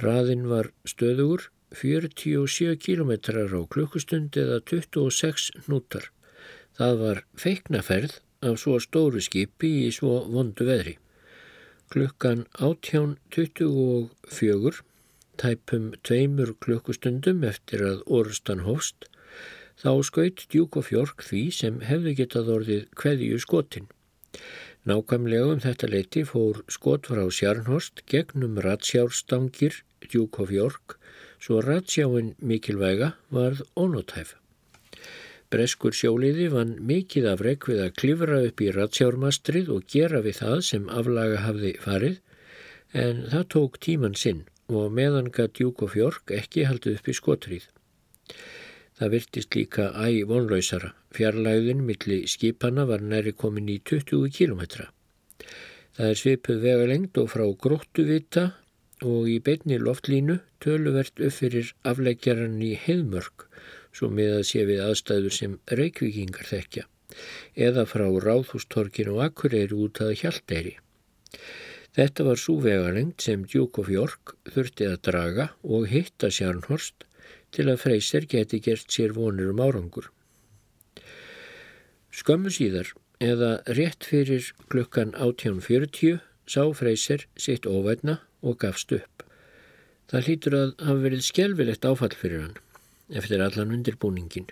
Raðin 0.04 0.48
var 0.52 0.72
stöðugur 0.88 1.48
47 1.76 2.76
km 2.80 3.12
á 3.28 3.62
klukkustund 3.72 4.36
eða 4.40 4.60
26 4.64 5.68
nútar. 5.68 6.12
Það 6.78 7.00
var 7.02 7.18
feiknaferð 7.42 8.14
af 8.46 8.60
svo 8.62 8.76
stóru 8.84 9.22
skipi 9.24 9.70
í 9.88 9.90
svo 9.96 10.14
vondu 10.30 10.64
veðri. 10.68 10.96
Klukkan 11.90 12.46
18.24, 12.62 14.82
tæpum 15.42 15.86
tveimur 16.06 16.52
klukkustundum 16.62 17.40
eftir 17.48 17.80
að 17.88 18.04
orðstan 18.20 18.62
hófst, 18.68 19.00
þá 19.82 19.92
skaut 20.06 20.40
djúk 20.52 20.72
og 20.78 20.84
fjörg 20.92 21.18
því 21.26 21.44
sem 21.60 21.76
hefði 21.86 22.12
getað 22.22 22.54
orðið 22.60 22.84
kveðju 23.02 23.38
skotin. 23.42 23.88
Nákvæmlega 24.88 25.48
um 25.54 25.62
þetta 25.64 25.86
leiti 25.92 26.22
fór 26.28 26.56
skot 26.72 27.04
frá 27.10 27.24
Sjarnhorst 27.34 27.96
gegnum 28.12 28.56
ratsjárstangir 28.64 29.76
djúk 30.06 30.34
og 30.44 30.48
fjörg, 30.54 30.86
svo 31.42 31.56
ratsjáin 31.66 32.30
mikilvæga 32.38 33.10
varð 33.34 33.60
ónótæf. 33.76 34.30
Breskur 35.48 35.96
sjóliði 35.96 36.50
vann 36.52 36.74
mikið 36.84 37.26
af 37.32 37.42
rekk 37.46 37.70
við 37.72 37.78
að 37.86 37.94
klifra 38.02 38.40
upp 38.50 38.62
í 38.64 38.66
ratsjármastrið 38.76 39.70
og 39.72 39.86
gera 39.94 40.20
við 40.26 40.42
það 40.42 40.58
sem 40.70 40.90
aflaga 40.92 41.38
hafði 41.46 41.72
farið 41.84 42.18
en 43.04 43.22
það 43.32 43.46
tók 43.54 43.78
tíman 43.86 44.18
sinn 44.20 44.42
og 44.68 44.92
meðan 44.98 45.32
gað 45.32 45.54
djúk 45.60 45.86
og 45.88 45.94
fjörg 45.94 46.34
ekki 46.36 46.68
haldið 46.68 47.00
upp 47.00 47.08
í 47.08 47.16
skotrið. 47.16 47.70
Það 49.00 49.14
virtist 49.14 49.56
líka 49.56 49.88
æg 49.96 50.20
vonlausara. 50.28 50.92
Fjarlæðin 51.16 51.86
milli 51.88 52.20
skipana 52.28 52.84
var 52.90 53.00
næri 53.00 53.32
komin 53.32 53.72
í 53.72 53.80
20 53.80 54.28
kilometra. 54.36 54.90
Það 55.96 56.12
er 56.12 56.20
svipuð 56.20 56.64
vega 56.66 56.92
lengt 56.92 57.18
og 57.22 57.32
frá 57.32 57.46
gróttuvita 57.48 58.50
og 59.08 59.30
í 59.32 59.40
beinni 59.40 59.80
loftlínu 59.80 60.42
töluvert 60.60 61.22
upp 61.24 61.40
fyrir 61.40 61.72
afleggjaran 61.88 62.60
í 62.66 62.74
heimörk 62.84 63.48
svo 63.96 64.10
með 64.14 64.40
að 64.40 64.44
sé 64.50 64.66
við 64.68 64.84
aðstæður 64.86 65.36
sem 65.38 65.56
reykvikingar 65.80 66.50
þekkja, 66.50 66.84
eða 67.68 67.86
frá 67.90 68.06
Ráðhústorkin 68.08 69.14
og 69.14 69.24
Akureyri 69.28 69.78
út 69.78 70.02
að 70.04 70.16
Hjalteyri. 70.22 70.76
Þetta 71.98 72.28
var 72.28 72.38
svo 72.38 72.60
vegalengt 72.62 73.24
sem 73.26 73.46
Duke 73.50 73.82
of 73.82 73.90
York 73.90 74.36
þurfti 74.54 74.86
að 74.86 75.00
draga 75.08 75.48
og 75.66 75.88
hitta 75.90 76.30
Sjarnhorst 76.30 77.08
til 77.56 77.66
að 77.72 77.82
Freyser 77.82 78.28
geti 78.30 78.60
gert 78.62 78.92
sér 78.94 79.16
vonir 79.18 79.50
um 79.50 79.64
árangur. 79.64 80.12
Skömmu 82.14 82.54
síðar, 82.54 82.92
eða 83.22 83.64
rétt 83.78 84.06
fyrir 84.06 84.52
klukkan 84.70 85.16
18.40, 85.18 86.22
sá 86.46 86.64
Freyser 86.78 87.26
sitt 87.38 87.66
óvætna 87.66 88.20
og 88.46 88.60
gafst 88.62 88.94
upp. 88.94 89.26
Það 90.08 90.30
hlýtur 90.30 90.56
að 90.62 90.70
hafa 90.86 91.02
verið 91.04 91.26
skjálfilegt 91.26 91.90
áfall 91.90 92.14
fyrir 92.16 92.46
hann 92.46 92.60
eftir 93.10 93.44
allan 93.44 93.74
undirbúningin 93.76 94.48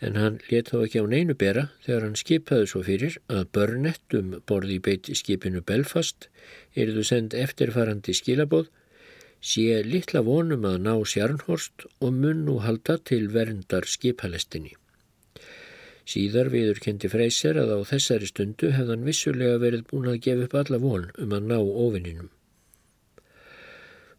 en 0.00 0.16
hann 0.20 0.38
let 0.50 0.70
þá 0.70 0.82
ekki 0.84 1.02
á 1.02 1.06
neinu 1.10 1.34
bera 1.38 1.68
þegar 1.84 2.04
hann 2.06 2.18
skipaði 2.18 2.66
svo 2.70 2.82
fyrir 2.86 3.18
að 3.34 3.48
börnett 3.56 4.18
um 4.18 4.34
borði 4.50 4.78
í 4.78 4.82
beiti 4.88 5.16
skipinu 5.18 5.62
Belfast 5.70 6.28
erðu 6.78 7.04
send 7.06 7.34
eftirfarandi 7.34 8.14
skilabóð 8.14 8.68
sé 9.40 9.82
litla 9.86 10.22
vonum 10.26 10.66
að 10.66 10.78
ná 10.86 10.92
Sjarnhorst 11.12 11.86
og 12.00 12.14
mun 12.14 12.44
nú 12.46 12.58
halda 12.62 12.98
til 12.98 13.28
verndar 13.34 13.86
skipalestinni. 13.86 14.74
Síðar 16.08 16.48
viður 16.50 16.80
kendi 16.82 17.10
Freyser 17.12 17.58
að 17.60 17.74
á 17.76 17.78
þessari 17.90 18.30
stundu 18.30 18.72
hefðan 18.72 19.04
vissulega 19.06 19.60
verið 19.60 19.84
búin 19.90 20.08
að 20.08 20.22
gefa 20.24 20.48
upp 20.48 20.58
alla 20.62 20.80
von 20.82 21.10
um 21.20 21.34
að 21.36 21.48
ná 21.52 21.58
ofinninum. 21.58 22.30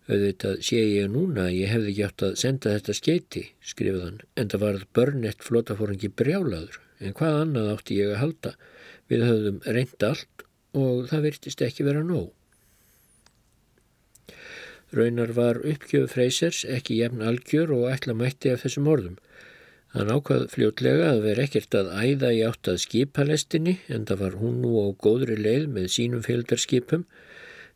Auðvitað 0.09 0.63
sé 0.65 0.79
ég 0.81 1.11
núna 1.13 1.43
að 1.45 1.55
ég 1.59 1.69
hefði 1.69 1.91
gjátt 1.99 2.23
að 2.25 2.37
senda 2.41 2.71
þetta 2.73 2.93
skeiti, 2.97 3.43
skrifðan, 3.61 4.15
en 4.33 4.49
það 4.49 4.63
varð 4.63 4.87
börnett 4.97 5.45
flótafórangi 5.45 6.09
brjálaður, 6.09 6.79
en 6.97 7.13
hvað 7.19 7.37
annað 7.43 7.71
átti 7.75 7.99
ég 7.99 8.15
að 8.15 8.21
halda? 8.23 8.53
Við 9.09 9.25
höfðum 9.27 9.61
reynd 9.77 10.05
allt 10.09 10.43
og 10.79 11.05
það 11.11 11.25
virtist 11.27 11.61
ekki 11.65 11.85
vera 11.85 12.01
nóg. 12.05 12.31
Raunar 14.97 15.35
var 15.37 15.61
uppgjöf 15.61 16.15
freysers 16.15 16.63
ekki 16.65 16.97
jefn 17.03 17.21
algjör 17.21 17.69
og 17.75 17.89
ætla 17.93 18.17
mætti 18.17 18.49
af 18.49 18.63
þessum 18.63 18.89
orðum. 18.89 19.19
Hann 19.93 20.09
ákvað 20.09 20.47
fljótlega 20.53 21.11
að 21.11 21.23
vera 21.27 21.45
ekkert 21.45 21.75
að 21.77 21.91
æða 21.93 22.31
í 22.33 22.41
átt 22.45 22.69
að 22.69 22.81
skipalestinni 22.85 23.75
en 23.93 24.09
það 24.09 24.23
var 24.23 24.37
hún 24.41 24.59
nú 24.63 24.73
á 24.81 24.87
góðri 25.05 25.37
leið 25.37 25.69
með 25.75 25.87
sínum 25.93 26.25
fylgdarskipum 26.25 27.05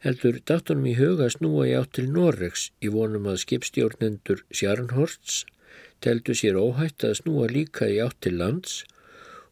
heldur 0.04 0.38
datunum 0.50 0.88
í 0.92 0.94
huga 0.98 1.30
snúa 1.32 1.66
í 1.70 1.74
átt 1.80 1.94
til 1.96 2.10
Norregs 2.12 2.66
í 2.84 2.90
vonum 2.92 3.28
að 3.32 3.38
skipstjórnendur 3.46 4.42
Sjarnhorsts 4.52 5.44
teldu 6.04 6.34
sér 6.36 6.58
óhætt 6.60 7.06
að 7.08 7.20
snúa 7.22 7.46
líka 7.48 7.88
í 7.88 8.02
átt 8.04 8.18
til 8.26 8.34
lands 8.42 8.82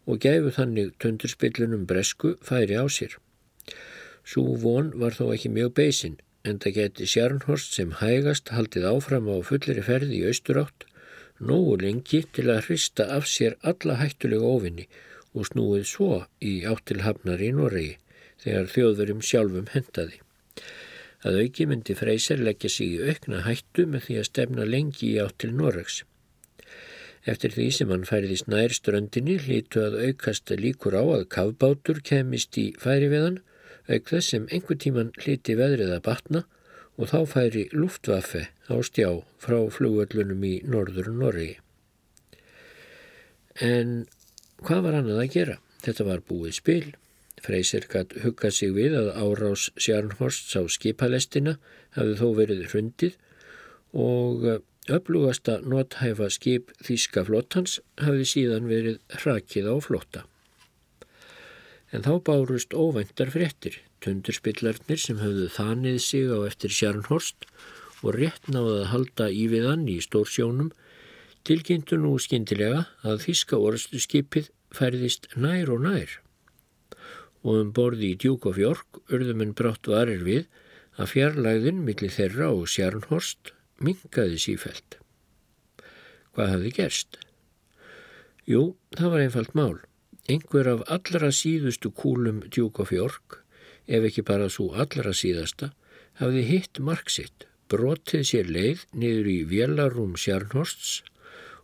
og 0.03 0.19
gæfu 0.25 0.51
þannig 0.57 0.89
tundurspillunum 0.99 1.85
bresku 1.87 2.33
færi 2.43 2.75
á 2.75 2.83
sér. 2.91 3.15
Sú 4.27 4.43
von 4.63 4.89
var 4.99 5.15
þó 5.15 5.29
ekki 5.35 5.53
mjög 5.55 5.71
beisinn 5.79 6.17
en 6.43 6.59
það 6.59 6.75
geti 6.79 7.07
Sjarnhorst 7.13 7.77
sem 7.77 7.93
hægast 8.01 8.51
haldið 8.51 8.87
áfram 8.91 9.29
á 9.31 9.39
fullri 9.47 9.85
ferði 9.85 10.19
í 10.19 10.25
austurátt 10.33 10.83
nógu 11.39 11.77
lengi 11.85 12.25
til 12.35 12.49
að 12.51 12.65
hrista 12.65 13.07
af 13.15 13.29
sér 13.35 13.55
alla 13.71 13.95
hættulega 14.01 14.51
ofinni 14.57 14.89
og 15.31 15.47
snúið 15.47 15.87
svo 15.93 16.25
í 16.43 16.57
átt 16.67 16.89
til 16.91 16.99
hafnar 17.05 17.39
í 17.39 17.53
Noregi 17.55 17.95
þegar 18.43 18.69
þjóðverum 18.73 19.23
sjálfum 19.23 19.71
hendaði. 19.71 20.19
Að 21.27 21.37
auki 21.43 21.67
myndi 21.69 21.93
Freyser 21.97 22.41
leggja 22.41 22.69
sig 22.73 22.95
í 22.95 23.09
aukna 23.11 23.43
hættu 23.45 23.85
með 23.89 24.07
því 24.07 24.15
að 24.21 24.29
stefna 24.29 24.65
lengi 24.65 25.11
í 25.11 25.19
átt 25.21 25.37
til 25.43 25.51
Norregs. 25.57 26.01
Eftir 27.29 27.53
því 27.53 27.67
sem 27.75 27.91
hann 27.93 28.07
færðist 28.09 28.47
nær 28.49 28.73
ströndinni 28.73 29.35
hlítu 29.43 29.83
að 29.83 29.99
aukasta 30.07 30.57
líkur 30.57 30.97
á 30.97 31.03
að 31.05 31.27
kavbátur 31.35 32.01
kemist 32.01 32.57
í 32.57 32.71
færi 32.81 33.11
við 33.11 33.25
hann, 33.27 33.37
auk 33.85 34.09
þess 34.09 34.33
sem 34.33 34.47
einhver 34.49 34.79
tíman 34.81 35.13
hlíti 35.21 35.57
veðrið 35.59 35.93
að 35.97 36.05
batna 36.07 36.43
og 36.97 37.11
þá 37.11 37.19
færi 37.29 37.67
luftvaffe 37.73 38.47
á 38.49 38.75
stjá 38.85 39.09
frá 39.41 39.59
flugöllunum 39.73 40.41
í 40.45 40.55
norður 40.65 41.11
Norri. 41.13 41.51
En 43.61 44.07
hvað 44.65 44.83
var 44.87 44.97
hann 44.97 45.13
að 45.13 45.29
gera? 45.35 45.59
Þetta 45.81 46.07
var 46.07 46.25
búið 46.25 46.57
spil. 46.57 46.83
Freysir 47.41 47.87
gætt 47.89 48.13
huggað 48.21 48.53
sig 48.53 48.73
við 48.75 48.95
að 48.99 49.07
árás 49.17 49.69
Sjarnhorst 49.81 50.51
sá 50.53 50.61
skipalestina 50.69 51.55
hafði 51.95 52.17
þó 52.19 52.27
verið 52.37 52.67
hrundið 52.69 53.17
og 53.97 54.45
upplúgasta 54.91 55.57
nothæfa 55.65 56.29
skip 56.33 56.71
Þíska 56.85 57.25
flottans 57.25 57.79
hafði 58.01 58.27
síðan 58.29 58.69
verið 58.69 59.01
hrakið 59.23 59.69
á 59.73 59.75
flotta. 59.81 60.23
En 61.91 62.05
þá 62.05 62.13
bárust 62.29 62.73
óvæntar 62.77 63.33
fréttir, 63.33 63.81
tundurspillarnir 64.05 65.01
sem 65.01 65.19
hafðu 65.19 65.49
þanið 65.51 65.99
sig 66.05 66.29
á 66.31 66.37
eftir 66.47 66.71
Sjarnhorst 66.71 67.49
og 68.01 68.15
rétt 68.17 68.47
náða 68.49 68.79
að 68.79 68.89
halda 68.93 69.29
í 69.33 69.45
viðan 69.51 69.89
í 69.91 69.99
stórsjónum, 70.01 70.71
tilkynntu 71.45 71.97
nú 71.99 72.15
skindilega 72.21 72.85
að 73.01 73.25
Þíska 73.25 73.59
orðstu 73.59 74.01
skipið 74.01 74.53
færðist 74.71 75.27
nær 75.35 75.73
og 75.73 75.83
nær 75.89 76.20
og 77.41 77.57
um 77.57 77.71
borði 77.75 78.13
í 78.13 78.19
Djúk 78.21 78.47
og 78.49 78.57
Fjörg 78.57 79.01
urðum 79.13 79.43
en 79.45 79.55
brátt 79.57 79.89
varir 79.89 80.23
við 80.25 80.45
að 80.99 81.11
fjarlæðin 81.15 81.83
millir 81.85 82.13
þeirra 82.13 82.51
og 82.53 82.69
Sjarnhorst 82.69 83.53
mingaði 83.81 84.39
sífælt. 84.41 84.97
Hvað 86.35 86.51
hafði 86.55 86.73
gerst? 86.77 87.17
Jú, 88.47 88.75
það 88.97 89.13
var 89.13 89.23
einfalt 89.25 89.55
mál. 89.57 89.77
Einhver 90.29 90.69
af 90.69 90.83
allra 90.93 91.31
síðustu 91.33 91.91
kúlum 91.91 92.43
Duke 92.53 92.83
of 92.83 92.91
York, 92.93 93.41
ef 93.87 94.05
ekki 94.07 94.23
bara 94.25 94.49
svo 94.53 94.69
allra 94.77 95.13
síðasta, 95.17 95.71
hafði 96.21 96.43
hitt 96.47 96.79
marksitt, 96.79 97.47
brotið 97.71 98.27
sér 98.27 98.51
leið 98.51 98.85
niður 98.93 99.31
í 99.31 99.39
vélarúm 99.49 100.13
Sjarnhorsts 100.19 101.01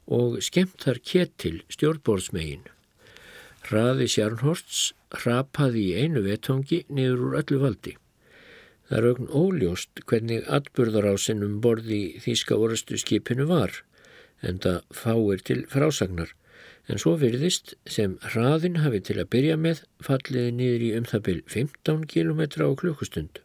og 0.07 0.39
skemmt 0.43 0.79
þar 0.83 1.01
ketil 1.03 1.57
stjórnbórsmegin. 1.73 2.65
Hraði 3.67 4.07
Sjarnhorsts 4.11 4.93
hrapaði 5.13 5.83
í 5.91 6.03
einu 6.03 6.23
vetongi 6.25 6.83
niður 6.89 7.23
úr 7.27 7.37
öllu 7.41 7.61
valdi. 7.63 7.95
Það 8.87 8.97
er 8.97 9.07
augn 9.11 9.29
óljóst 9.35 10.03
hvernig 10.07 10.47
atburðarásinnum 10.57 11.59
borði 11.63 12.01
þýska 12.23 12.55
orustu 12.55 12.99
skipinu 12.99 13.47
var, 13.49 13.83
en 14.41 14.59
það 14.63 14.83
fáir 14.95 15.43
til 15.43 15.63
frásagnar 15.71 16.35
en 16.87 16.99
svo 17.01 17.17
virðist 17.19 17.73
sem 17.89 18.15
hraðin 18.31 18.79
hafi 18.83 19.01
til 19.03 19.17
að 19.19 19.31
byrja 19.35 19.57
með 19.59 19.83
falliði 20.03 20.53
niður 20.55 20.85
í 20.87 20.91
um 20.99 21.07
það 21.09 21.23
byl 21.27 21.37
15 21.51 22.05
km 22.13 22.41
á 22.63 22.69
klukkustund. 22.79 23.41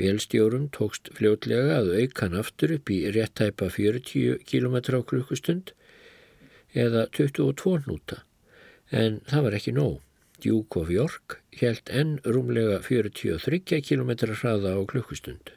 Vélstjórum 0.00 0.68
tókst 0.72 1.10
fljótlega 1.16 1.78
að 1.80 1.94
aukan 2.02 2.36
aftur 2.40 2.76
upp 2.76 2.92
í 2.92 3.00
réttæpa 3.16 3.68
40 3.72 4.44
km 4.48 4.76
á 4.96 5.00
klukkustund 5.00 5.72
eða 6.76 7.06
22 7.16 7.80
núta, 7.88 8.22
en 8.92 9.20
það 9.28 9.46
var 9.46 9.58
ekki 9.58 9.76
nóg. 9.76 9.98
Duke 10.40 10.80
of 10.80 10.90
York 10.92 11.38
held 11.60 11.90
enn 11.92 12.18
rúmlega 12.24 12.80
43 12.86 13.80
km 13.84 14.12
hraða 14.32 14.74
á 14.76 14.80
klukkustund. 14.88 15.52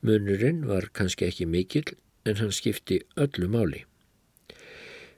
Munurinn 0.00 0.64
var 0.68 0.88
kannski 0.96 1.26
ekki 1.28 1.46
mikill 1.46 1.94
en 2.24 2.38
hann 2.40 2.52
skipti 2.54 3.00
öllu 3.20 3.48
máli. 3.52 3.84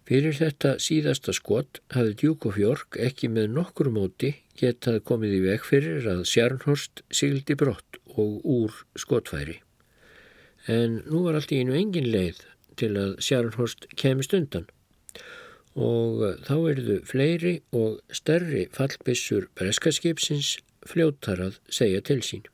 Fyrir 0.09 0.35
þetta 0.35 0.75
síðasta 0.83 1.35
skot 1.37 1.79
hafði 1.95 2.17
Duke 2.23 2.51
of 2.51 2.59
York 2.59 2.99
ekki 2.99 3.31
með 3.31 3.53
nokkur 3.55 3.93
móti 3.95 4.33
getað 4.59 5.03
komið 5.07 5.37
í 5.37 5.43
veg 5.45 5.67
fyrir 5.69 6.09
að 6.11 6.25
Sjarnhorst 6.33 7.05
sigildi 7.15 7.55
brott 7.59 8.01
og 8.17 8.43
úr 8.43 8.83
skotfæri. 8.99 9.61
En 10.67 11.01
nú 11.07 11.23
var 11.27 11.39
allt 11.39 11.55
í 11.55 11.63
einu 11.63 11.79
engin 11.79 12.11
leið 12.11 12.43
til 12.81 12.93
að 12.99 13.15
Sjarnhorst 13.23 13.87
kemist 13.99 14.35
undan 14.35 14.67
og 15.77 16.25
þá 16.47 16.57
erðu 16.73 16.99
fleiri 17.09 17.55
og 17.73 18.01
stærri 18.13 18.67
fallbissur 18.75 19.49
breskaskipsins 19.59 20.59
fljóttarað 20.89 21.61
segja 21.71 22.03
til 22.05 22.21
sín. 22.27 22.45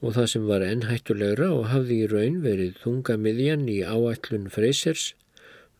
Og 0.00 0.16
það 0.16 0.28
sem 0.32 0.44
var 0.48 0.64
ennhættulegra 0.64 1.50
og 1.52 1.70
hafði 1.72 2.02
í 2.04 2.10
raun 2.10 2.42
verið 2.44 2.76
þunga 2.82 3.16
miðjan 3.20 3.66
í 3.68 3.80
áætlun 3.84 4.48
Freysers 4.52 5.10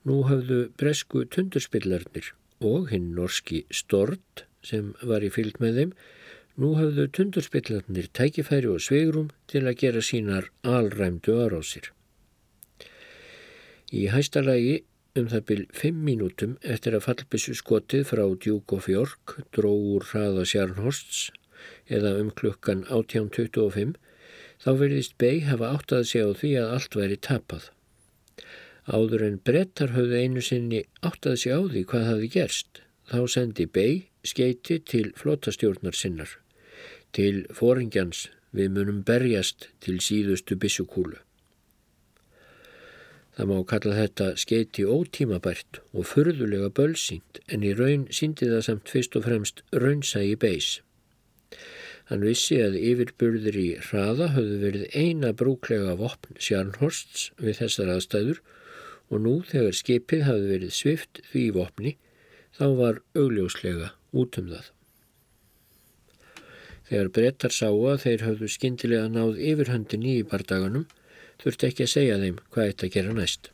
Nú 0.08 0.22
hafðu 0.24 0.70
bresku 0.80 1.26
tundurspillarnir 1.28 2.30
og 2.64 2.88
hinn 2.88 3.10
norski 3.12 3.66
Stort 3.68 4.46
sem 4.64 4.94
var 5.04 5.24
í 5.24 5.28
fylg 5.32 5.58
með 5.60 5.76
þeim, 5.76 5.90
nú 6.60 6.70
hafðu 6.78 7.04
tundurspillarnir 7.16 8.08
tækifæri 8.16 8.70
og 8.72 8.80
sveigrum 8.80 9.28
til 9.52 9.66
að 9.66 9.76
gera 9.82 10.04
sínar 10.04 10.48
alræmdu 10.64 11.36
arásir. 11.44 11.90
Í 13.92 14.08
hæstalagi 14.08 14.80
um 15.18 15.26
það 15.30 15.42
byl 15.48 15.62
5 15.74 16.02
mínútum 16.06 16.56
eftir 16.62 16.94
að 16.94 17.06
fallbissu 17.08 17.56
skotið 17.58 18.06
frá 18.12 18.22
Duke 18.44 18.76
of 18.76 18.88
York 18.90 19.36
dró 19.56 19.72
úr 19.72 20.06
hraða 20.12 20.44
Sjarnhorsts 20.46 21.30
eða 21.90 22.14
um 22.20 22.30
klukkan 22.30 22.84
18.25 22.86 23.96
þá 24.62 24.70
verðist 24.82 25.16
Bey 25.18 25.42
hafa 25.48 25.72
átt 25.74 25.94
að 25.96 26.08
segja 26.12 26.30
á 26.30 26.38
því 26.40 26.50
að 26.60 26.74
allt 26.76 26.98
væri 27.00 27.18
tapað. 27.26 27.70
Áður 28.90 29.24
en 29.26 29.40
brettar 29.46 29.94
höfðu 29.94 30.20
einu 30.20 30.42
sinni 30.44 30.84
áttaði 31.06 31.42
sig 31.42 31.54
á 31.54 31.60
því 31.62 31.82
hvað 31.90 32.08
hafi 32.10 32.30
gerst. 32.36 32.82
Þá 33.10 33.20
sendi 33.34 33.66
Bey 33.66 34.04
skeiti 34.26 34.78
til 34.78 35.10
flótastjórnar 35.18 35.96
sinnar. 35.96 36.36
Til 37.10 37.46
fóringjans 37.54 38.28
við 38.54 38.70
munum 38.76 39.02
berjast 39.06 39.70
til 39.82 39.98
síðustu 40.02 40.58
bissukúlu. 40.58 41.18
Það 43.40 43.48
má 43.48 43.58
kalla 43.64 43.94
þetta 43.96 44.24
skeiti 44.36 44.82
ótímabært 44.84 45.78
og 45.96 46.04
förðulega 46.10 46.66
bölsýnt 46.76 47.38
en 47.48 47.62
í 47.64 47.70
raun 47.78 48.02
síndi 48.12 48.50
það 48.50 48.66
samt 48.66 48.92
fyrst 48.92 49.16
og 49.16 49.24
fremst 49.24 49.62
raunsægi 49.72 50.34
beis. 50.42 50.66
Hann 52.10 52.26
vissi 52.26 52.58
að 52.60 52.76
yfirburðir 52.76 53.56
í 53.56 53.64
hraða 53.86 54.28
höfðu 54.34 54.58
verið 54.66 54.84
eina 54.92 55.32
brúklega 55.32 55.96
vopn 55.96 56.36
Sjarnhorsts 56.36 57.30
við 57.40 57.62
þessar 57.62 57.94
aðstæður 57.94 58.44
og 59.08 59.24
nú 59.24 59.34
þegar 59.54 59.80
skipið 59.80 60.26
hafði 60.28 60.52
verið 60.52 60.76
svift 60.82 61.24
því 61.32 61.48
vopni 61.56 61.96
þá 62.60 62.64
var 62.82 63.02
augljóslega 63.16 63.94
út 64.20 64.36
um 64.36 64.52
það. 64.52 64.70
Þegar 66.92 67.14
brettar 67.16 67.56
sáu 67.56 67.84
að 67.88 68.02
þeir 68.04 68.28
hafðu 68.28 68.52
skindilega 68.52 69.08
náð 69.16 69.40
yfirhöndin 69.54 70.08
í 70.12 70.20
bardaganum 70.28 70.90
þurfti 71.42 71.70
ekki 71.70 71.86
að 71.86 71.92
segja 71.94 72.18
þeim 72.22 72.40
hvað 72.50 72.70
þetta 72.70 72.92
gera 72.96 73.16
næst. 73.16 73.50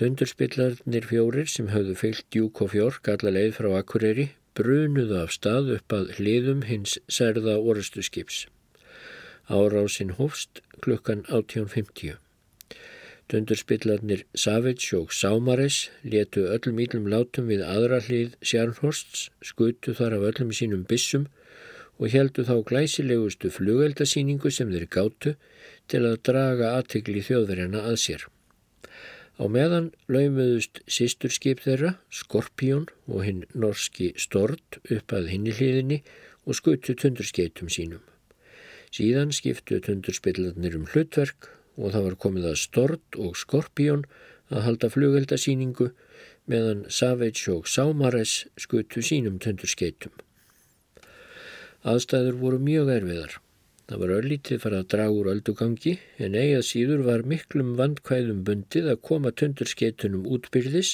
Tundurspillarnir 0.00 1.04
fjórir 1.08 1.50
sem 1.52 1.68
hafðu 1.72 1.94
fyllt 2.00 2.24
Djúk 2.32 2.62
og 2.64 2.72
Fjórk 2.72 3.10
alla 3.12 3.32
leið 3.34 3.52
frá 3.58 3.68
Akureyri 3.78 4.30
brunuðu 4.56 5.18
af 5.20 5.34
stað 5.36 5.70
upp 5.76 5.94
að 5.96 6.14
hliðum 6.18 6.64
hins 6.68 6.98
særða 7.12 7.58
orustu 7.60 8.04
skips. 8.04 8.46
Árásinn 9.52 10.14
hófst 10.16 10.62
klukkan 10.84 11.24
18.50. 11.28 12.16
Dundurspillarnir 13.32 14.24
Savage 14.34 14.96
og 14.98 15.12
Sámares 15.12 15.88
letu 16.04 16.44
öllum 16.52 16.80
ílum 16.84 17.06
látum 17.08 17.48
við 17.48 17.62
aðra 17.64 18.00
hlið 18.04 18.34
Sjarnhorsts, 18.44 19.30
skutu 19.40 19.94
þar 19.96 20.18
af 20.18 20.26
öllum 20.32 20.52
sínum 20.56 20.82
bissum 20.88 21.28
og 22.00 22.12
heldu 22.14 22.44
þá 22.48 22.54
glæsilegustu 22.68 23.50
flugeldasíningu 23.52 24.50
sem 24.50 24.70
þeir 24.72 24.86
gáttu 24.90 25.34
til 25.90 26.04
að 26.06 26.20
draga 26.28 26.76
aðtegli 26.78 27.24
þjóðverjana 27.26 27.84
að 27.90 27.98
sér. 28.04 28.26
Á 29.40 29.44
meðan 29.48 29.90
laumuðust 30.12 30.82
sísturskip 30.86 31.62
þeirra, 31.64 31.96
Skorpjón 32.12 32.86
og 33.08 33.24
hinn 33.26 33.44
norski 33.54 34.12
Stort 34.20 34.78
upp 34.92 35.14
að 35.16 35.30
hinni 35.32 35.54
hliðinni 35.56 36.02
og 36.46 36.58
skutu 36.58 36.94
tundurskeitum 36.98 37.70
sínum. 37.72 38.02
Síðan 38.92 39.32
skiptu 39.32 39.80
tundurspillarnir 39.80 40.76
um 40.76 40.84
hlutverk 40.92 41.48
og 41.80 41.94
það 41.94 42.06
var 42.08 42.18
komið 42.26 42.48
að 42.50 42.60
Stort 42.60 43.18
og 43.18 43.38
Skorpjón 43.40 44.04
að 44.52 44.66
halda 44.66 44.90
flugeldasíningu 44.92 45.88
meðan 46.50 46.84
Savage 46.92 47.48
og 47.54 47.70
Sámares 47.70 48.42
skutu 48.60 49.00
sínum 49.00 49.40
tundurskeitum. 49.40 50.12
Aðstæður 51.82 52.36
voru 52.38 52.58
mjög 52.62 52.90
erfiðar. 52.94 53.32
Það 53.90 54.02
var 54.02 54.12
öllítið 54.16 54.60
farað 54.62 54.82
að 54.82 54.90
draga 54.92 55.14
úr 55.18 55.30
öldugangi 55.32 55.94
en 56.22 56.36
eigað 56.38 56.66
síður 56.68 57.00
var 57.08 57.24
miklum 57.32 57.72
vandkvæðum 57.80 58.44
bundið 58.46 58.90
að 58.92 59.00
koma 59.08 59.32
tundurskeitunum 59.40 60.28
útbyrðis 60.36 60.92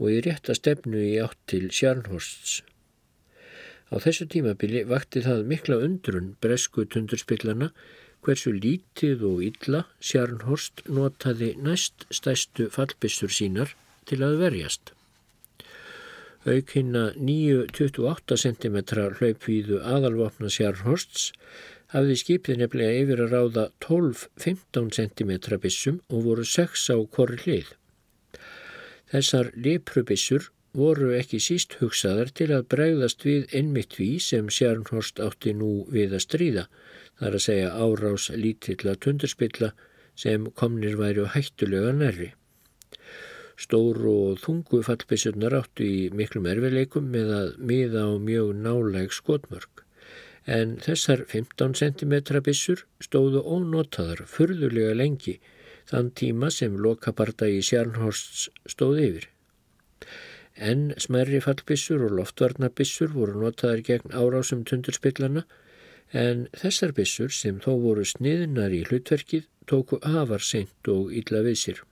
og 0.00 0.08
í 0.14 0.22
rétta 0.24 0.56
stefnu 0.56 1.02
í 1.04 1.12
átt 1.22 1.36
til 1.52 1.68
Sjarnhorsts. 1.68 2.62
Á 3.92 4.00
þessu 4.00 4.26
tímabili 4.32 4.82
vakti 4.88 5.20
það 5.26 5.44
mikla 5.52 5.78
undrun 5.84 6.32
bresku 6.40 6.86
tundurspillana 6.88 7.70
hversu 8.24 8.54
lítið 8.56 9.28
og 9.28 9.44
illa 9.44 9.84
Sjarnhorst 10.00 10.86
notaði 10.88 11.52
næst 11.60 12.08
stæstu 12.08 12.70
fallbissur 12.72 13.30
sínar 13.30 13.76
til 14.08 14.24
að 14.24 14.40
verjast. 14.40 14.94
Aukina 16.44 17.06
9-28 17.16 18.36
cm 18.42 18.74
hlaupvíðu 19.16 19.78
aðalvopna 19.80 20.50
Sjarnhorsts 20.52 21.30
hafði 21.94 22.16
skipið 22.20 22.58
nefnilega 22.60 22.98
yfir 23.04 23.22
að 23.24 23.32
ráða 23.32 23.64
12-15 23.86 24.90
cm 24.98 25.32
bissum 25.62 26.02
og 26.10 26.26
voru 26.26 26.44
6 26.50 26.84
á 26.92 26.96
korri 27.16 27.40
hlið. 27.46 27.70
Þessar 29.08 29.50
liprubissur 29.56 30.50
voru 30.76 31.14
ekki 31.16 31.40
síst 31.40 31.78
hugsaðar 31.80 32.34
til 32.36 32.50
að 32.52 32.68
bregðast 32.76 33.24
við 33.24 33.48
einmitt 33.56 33.96
við 33.96 34.20
sem 34.28 34.52
Sjarnhorst 34.52 35.24
átti 35.24 35.56
nú 35.56 35.72
við 35.96 36.18
að 36.18 36.26
stríða 36.26 36.68
þar 37.22 37.38
að 37.38 37.44
segja 37.48 37.72
árás 37.72 38.28
lítilla 38.36 38.98
tundurspilla 39.00 39.72
sem 40.18 40.50
komnir 40.60 41.00
væri 41.00 41.24
hættulega 41.32 41.96
nærri. 41.96 42.34
Stóru 43.60 44.12
og 44.30 44.40
þungu 44.42 44.80
fallbissurnar 44.86 45.54
áttu 45.60 45.86
í 45.86 45.98
miklum 46.10 46.48
erfileikum 46.50 47.10
með 47.14 47.32
að 47.38 47.50
miða 47.70 48.06
á 48.10 48.12
mjög 48.18 48.54
náleg 48.64 49.14
skotmörk. 49.14 49.84
En 50.44 50.74
þessar 50.84 51.24
15 51.30 51.76
cm 51.78 52.14
bissur 52.44 52.82
stóðu 53.00 53.40
ónotaðar 53.46 54.24
furðulega 54.28 54.96
lengi 54.98 55.38
þann 55.90 56.10
tíma 56.18 56.50
sem 56.52 56.76
lokaparta 56.80 57.48
í 57.48 57.62
Sjarnhorsts 57.64 58.48
stóð 58.74 59.00
yfir. 59.06 59.28
En 60.54 60.92
smerri 61.02 61.40
fallbissur 61.44 62.04
og 62.06 62.18
loftvarnabissur 62.18 63.14
voru 63.14 63.40
notaðar 63.40 63.82
gegn 63.88 64.12
árásum 64.14 64.66
tundurspillana 64.68 65.46
en 66.12 66.46
þessar 66.60 66.92
bissur 66.94 67.32
sem 67.34 67.58
þó 67.64 67.72
voru 67.86 68.04
sniðnar 68.06 68.74
í 68.74 68.84
hlutverkið 68.90 69.48
tóku 69.70 69.98
afar 70.02 70.44
seint 70.44 70.92
og 70.92 71.12
illa 71.14 71.42
við 71.46 71.60
sér. 71.62 71.82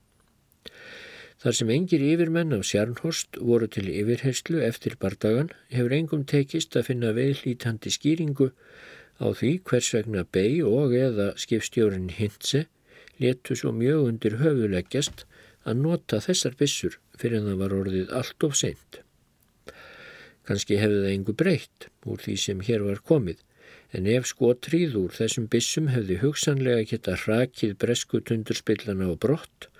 Þar 1.43 1.57
sem 1.59 1.71
engir 1.75 2.03
yfirmenn 2.07 2.55
af 2.55 2.61
Sjarnhorst 2.69 3.41
voru 3.43 3.67
til 3.67 3.89
yfirherslu 3.91 4.61
eftir 4.63 4.95
bardagan 5.03 5.49
hefur 5.75 5.95
engum 5.97 6.21
tekist 6.33 6.77
að 6.79 6.85
finna 6.93 7.09
veðlítandi 7.17 7.91
skýringu 7.91 8.53
á 9.19 9.27
því 9.35 9.51
hvers 9.67 9.89
vegna 9.97 10.23
Bey 10.37 10.61
og 10.63 10.95
eða 10.95 11.33
skipstjórin 11.43 12.13
Hintze 12.15 12.69
letu 13.19 13.57
svo 13.59 13.73
mjög 13.75 14.05
undir 14.13 14.39
höfuleggjast 14.39 15.25
að 15.67 15.83
nota 15.83 16.21
þessar 16.23 16.55
bissur 16.63 17.01
fyrir 17.19 17.41
en 17.41 17.51
það 17.51 17.59
var 17.65 17.75
orðið 17.81 18.15
allt 18.21 18.47
of 18.47 18.55
seint. 18.63 19.01
Kanski 20.47 20.79
hefði 20.79 21.03
það 21.03 21.17
engu 21.17 21.37
breytt 21.43 21.89
úr 22.07 22.23
því 22.23 22.37
sem 22.45 22.63
hér 22.71 22.87
var 22.87 23.03
komið 23.11 23.43
en 23.99 24.07
ef 24.15 24.31
skotrið 24.31 24.95
úr 25.03 25.19
þessum 25.19 25.51
bissum 25.51 25.91
hefði 25.91 26.23
hugsanlega 26.23 26.87
geta 26.95 27.19
hrakið 27.27 27.75
bresku 27.83 28.23
tundurspillana 28.31 29.11
á 29.11 29.15
brott 29.19 29.72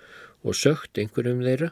og 0.43 0.57
sögt 0.59 0.99
einhverjum 0.99 1.41
þeirra, 1.45 1.71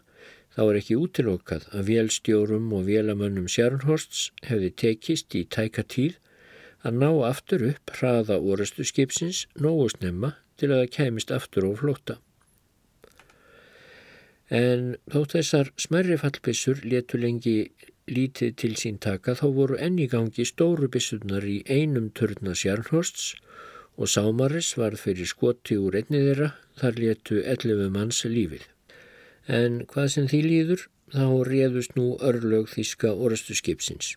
þá 0.56 0.62
er 0.66 0.80
ekki 0.82 0.98
útilokað 1.00 1.68
að 1.76 1.88
vélstjórum 1.92 2.72
og 2.76 2.88
vélamönnum 2.90 3.48
Sjárnhorsts 3.52 4.32
hefði 4.48 4.72
tekist 4.84 5.36
í 5.36 5.46
tæka 5.46 5.84
tíð 5.84 6.18
að 6.88 6.98
ná 7.04 7.10
aftur 7.28 7.64
upp 7.70 7.94
hraða 7.98 8.40
orastu 8.40 8.86
skipsins 8.88 9.46
nógu 9.56 9.92
snemma 9.94 10.36
til 10.58 10.72
að 10.72 10.84
það 10.84 10.94
kæmist 10.98 11.32
aftur 11.36 11.68
á 11.70 11.72
flóta. 11.78 12.18
En 14.52 14.98
þótt 15.12 15.38
þessar 15.38 15.72
smerri 15.80 16.18
fallbissur 16.20 16.82
letu 16.84 17.20
lengi 17.22 17.72
lítið 18.12 18.56
til 18.60 18.74
sín 18.80 18.98
taka 19.00 19.38
þá 19.40 19.46
voru 19.56 19.78
enni 19.80 20.10
gangi 20.12 20.44
stóru 20.48 20.90
bissunar 20.92 21.46
í 21.48 21.62
einum 21.70 22.10
törna 22.18 22.56
Sjárnhorsts 22.58 23.36
og 24.02 24.10
Sámaris 24.10 24.72
varð 24.82 25.04
fyrir 25.04 25.30
skoti 25.30 25.76
úr 25.78 26.00
einni 26.00 26.24
þeirra 26.24 26.48
þar 26.80 26.96
letu 27.04 27.36
11 27.46 27.92
manns 27.94 28.24
lífið. 28.26 28.64
En 29.46 29.84
hvað 29.92 30.08
sem 30.16 30.30
því 30.32 30.40
líður 30.48 30.86
þá 31.14 31.26
réðust 31.46 31.94
nú 31.98 32.08
örlög 32.30 32.72
þíska 32.72 33.12
orastu 33.14 33.58
skipsins. 33.58 34.16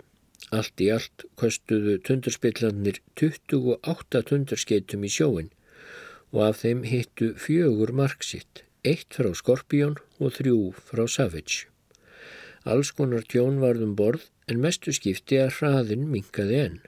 Allt 0.57 0.81
í 0.81 0.89
allt 0.95 1.27
kostuðu 1.41 1.99
tundurspillanir 2.07 3.03
28 3.21 4.25
tundurskeitum 4.31 5.05
í 5.05 5.13
sjóin 5.13 5.53
og 6.33 6.41
af 6.49 6.63
þeim 6.63 6.83
hittu 6.89 7.35
fjögur 7.37 7.93
marksitt, 7.93 8.65
eitt 8.89 9.13
frá 9.19 9.31
Skorpjón 9.37 9.99
og 10.17 10.33
þrjú 10.39 10.59
frá 10.81 11.05
Savage. 11.09 11.69
Alls 12.65 12.95
konar 12.97 13.29
tjón 13.29 13.61
varðum 13.61 13.93
borð 14.01 14.31
en 14.49 14.65
mestu 14.65 14.97
skipti 14.97 15.43
að 15.45 15.59
hraðin 15.59 16.09
minkaði 16.09 16.61
enn 16.65 16.83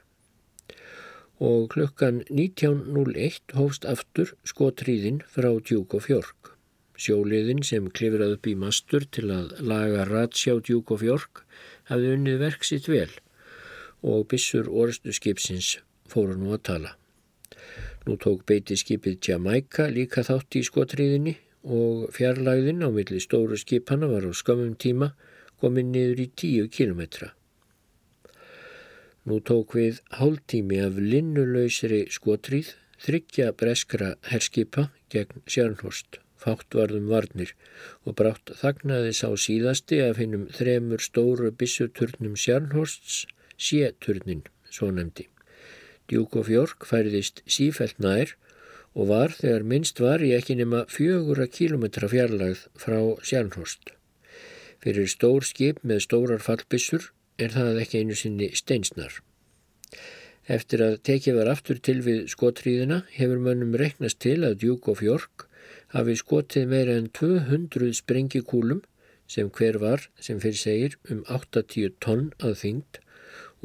og 1.39 1.69
klukkan 1.75 2.23
19.01 2.31 3.57
hófst 3.59 3.85
aftur 3.85 4.33
skotríðin 4.49 5.21
frá 5.29 5.51
Djúk 5.61 5.95
og 5.99 6.07
Fjörg. 6.07 6.53
Sjóliðin 6.97 7.61
sem 7.67 7.91
klifrað 7.93 8.39
upp 8.39 8.49
í 8.49 8.55
mastur 8.57 9.05
til 9.13 9.29
að 9.35 9.53
laga 9.61 10.07
ratsjá 10.09 10.57
Djúk 10.65 10.95
og 10.97 11.03
Fjörg 11.05 11.43
hafði 11.91 12.15
unnið 12.17 12.41
verk 12.41 12.65
sitt 12.65 12.89
vel 12.89 13.11
og 14.01 14.27
bissur 14.31 14.69
orðstu 14.71 15.13
skipsins 15.13 15.77
fóru 16.09 16.39
nú 16.41 16.55
að 16.57 16.63
tala. 16.71 16.97
Nú 18.07 18.17
tók 18.23 18.47
beiti 18.49 18.77
skipið 18.79 19.19
Jamaica 19.29 19.91
líka 19.93 20.25
þátt 20.25 20.57
í 20.57 20.65
skotríðinni 20.65 21.37
og 21.67 22.13
fjarlæðin 22.17 22.85
á 22.87 22.89
milli 22.95 23.21
stóru 23.21 23.59
skipana 23.61 24.09
var 24.09 24.25
á 24.25 24.33
skamum 24.33 24.77
tíma 24.79 25.13
komið 25.61 25.91
niður 25.91 26.23
í 26.23 26.29
10 26.33 26.71
kilometra. 26.73 27.36
Nú 29.27 29.41
tók 29.43 29.75
við 29.75 29.97
hálftími 30.15 30.77
af 30.87 31.01
linnulausri 31.03 32.05
skotrýð, 32.15 32.69
þryggja 33.03 33.49
breskra 33.59 34.13
herskipa 34.31 34.85
gegn 35.11 35.43
Sjárnhorst, 35.51 36.21
fátt 36.39 36.77
varðum 36.79 37.09
varnir 37.11 37.51
og 38.07 38.15
brátt 38.21 38.53
þagnaði 38.61 39.11
sá 39.19 39.27
síðasti 39.35 39.99
af 40.05 40.21
hinnum 40.23 40.45
þremur 40.55 41.03
stóru 41.03 41.51
bissuturnum 41.51 42.37
Sjárnhorsts, 42.39 43.25
séturnin, 43.59 44.45
svo 44.71 44.93
nefndi. 44.95 45.27
Djúk 46.07 46.39
og 46.39 46.47
Fjörg 46.47 46.87
færðist 46.87 47.43
sífælt 47.51 47.99
nær 47.99 48.37
og 48.95 49.11
var 49.11 49.35
þegar 49.35 49.67
minnst 49.67 49.99
var 49.99 50.23
í 50.23 50.31
ekki 50.39 50.55
nema 50.63 50.85
fjögura 50.87 51.49
kílometra 51.51 52.07
fjarlagð 52.15 52.69
frá 52.79 53.03
Sjárnhorst. 53.27 53.91
Fyrir 54.87 55.11
stór 55.11 55.43
skip 55.43 55.83
með 55.83 56.05
stórar 56.07 56.47
fallbissur 56.47 57.11
er 57.39 57.53
það 57.53 57.81
ekki 57.83 58.03
einu 58.03 58.17
sinni 58.19 58.51
steinsnar. 58.57 59.21
Eftir 60.47 60.83
að 60.85 61.01
tekið 61.09 61.39
var 61.41 61.51
aftur 61.51 61.79
til 61.83 61.99
við 62.07 62.27
skotríðina 62.31 63.01
hefur 63.17 63.41
mönnum 63.43 63.75
reknast 63.79 64.21
til 64.23 64.39
að 64.47 64.61
Duke 64.63 64.93
of 64.93 65.03
York 65.03 65.47
hafi 65.95 66.15
skotið 66.19 66.69
meira 66.71 66.95
en 67.01 67.09
200 67.11 67.97
sprengikúlum 67.99 68.85
sem 69.27 69.51
hver 69.51 69.81
var, 69.83 70.07
sem 70.23 70.39
fyrir 70.39 70.61
segir, 70.61 70.99
um 71.11 71.25
80 71.27 71.97
tonn 72.01 72.29
að 72.39 72.61
þyngd 72.63 73.01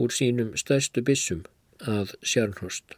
úr 0.01 0.15
sínum 0.15 0.55
stærstu 0.57 1.03
bissum 1.05 1.43
að 1.85 2.15
Sjarnhorst. 2.25 2.97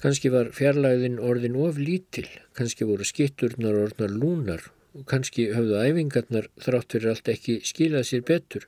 Kanski 0.00 0.30
var 0.32 0.52
fjarlæðin 0.56 1.18
orðin 1.20 1.58
of 1.60 1.78
lítil, 1.82 2.28
kanski 2.56 2.86
voru 2.88 3.04
skitturnar 3.04 3.76
orðnar 3.82 4.14
lúnar 4.14 4.70
og 4.96 5.06
kannski 5.10 5.50
höfðu 5.54 5.78
æfingarnar 5.84 6.48
þrátt 6.62 6.96
fyrir 6.96 7.12
allt 7.12 7.30
ekki 7.32 7.60
skilað 7.66 8.08
sér 8.10 8.24
betur. 8.26 8.66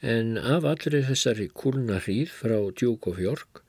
En 0.00 0.36
af 0.38 0.66
allri 0.68 1.02
þessari 1.06 1.48
kúlna 1.52 2.00
hríð 2.04 2.32
frá 2.32 2.58
Duke 2.72 3.10
of 3.12 3.20
York 3.22 3.62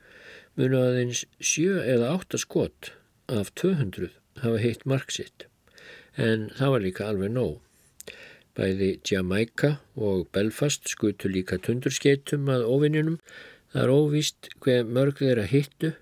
munu 0.60 0.80
aðeins 0.80 1.26
sjö 1.40 1.80
eða 1.84 2.14
átta 2.18 2.40
skot 2.42 2.92
af 3.32 3.52
200 3.60 4.10
hafa 4.44 4.60
heitt 4.64 4.86
marksitt 4.90 5.46
en 6.20 6.50
það 6.58 6.74
var 6.74 6.84
líka 6.84 7.08
alveg 7.08 7.32
nóg. 7.32 7.60
Bæði 8.58 8.90
Jamaica 9.08 9.78
og 9.96 10.28
Belfast 10.36 10.90
skutu 10.92 11.30
líka 11.32 11.60
tundurskeitum 11.64 12.50
að 12.52 12.66
ofinjunum 12.68 13.20
það 13.72 13.84
er 13.86 13.94
óvíst 13.94 14.50
hver 14.64 14.90
mörg 14.98 15.22
þeirra 15.22 15.46
hittu 15.48 15.94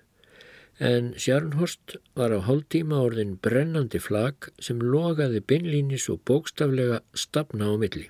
en 0.78 1.10
Sjarnhorst 1.18 1.96
var 2.14 2.30
á 2.30 2.38
hálftíma 2.46 3.00
orðin 3.02 3.34
brennandi 3.42 3.98
flag 3.98 4.48
sem 4.62 4.78
logaði 4.78 5.40
beinlínis 5.42 6.06
og 6.12 6.22
bókstaflega 6.28 7.00
stafna 7.18 7.66
á 7.66 7.74
milli. 7.74 8.06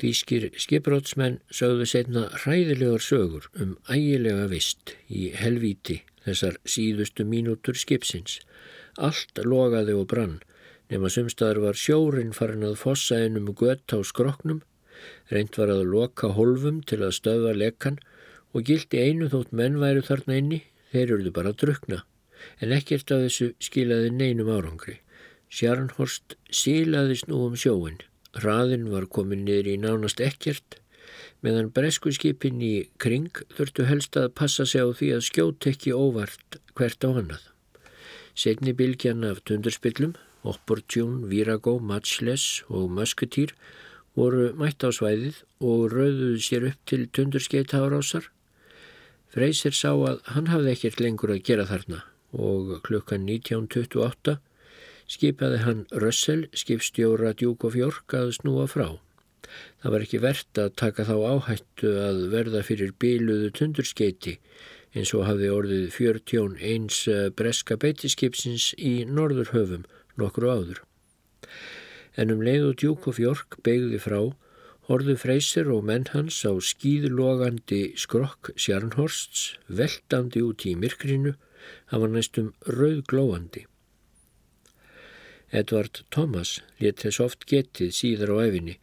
Þýskir 0.00 0.46
skiprótsmenn 0.56 1.40
sögðu 1.50 1.86
setna 1.90 2.28
hræðilegar 2.44 3.02
sögur 3.02 3.50
um 3.58 3.74
ægilega 3.90 4.46
vist 4.48 4.94
í 5.10 5.28
helvíti 5.34 6.00
þessar 6.24 6.56
síðustu 6.64 7.26
mínútur 7.26 7.76
skipsins. 7.76 8.38
Allt 8.96 9.42
logaði 9.44 9.98
og 9.98 10.06
brann 10.12 10.38
nema 10.90 11.10
sumstaðar 11.10 11.60
var 11.66 11.78
sjórin 11.78 12.32
farin 12.34 12.66
að 12.66 12.78
fossa 12.80 13.18
einum 13.18 13.50
gött 13.54 13.92
á 13.92 13.98
skroknum, 14.06 14.62
reynd 15.30 15.58
var 15.58 15.70
að 15.74 15.86
loka 15.90 16.32
holfum 16.38 16.80
til 16.86 17.02
að 17.02 17.16
stöða 17.18 17.54
lekan 17.56 17.98
og 18.54 18.66
gildi 18.66 18.98
einu 18.98 19.28
þótt 19.30 19.52
menn 19.54 19.78
væru 19.82 20.02
þarna 20.06 20.38
inni 20.38 20.64
Þeir 20.90 21.14
eruðu 21.14 21.32
bara 21.34 21.52
að 21.52 21.60
drukna, 21.62 22.02
en 22.60 22.74
ekkert 22.74 23.12
af 23.14 23.24
þessu 23.24 23.52
skilaði 23.62 24.10
neinum 24.14 24.50
árangri. 24.50 24.98
Sjarnhorst 25.50 26.36
sílaðist 26.54 27.28
nú 27.30 27.44
um 27.48 27.56
sjóin. 27.58 28.00
Raðin 28.42 28.88
var 28.92 29.08
komin 29.10 29.44
niður 29.46 29.72
í 29.72 29.76
nánast 29.82 30.22
ekkert, 30.22 30.78
meðan 31.42 31.70
breskuskipin 31.74 32.62
í 32.62 32.74
kring 33.02 33.30
þurftu 33.56 33.86
helst 33.88 34.18
að 34.18 34.32
passa 34.38 34.66
sig 34.66 34.82
á 34.82 34.88
því 34.94 35.12
að 35.16 35.26
skjót 35.26 35.70
ekki 35.70 35.94
óvart 35.94 36.60
hvert 36.78 37.06
á 37.06 37.10
hannað. 37.10 37.44
Segni 38.34 38.74
bylgjan 38.76 39.26
af 39.26 39.42
tundurspillum, 39.44 40.14
Opportune, 40.42 41.26
Virago, 41.28 41.78
Matchless 41.78 42.62
og 42.68 42.88
Musketeer 42.96 43.52
voru 44.16 44.50
mætt 44.56 44.86
á 44.86 44.88
svæðið 44.94 45.42
og 45.60 45.90
rauðuðu 45.92 46.38
sér 46.42 46.70
upp 46.70 46.80
til 46.88 47.04
tundurskeita 47.12 47.82
árásar 47.82 48.30
Freysir 49.30 49.74
sá 49.76 49.92
að 49.94 50.22
hann 50.34 50.48
hafði 50.50 50.72
ekkert 50.74 51.02
lengur 51.04 51.30
að 51.30 51.44
gera 51.46 51.66
þarna 51.68 52.00
og 52.34 52.80
klukkan 52.86 53.28
1928 53.28 54.38
skipaði 55.10 55.60
hann 55.64 55.84
Russell, 56.02 56.48
skipstjóra 56.54 57.32
Djúk 57.34 57.66
og 57.66 57.74
Fjörg, 57.74 58.14
að 58.14 58.34
snúa 58.38 58.66
frá. 58.70 58.98
Það 59.82 59.94
var 59.94 60.04
ekki 60.04 60.20
verðt 60.22 60.60
að 60.62 60.74
taka 60.78 61.06
þá 61.08 61.14
áhættu 61.30 61.94
að 61.98 62.20
verða 62.34 62.62
fyrir 62.66 62.92
bíluðu 63.02 63.50
tundurskeiti 63.58 64.36
eins 64.94 65.12
og 65.14 65.26
hafði 65.26 65.50
orðið 65.54 65.86
fjörtjón 65.94 66.56
eins 66.58 67.04
eh, 67.10 67.28
breska 67.34 67.78
beitiskipsins 67.78 68.72
í 68.78 69.04
norðurhöfum 69.06 69.86
nokkru 70.18 70.50
áður. 70.50 70.82
En 72.18 72.34
um 72.34 72.42
leið 72.42 72.70
og 72.72 72.78
Djúk 72.82 73.10
og 73.10 73.18
Fjörg 73.18 73.58
begði 73.66 74.00
frá 74.02 74.20
Horðu 74.90 75.14
freysir 75.22 75.68
og 75.70 75.84
menn 75.86 76.08
hans 76.10 76.40
á 76.42 76.50
skýðlogandi 76.50 77.92
skrokk 77.94 78.48
Sjarnhorsts 78.58 79.42
veltandi 79.70 80.40
út 80.42 80.64
í 80.66 80.72
myrkrinu, 80.74 81.36
hann 81.92 82.02
var 82.02 82.10
næstum 82.10 82.48
rauðglóandi. 82.66 83.68
Edvard 85.54 86.00
Thomas 86.10 86.56
let 86.82 87.04
þess 87.04 87.22
oft 87.22 87.46
getið 87.52 87.92
síðar 87.94 88.32
á 88.34 88.36
efinni 88.48 88.74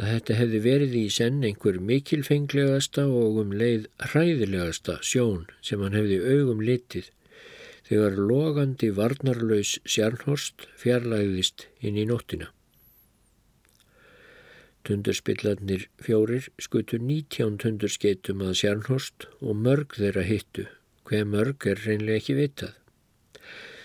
að 0.00 0.08
þetta 0.14 0.36
hefði 0.38 0.60
verið 0.64 0.96
í 0.96 1.02
senn 1.12 1.44
einhver 1.44 1.76
mikilfenglegasta 1.90 3.04
og 3.20 3.40
um 3.42 3.52
leið 3.62 3.84
hræðilegasta 4.10 4.96
sjón 5.04 5.44
sem 5.60 5.84
hann 5.84 5.98
hefði 5.98 6.22
augum 6.24 6.64
litið 6.64 7.10
þegar 7.90 8.16
logandi 8.32 8.90
varnarlaus 8.96 9.74
Sjarnhorst 9.84 10.64
fjarlæðist 10.80 11.66
inn 11.84 12.00
í 12.00 12.06
nóttina. 12.08 12.48
Tundurspillarnir 14.88 15.88
fjórir 16.00 16.46
skutu 16.58 16.98
19 16.98 17.58
tundurskeitum 17.60 18.44
að 18.46 18.54
Sjarnhorst 18.62 19.26
og 19.40 19.58
mörg 19.66 19.96
þeirra 19.98 20.24
hittu. 20.24 20.66
Hver 21.08 21.26
mörg 21.28 21.66
er 21.68 21.82
reynlega 21.84 22.20
ekki 22.22 22.36
vitað. 22.38 22.76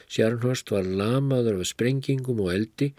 Sjarnhorst 0.08 0.72
var 0.72 0.86
lamaður 0.88 1.60
af 1.62 1.70
sprengingum 1.72 2.39
og 2.46 2.54
eldi 2.54 2.91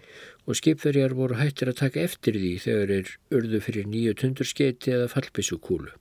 og 0.45 0.59
skipverjar 0.59 1.15
voru 1.17 1.39
hættir 1.39 1.71
að 1.71 1.79
taka 1.81 2.03
eftir 2.03 2.37
því 2.37 2.51
þegar 2.65 2.93
er 2.97 3.13
urðu 3.39 3.61
fyrir 3.63 3.87
nýju 3.89 4.13
tundurskeiti 4.21 4.93
eða 4.93 5.07
fallbissukúlu. 5.13 5.95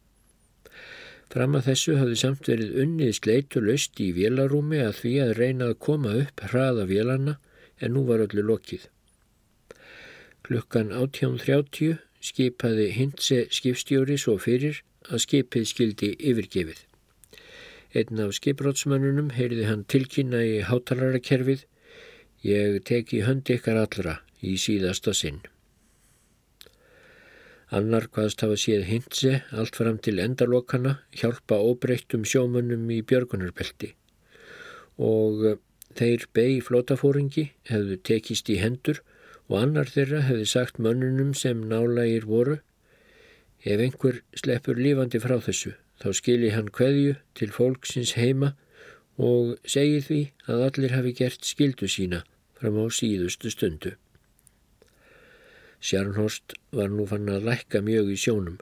Fram 1.33 1.57
að 1.59 1.71
þessu 1.71 1.97
hafði 1.99 2.19
samt 2.21 2.51
verið 2.51 2.77
unnið 2.83 3.15
sleitu 3.19 3.63
löst 3.65 3.99
í 4.03 4.13
vélarúmi 4.15 4.83
að 4.85 5.01
því 5.01 5.15
að 5.25 5.33
reyna 5.41 5.71
að 5.73 5.81
koma 5.89 6.13
upp 6.21 6.45
hraða 6.51 6.87
vélanna 6.91 7.39
en 7.81 7.97
nú 7.97 8.05
var 8.07 8.23
öllu 8.27 8.45
lokið. 8.47 8.87
Klukkan 10.47 10.93
18.30 10.95 11.97
skipaði 12.23 12.85
Hintse 12.95 13.39
skipstjóri 13.51 14.15
svo 14.15 14.37
fyrir 14.39 14.77
að 15.11 15.25
skipið 15.25 15.65
skildi 15.67 16.11
yfirgefið. 16.23 16.85
Einn 17.99 18.21
af 18.23 18.37
skiprótsmannunum 18.37 19.33
heyrði 19.35 19.65
hann 19.67 19.83
tilkynna 19.91 20.45
í 20.47 20.61
hátalarakerfið 20.69 21.65
Ég 22.47 22.79
teki 22.87 23.25
höndi 23.27 23.57
ykkar 23.59 23.81
allra 23.81 24.13
í 24.39 24.55
síðasta 24.61 25.17
sinn. 25.19 25.41
Annar 27.75 28.07
hvaðst 28.15 28.47
hafa 28.47 28.61
séð 28.63 28.87
Hintse 28.87 29.41
allt 29.51 29.81
fram 29.83 29.99
til 29.99 30.21
endalokana 30.23 31.01
hjálpa 31.11 31.59
óbreyttum 31.59 32.23
sjómönnum 32.23 32.87
í 32.95 33.01
björgunarbelti 33.03 33.97
og 35.03 35.59
þeir 35.99 36.31
beig 36.39 36.63
flótafóringi 36.71 37.49
hefðu 37.73 37.99
tekist 38.07 38.55
í 38.55 38.61
hendur 38.63 39.03
og 39.03 39.16
annar 39.55 39.87
þeirra 39.87 40.25
hefði 40.27 40.47
sagt 40.51 40.79
mönnunum 40.83 41.35
sem 41.39 41.63
nálægir 41.71 42.27
voru 42.27 42.59
ef 43.63 43.83
einhver 43.83 44.23
sleppur 44.35 44.79
lífandi 44.79 45.21
frá 45.23 45.37
þessu 45.43 45.77
þá 46.03 46.09
skilji 46.19 46.55
hann 46.55 46.73
kveðju 46.79 47.15
til 47.39 47.53
fólksins 47.55 48.17
heima 48.19 48.55
og 49.17 49.55
segi 49.65 50.01
því 50.09 50.21
að 50.53 50.65
allir 50.69 50.97
hafi 50.97 51.13
gert 51.21 51.47
skildu 51.49 51.89
sína 51.89 52.23
fram 52.59 52.77
á 52.81 52.85
síðustu 52.93 53.53
stundu. 53.53 53.95
Sjarnhorst 55.81 56.57
var 56.73 56.91
nú 56.93 57.07
fann 57.09 57.29
að 57.31 57.47
lækka 57.49 57.83
mjög 57.85 58.13
í 58.13 58.19
sjónum. 58.21 58.59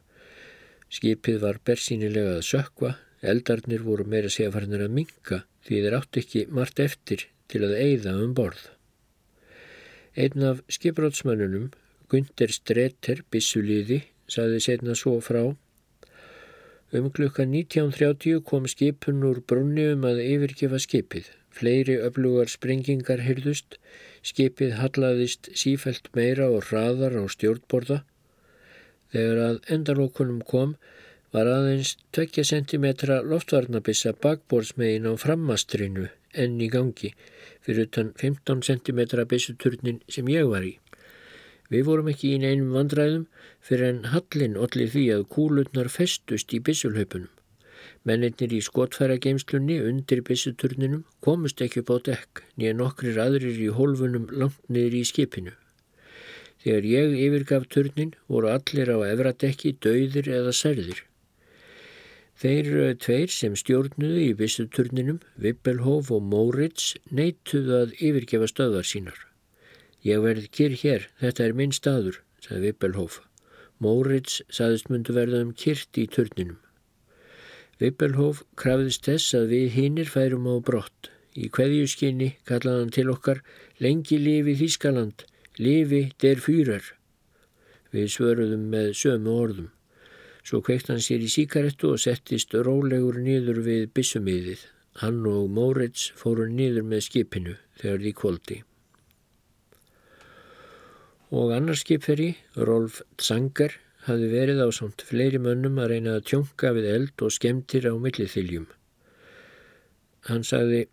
Skipið 0.92 1.40
var 1.42 1.60
bersýnilega 1.66 2.36
að 2.38 2.46
sökva, 2.50 2.94
eldarnir 3.22 3.82
voru 3.86 4.06
meira 4.06 4.30
sefarnir 4.30 4.84
að 4.84 4.96
minka 4.98 5.42
því 5.66 5.80
þeir 5.84 5.98
átt 5.98 6.20
ekki 6.20 6.46
margt 6.50 6.82
eftir 6.84 7.26
til 7.48 7.64
að 7.64 7.78
eigða 7.80 8.16
um 8.20 8.34
borð. 8.36 8.68
Einn 10.16 10.42
af 10.46 10.60
skiprótsmönnunum, 10.70 11.72
Gunder 12.06 12.52
Stretter, 12.54 13.24
bissuliði, 13.34 14.04
saði 14.30 14.60
setna 14.62 14.94
svo 14.94 15.16
frá. 15.18 15.42
Um 16.94 17.08
klukka 17.10 17.42
19.30 17.50 18.44
kom 18.46 18.68
skipun 18.70 19.26
úr 19.26 19.40
brunni 19.42 19.88
um 19.96 20.06
að 20.06 20.22
yfirgefa 20.22 20.78
skipið. 20.78 21.32
Fleiri 21.50 21.98
öflugar 22.06 22.52
sprengingar 22.52 23.24
hyrðust, 23.26 23.80
skipið 24.22 24.78
hallaðist 24.78 25.50
sífælt 25.58 26.12
meira 26.14 26.46
og 26.46 26.70
hraðar 26.70 27.18
á 27.18 27.24
stjórnborða. 27.34 28.04
Þegar 29.10 29.44
að 29.48 29.62
endalókunum 29.74 30.42
kom 30.46 30.76
var 31.34 31.50
aðeins 31.50 31.96
20 32.14 32.46
cm 32.54 32.92
loftvarnabissa 33.26 34.14
bakbórsmegin 34.14 35.10
á 35.10 35.18
frammastrinu 35.18 36.12
enn 36.34 36.60
í 36.60 36.68
gangi 36.72 37.14
fyrir 37.64 37.88
utan 37.88 38.12
15 38.20 38.64
cm 38.68 39.00
byssuturnin 39.30 40.02
sem 40.16 40.28
ég 40.32 40.48
var 40.50 40.66
í. 40.66 40.74
Við 41.72 41.86
vorum 41.88 42.10
ekki 42.12 42.34
í 42.34 42.40
neinum 42.42 42.74
vandræðum 42.76 43.24
fyrir 43.64 43.88
en 43.88 44.02
hallin 44.12 44.58
allir 44.66 44.90
því 44.92 45.04
að 45.14 45.26
kúlutnar 45.36 45.88
festust 45.92 46.52
í 46.52 46.60
byssulhaupunum. 46.66 47.30
Mennirnir 48.04 48.52
í 48.52 48.60
skotfærageimslunni 48.64 49.78
undir 49.88 50.20
byssuturninum 50.28 51.06
komust 51.24 51.62
ekki 51.64 51.80
upp 51.80 51.92
á 51.94 51.98
dekk 52.10 52.42
nýja 52.60 52.76
nokkrir 52.76 53.20
aðrir 53.24 53.60
í 53.66 53.70
hólfunum 53.78 54.28
langt 54.42 54.60
niður 54.68 54.98
í 55.00 55.02
skipinu. 55.08 55.54
Þegar 56.64 56.86
ég 56.90 57.16
yfirgaf 57.26 57.66
turnin 57.72 58.14
voru 58.28 58.52
allir 58.52 58.92
á 58.92 58.98
efradekki 59.08 59.74
döðir 59.84 60.28
eða 60.28 60.52
særðir. 60.52 61.02
Þeir 62.44 62.96
tveir 63.00 63.30
sem 63.32 63.54
stjórnuðu 63.56 64.18
í 64.20 64.32
vissuturninum, 64.36 65.22
Vippelhof 65.40 66.10
og 66.12 66.26
Móritz, 66.28 66.90
neituðu 67.08 67.78
að 67.78 67.94
yfirgefa 67.96 68.48
stöðar 68.50 68.84
sínar. 68.84 69.16
Ég 70.04 70.20
verð 70.20 70.50
kyrr 70.52 70.74
hér, 70.76 71.06
þetta 71.22 71.46
er 71.46 71.54
minn 71.56 71.72
staður, 71.72 72.18
sagði 72.44 72.66
Vippelhof. 72.66 73.22
Móritz 73.80 74.42
saðist 74.52 74.90
myndu 74.92 75.16
verða 75.16 75.40
um 75.46 75.54
kyrrt 75.56 75.96
í 75.96 76.04
turninum. 76.04 76.58
Vippelhof 77.80 78.42
krafðist 78.60 79.08
þess 79.08 79.38
að 79.38 79.54
við 79.54 79.64
hinnir 79.78 80.12
færum 80.12 80.44
á 80.44 80.60
brott. 80.60 81.08
Í 81.32 81.48
hverjuskinni 81.48 82.34
kallaði 82.44 82.82
hann 82.82 82.92
til 82.98 83.06
okkar 83.14 83.40
lengi 83.80 84.20
lifi 84.20 84.58
Þískaland, 84.60 85.24
lifi 85.56 86.10
der 86.20 86.44
fýrar. 86.44 86.92
Við 87.88 88.12
svöruðum 88.18 88.68
með 88.68 88.92
sömu 89.00 89.38
orðum. 89.46 89.73
Svo 90.44 90.60
kveikt 90.60 90.90
hann 90.92 91.00
sér 91.00 91.24
í 91.24 91.30
síkarettu 91.32 91.94
og 91.94 92.02
settist 92.02 92.52
rólegur 92.52 93.16
niður 93.24 93.62
við 93.64 93.86
bissumiðið. 93.96 94.66
Hann 95.00 95.24
og 95.26 95.48
Móritz 95.50 96.10
fóru 96.20 96.46
niður 96.50 96.84
með 96.90 97.06
skipinu 97.08 97.56
þegar 97.80 98.02
því 98.04 98.12
kvóldi. 98.20 98.58
Og 101.34 101.50
annar 101.56 101.80
skipferi, 101.80 102.34
Rolf 102.68 103.00
Tsangar, 103.18 103.72
hafði 104.04 104.28
verið 104.30 104.60
á 104.60 104.68
samt 104.76 105.02
fleiri 105.08 105.40
mönnum 105.40 105.80
að 105.80 105.94
reyna 105.94 106.18
að 106.18 106.26
tjónka 106.30 106.74
við 106.76 106.90
eld 106.92 107.24
og 107.24 107.32
skemmtir 107.34 107.88
á 107.88 107.94
milliþiljum. 107.96 108.68
Hann 110.28 110.44
sagði, 110.44 110.84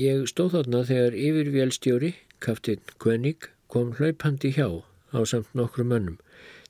ég 0.00 0.24
stóð 0.32 0.56
þarna 0.56 0.82
þegar 0.88 1.18
yfirvélstjóri, 1.28 2.14
kaftinn 2.42 2.82
Kvennig, 2.96 3.50
kom 3.68 3.92
hlaupandi 4.00 4.50
hjá 4.56 4.68
á 5.12 5.18
samt 5.28 5.52
nokkru 5.54 5.84
mönnum. 5.84 6.16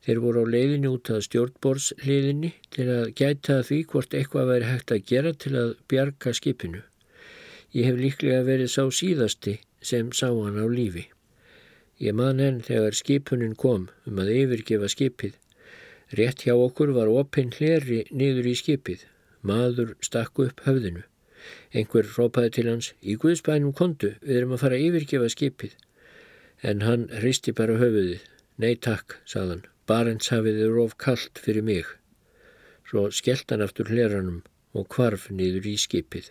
Þeir 0.02 0.18
voru 0.18 0.42
á 0.42 0.46
leiðinni 0.50 0.90
út 0.90 1.10
að 1.14 1.24
stjórnborðsliðinni 1.28 2.48
til 2.74 2.86
að 2.90 3.12
gæta 3.18 3.60
því 3.62 3.76
hvort 3.92 4.16
eitthvað 4.18 4.48
væri 4.50 4.70
hægt 4.70 4.94
að 4.94 5.04
gera 5.06 5.32
til 5.44 5.52
að 5.60 5.74
bjarga 5.92 6.32
skipinu. 6.34 6.80
Ég 7.72 7.86
hef 7.86 8.00
líklega 8.00 8.42
verið 8.48 8.72
sá 8.72 8.82
síðasti 8.90 9.60
sem 9.80 10.10
sá 10.10 10.26
hann 10.28 10.58
á 10.58 10.66
lífi. 10.66 11.06
Ég 12.02 12.16
man 12.18 12.42
enn 12.42 12.58
þegar 12.66 12.98
skipunin 12.98 13.54
kom 13.54 13.86
um 14.10 14.18
að 14.18 14.34
yfirgefa 14.34 14.90
skipið. 14.90 15.38
Rétt 16.18 16.42
hjá 16.42 16.56
okkur 16.58 16.90
var 16.96 17.08
opinn 17.08 17.54
hleri 17.54 18.02
niður 18.10 18.50
í 18.50 18.56
skipið. 18.58 19.06
Maður 19.46 19.94
stakku 20.02 20.48
upp 20.50 20.66
höfðinu. 20.66 21.06
Einhver 21.70 22.10
rópaði 22.16 22.50
til 22.56 22.68
hans, 22.70 22.92
í 23.02 23.14
Guðsbænum 23.18 23.74
kontu, 23.74 24.16
við 24.22 24.42
erum 24.42 24.56
að 24.56 24.64
fara 24.66 24.78
að 24.78 24.88
yfirgefa 24.88 25.30
skipið. 25.30 25.78
En 26.62 26.82
hann 26.86 27.08
hristi 27.22 27.54
bara 27.54 27.78
höfuðið. 27.78 28.26
Nei 28.58 28.74
takk, 28.76 29.20
sagðan. 29.26 29.64
Barentshafið 29.90 30.60
er 30.62 30.76
of 30.78 30.92
kallt 30.94 31.40
fyrir 31.42 31.64
mig. 31.66 31.88
Svo 32.86 33.08
skellt 33.10 33.50
hann 33.50 33.64
aftur 33.64 33.88
hleranum 33.90 34.44
og 34.78 34.86
kvarf 34.94 35.24
niður 35.34 35.66
í 35.66 35.74
skipið. 35.80 36.28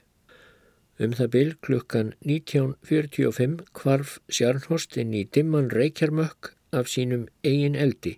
Um 1.03 1.15
það 1.17 1.29
byl 1.33 1.51
klukkan 1.67 2.13
1945 2.23 3.57
kvarf 3.75 4.15
Sjarnhorst 4.31 4.95
inn 5.03 5.11
í 5.17 5.25
dimman 5.35 5.67
reykjarmökk 5.75 6.53
af 6.71 6.87
sínum 6.93 7.27
eigin 7.43 7.75
eldi 7.75 8.15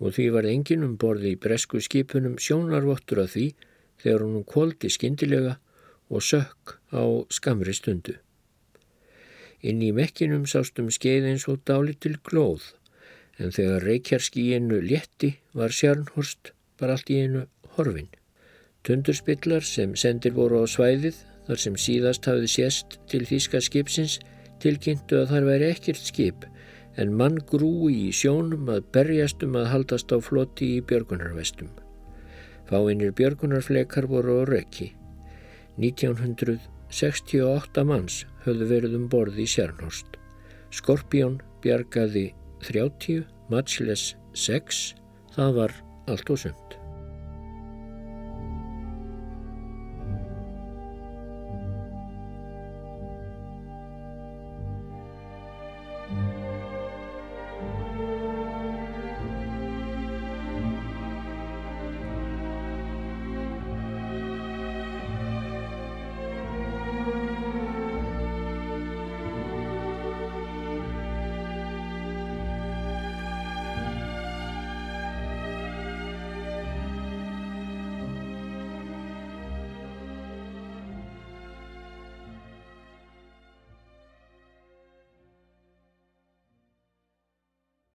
og 0.00 0.16
því 0.16 0.28
var 0.38 0.48
enginn 0.48 0.88
um 0.88 0.96
borði 0.96 1.34
í 1.34 1.40
bresku 1.44 1.82
skipunum 1.84 2.40
sjónarvottur 2.40 3.26
af 3.26 3.34
því 3.36 3.46
þegar 4.00 4.24
hún 4.24 4.50
koldi 4.56 4.88
skindilega 4.90 5.58
og 6.08 6.24
sökk 6.24 6.78
á 6.96 7.04
skamri 7.28 7.76
stundu. 7.76 8.16
Inn 9.60 9.84
í 9.84 9.92
mekkinum 9.94 10.48
sástum 10.48 10.88
skeið 10.88 11.28
eins 11.28 11.44
og 11.50 11.60
dálit 11.68 12.00
til 12.00 12.16
glóð 12.24 12.72
en 13.42 13.54
þegar 13.54 13.86
reykjarskíinu 13.88 14.80
létti 14.86 15.34
var 15.58 15.74
Sjarnhorst 15.74 16.52
bara 16.80 16.96
allt 16.96 17.10
í 17.10 17.18
einu 17.24 17.44
horfin. 17.76 18.10
Tundurspillar 18.86 19.66
sem 19.66 19.96
sendir 19.98 20.34
voru 20.38 20.62
á 20.62 20.66
svæðið 20.70 21.18
þar 21.46 21.62
sem 21.64 21.76
síðast 21.78 22.26
hafið 22.30 22.54
sést 22.54 22.98
til 23.10 23.24
þýska 23.26 23.60
skipsins 23.62 24.18
tilkynntu 24.62 25.20
að 25.20 25.30
þar 25.34 25.48
væri 25.50 25.70
ekkert 25.74 26.02
skip 26.02 26.46
en 27.00 27.14
mann 27.18 27.38
grúi 27.48 27.94
í 28.08 28.10
sjónum 28.14 28.68
að 28.70 28.84
berjast 28.94 29.42
um 29.46 29.56
að 29.58 29.70
haldast 29.72 30.12
á 30.12 30.18
floti 30.20 30.66
í 30.76 30.84
björgunarvestum. 30.88 31.70
Fáinnir 32.68 33.12
björgunarflekar 33.16 34.06
voru 34.10 34.32
á 34.42 34.44
röki. 34.48 34.88
1968 35.80 37.84
manns 37.88 38.16
höfðu 38.44 38.66
verið 38.74 38.92
um 38.98 39.06
borði 39.12 39.40
í 39.46 39.48
Sjarnhorst. 39.48 40.10
Skorpjón 40.72 41.40
bjargaði 41.64 42.26
30, 42.62 43.24
Matchless 43.52 44.14
6, 44.34 44.84
það 45.34 45.58
var 45.58 45.74
allt 46.10 46.30
og 46.30 46.44
sumt. 46.46 46.81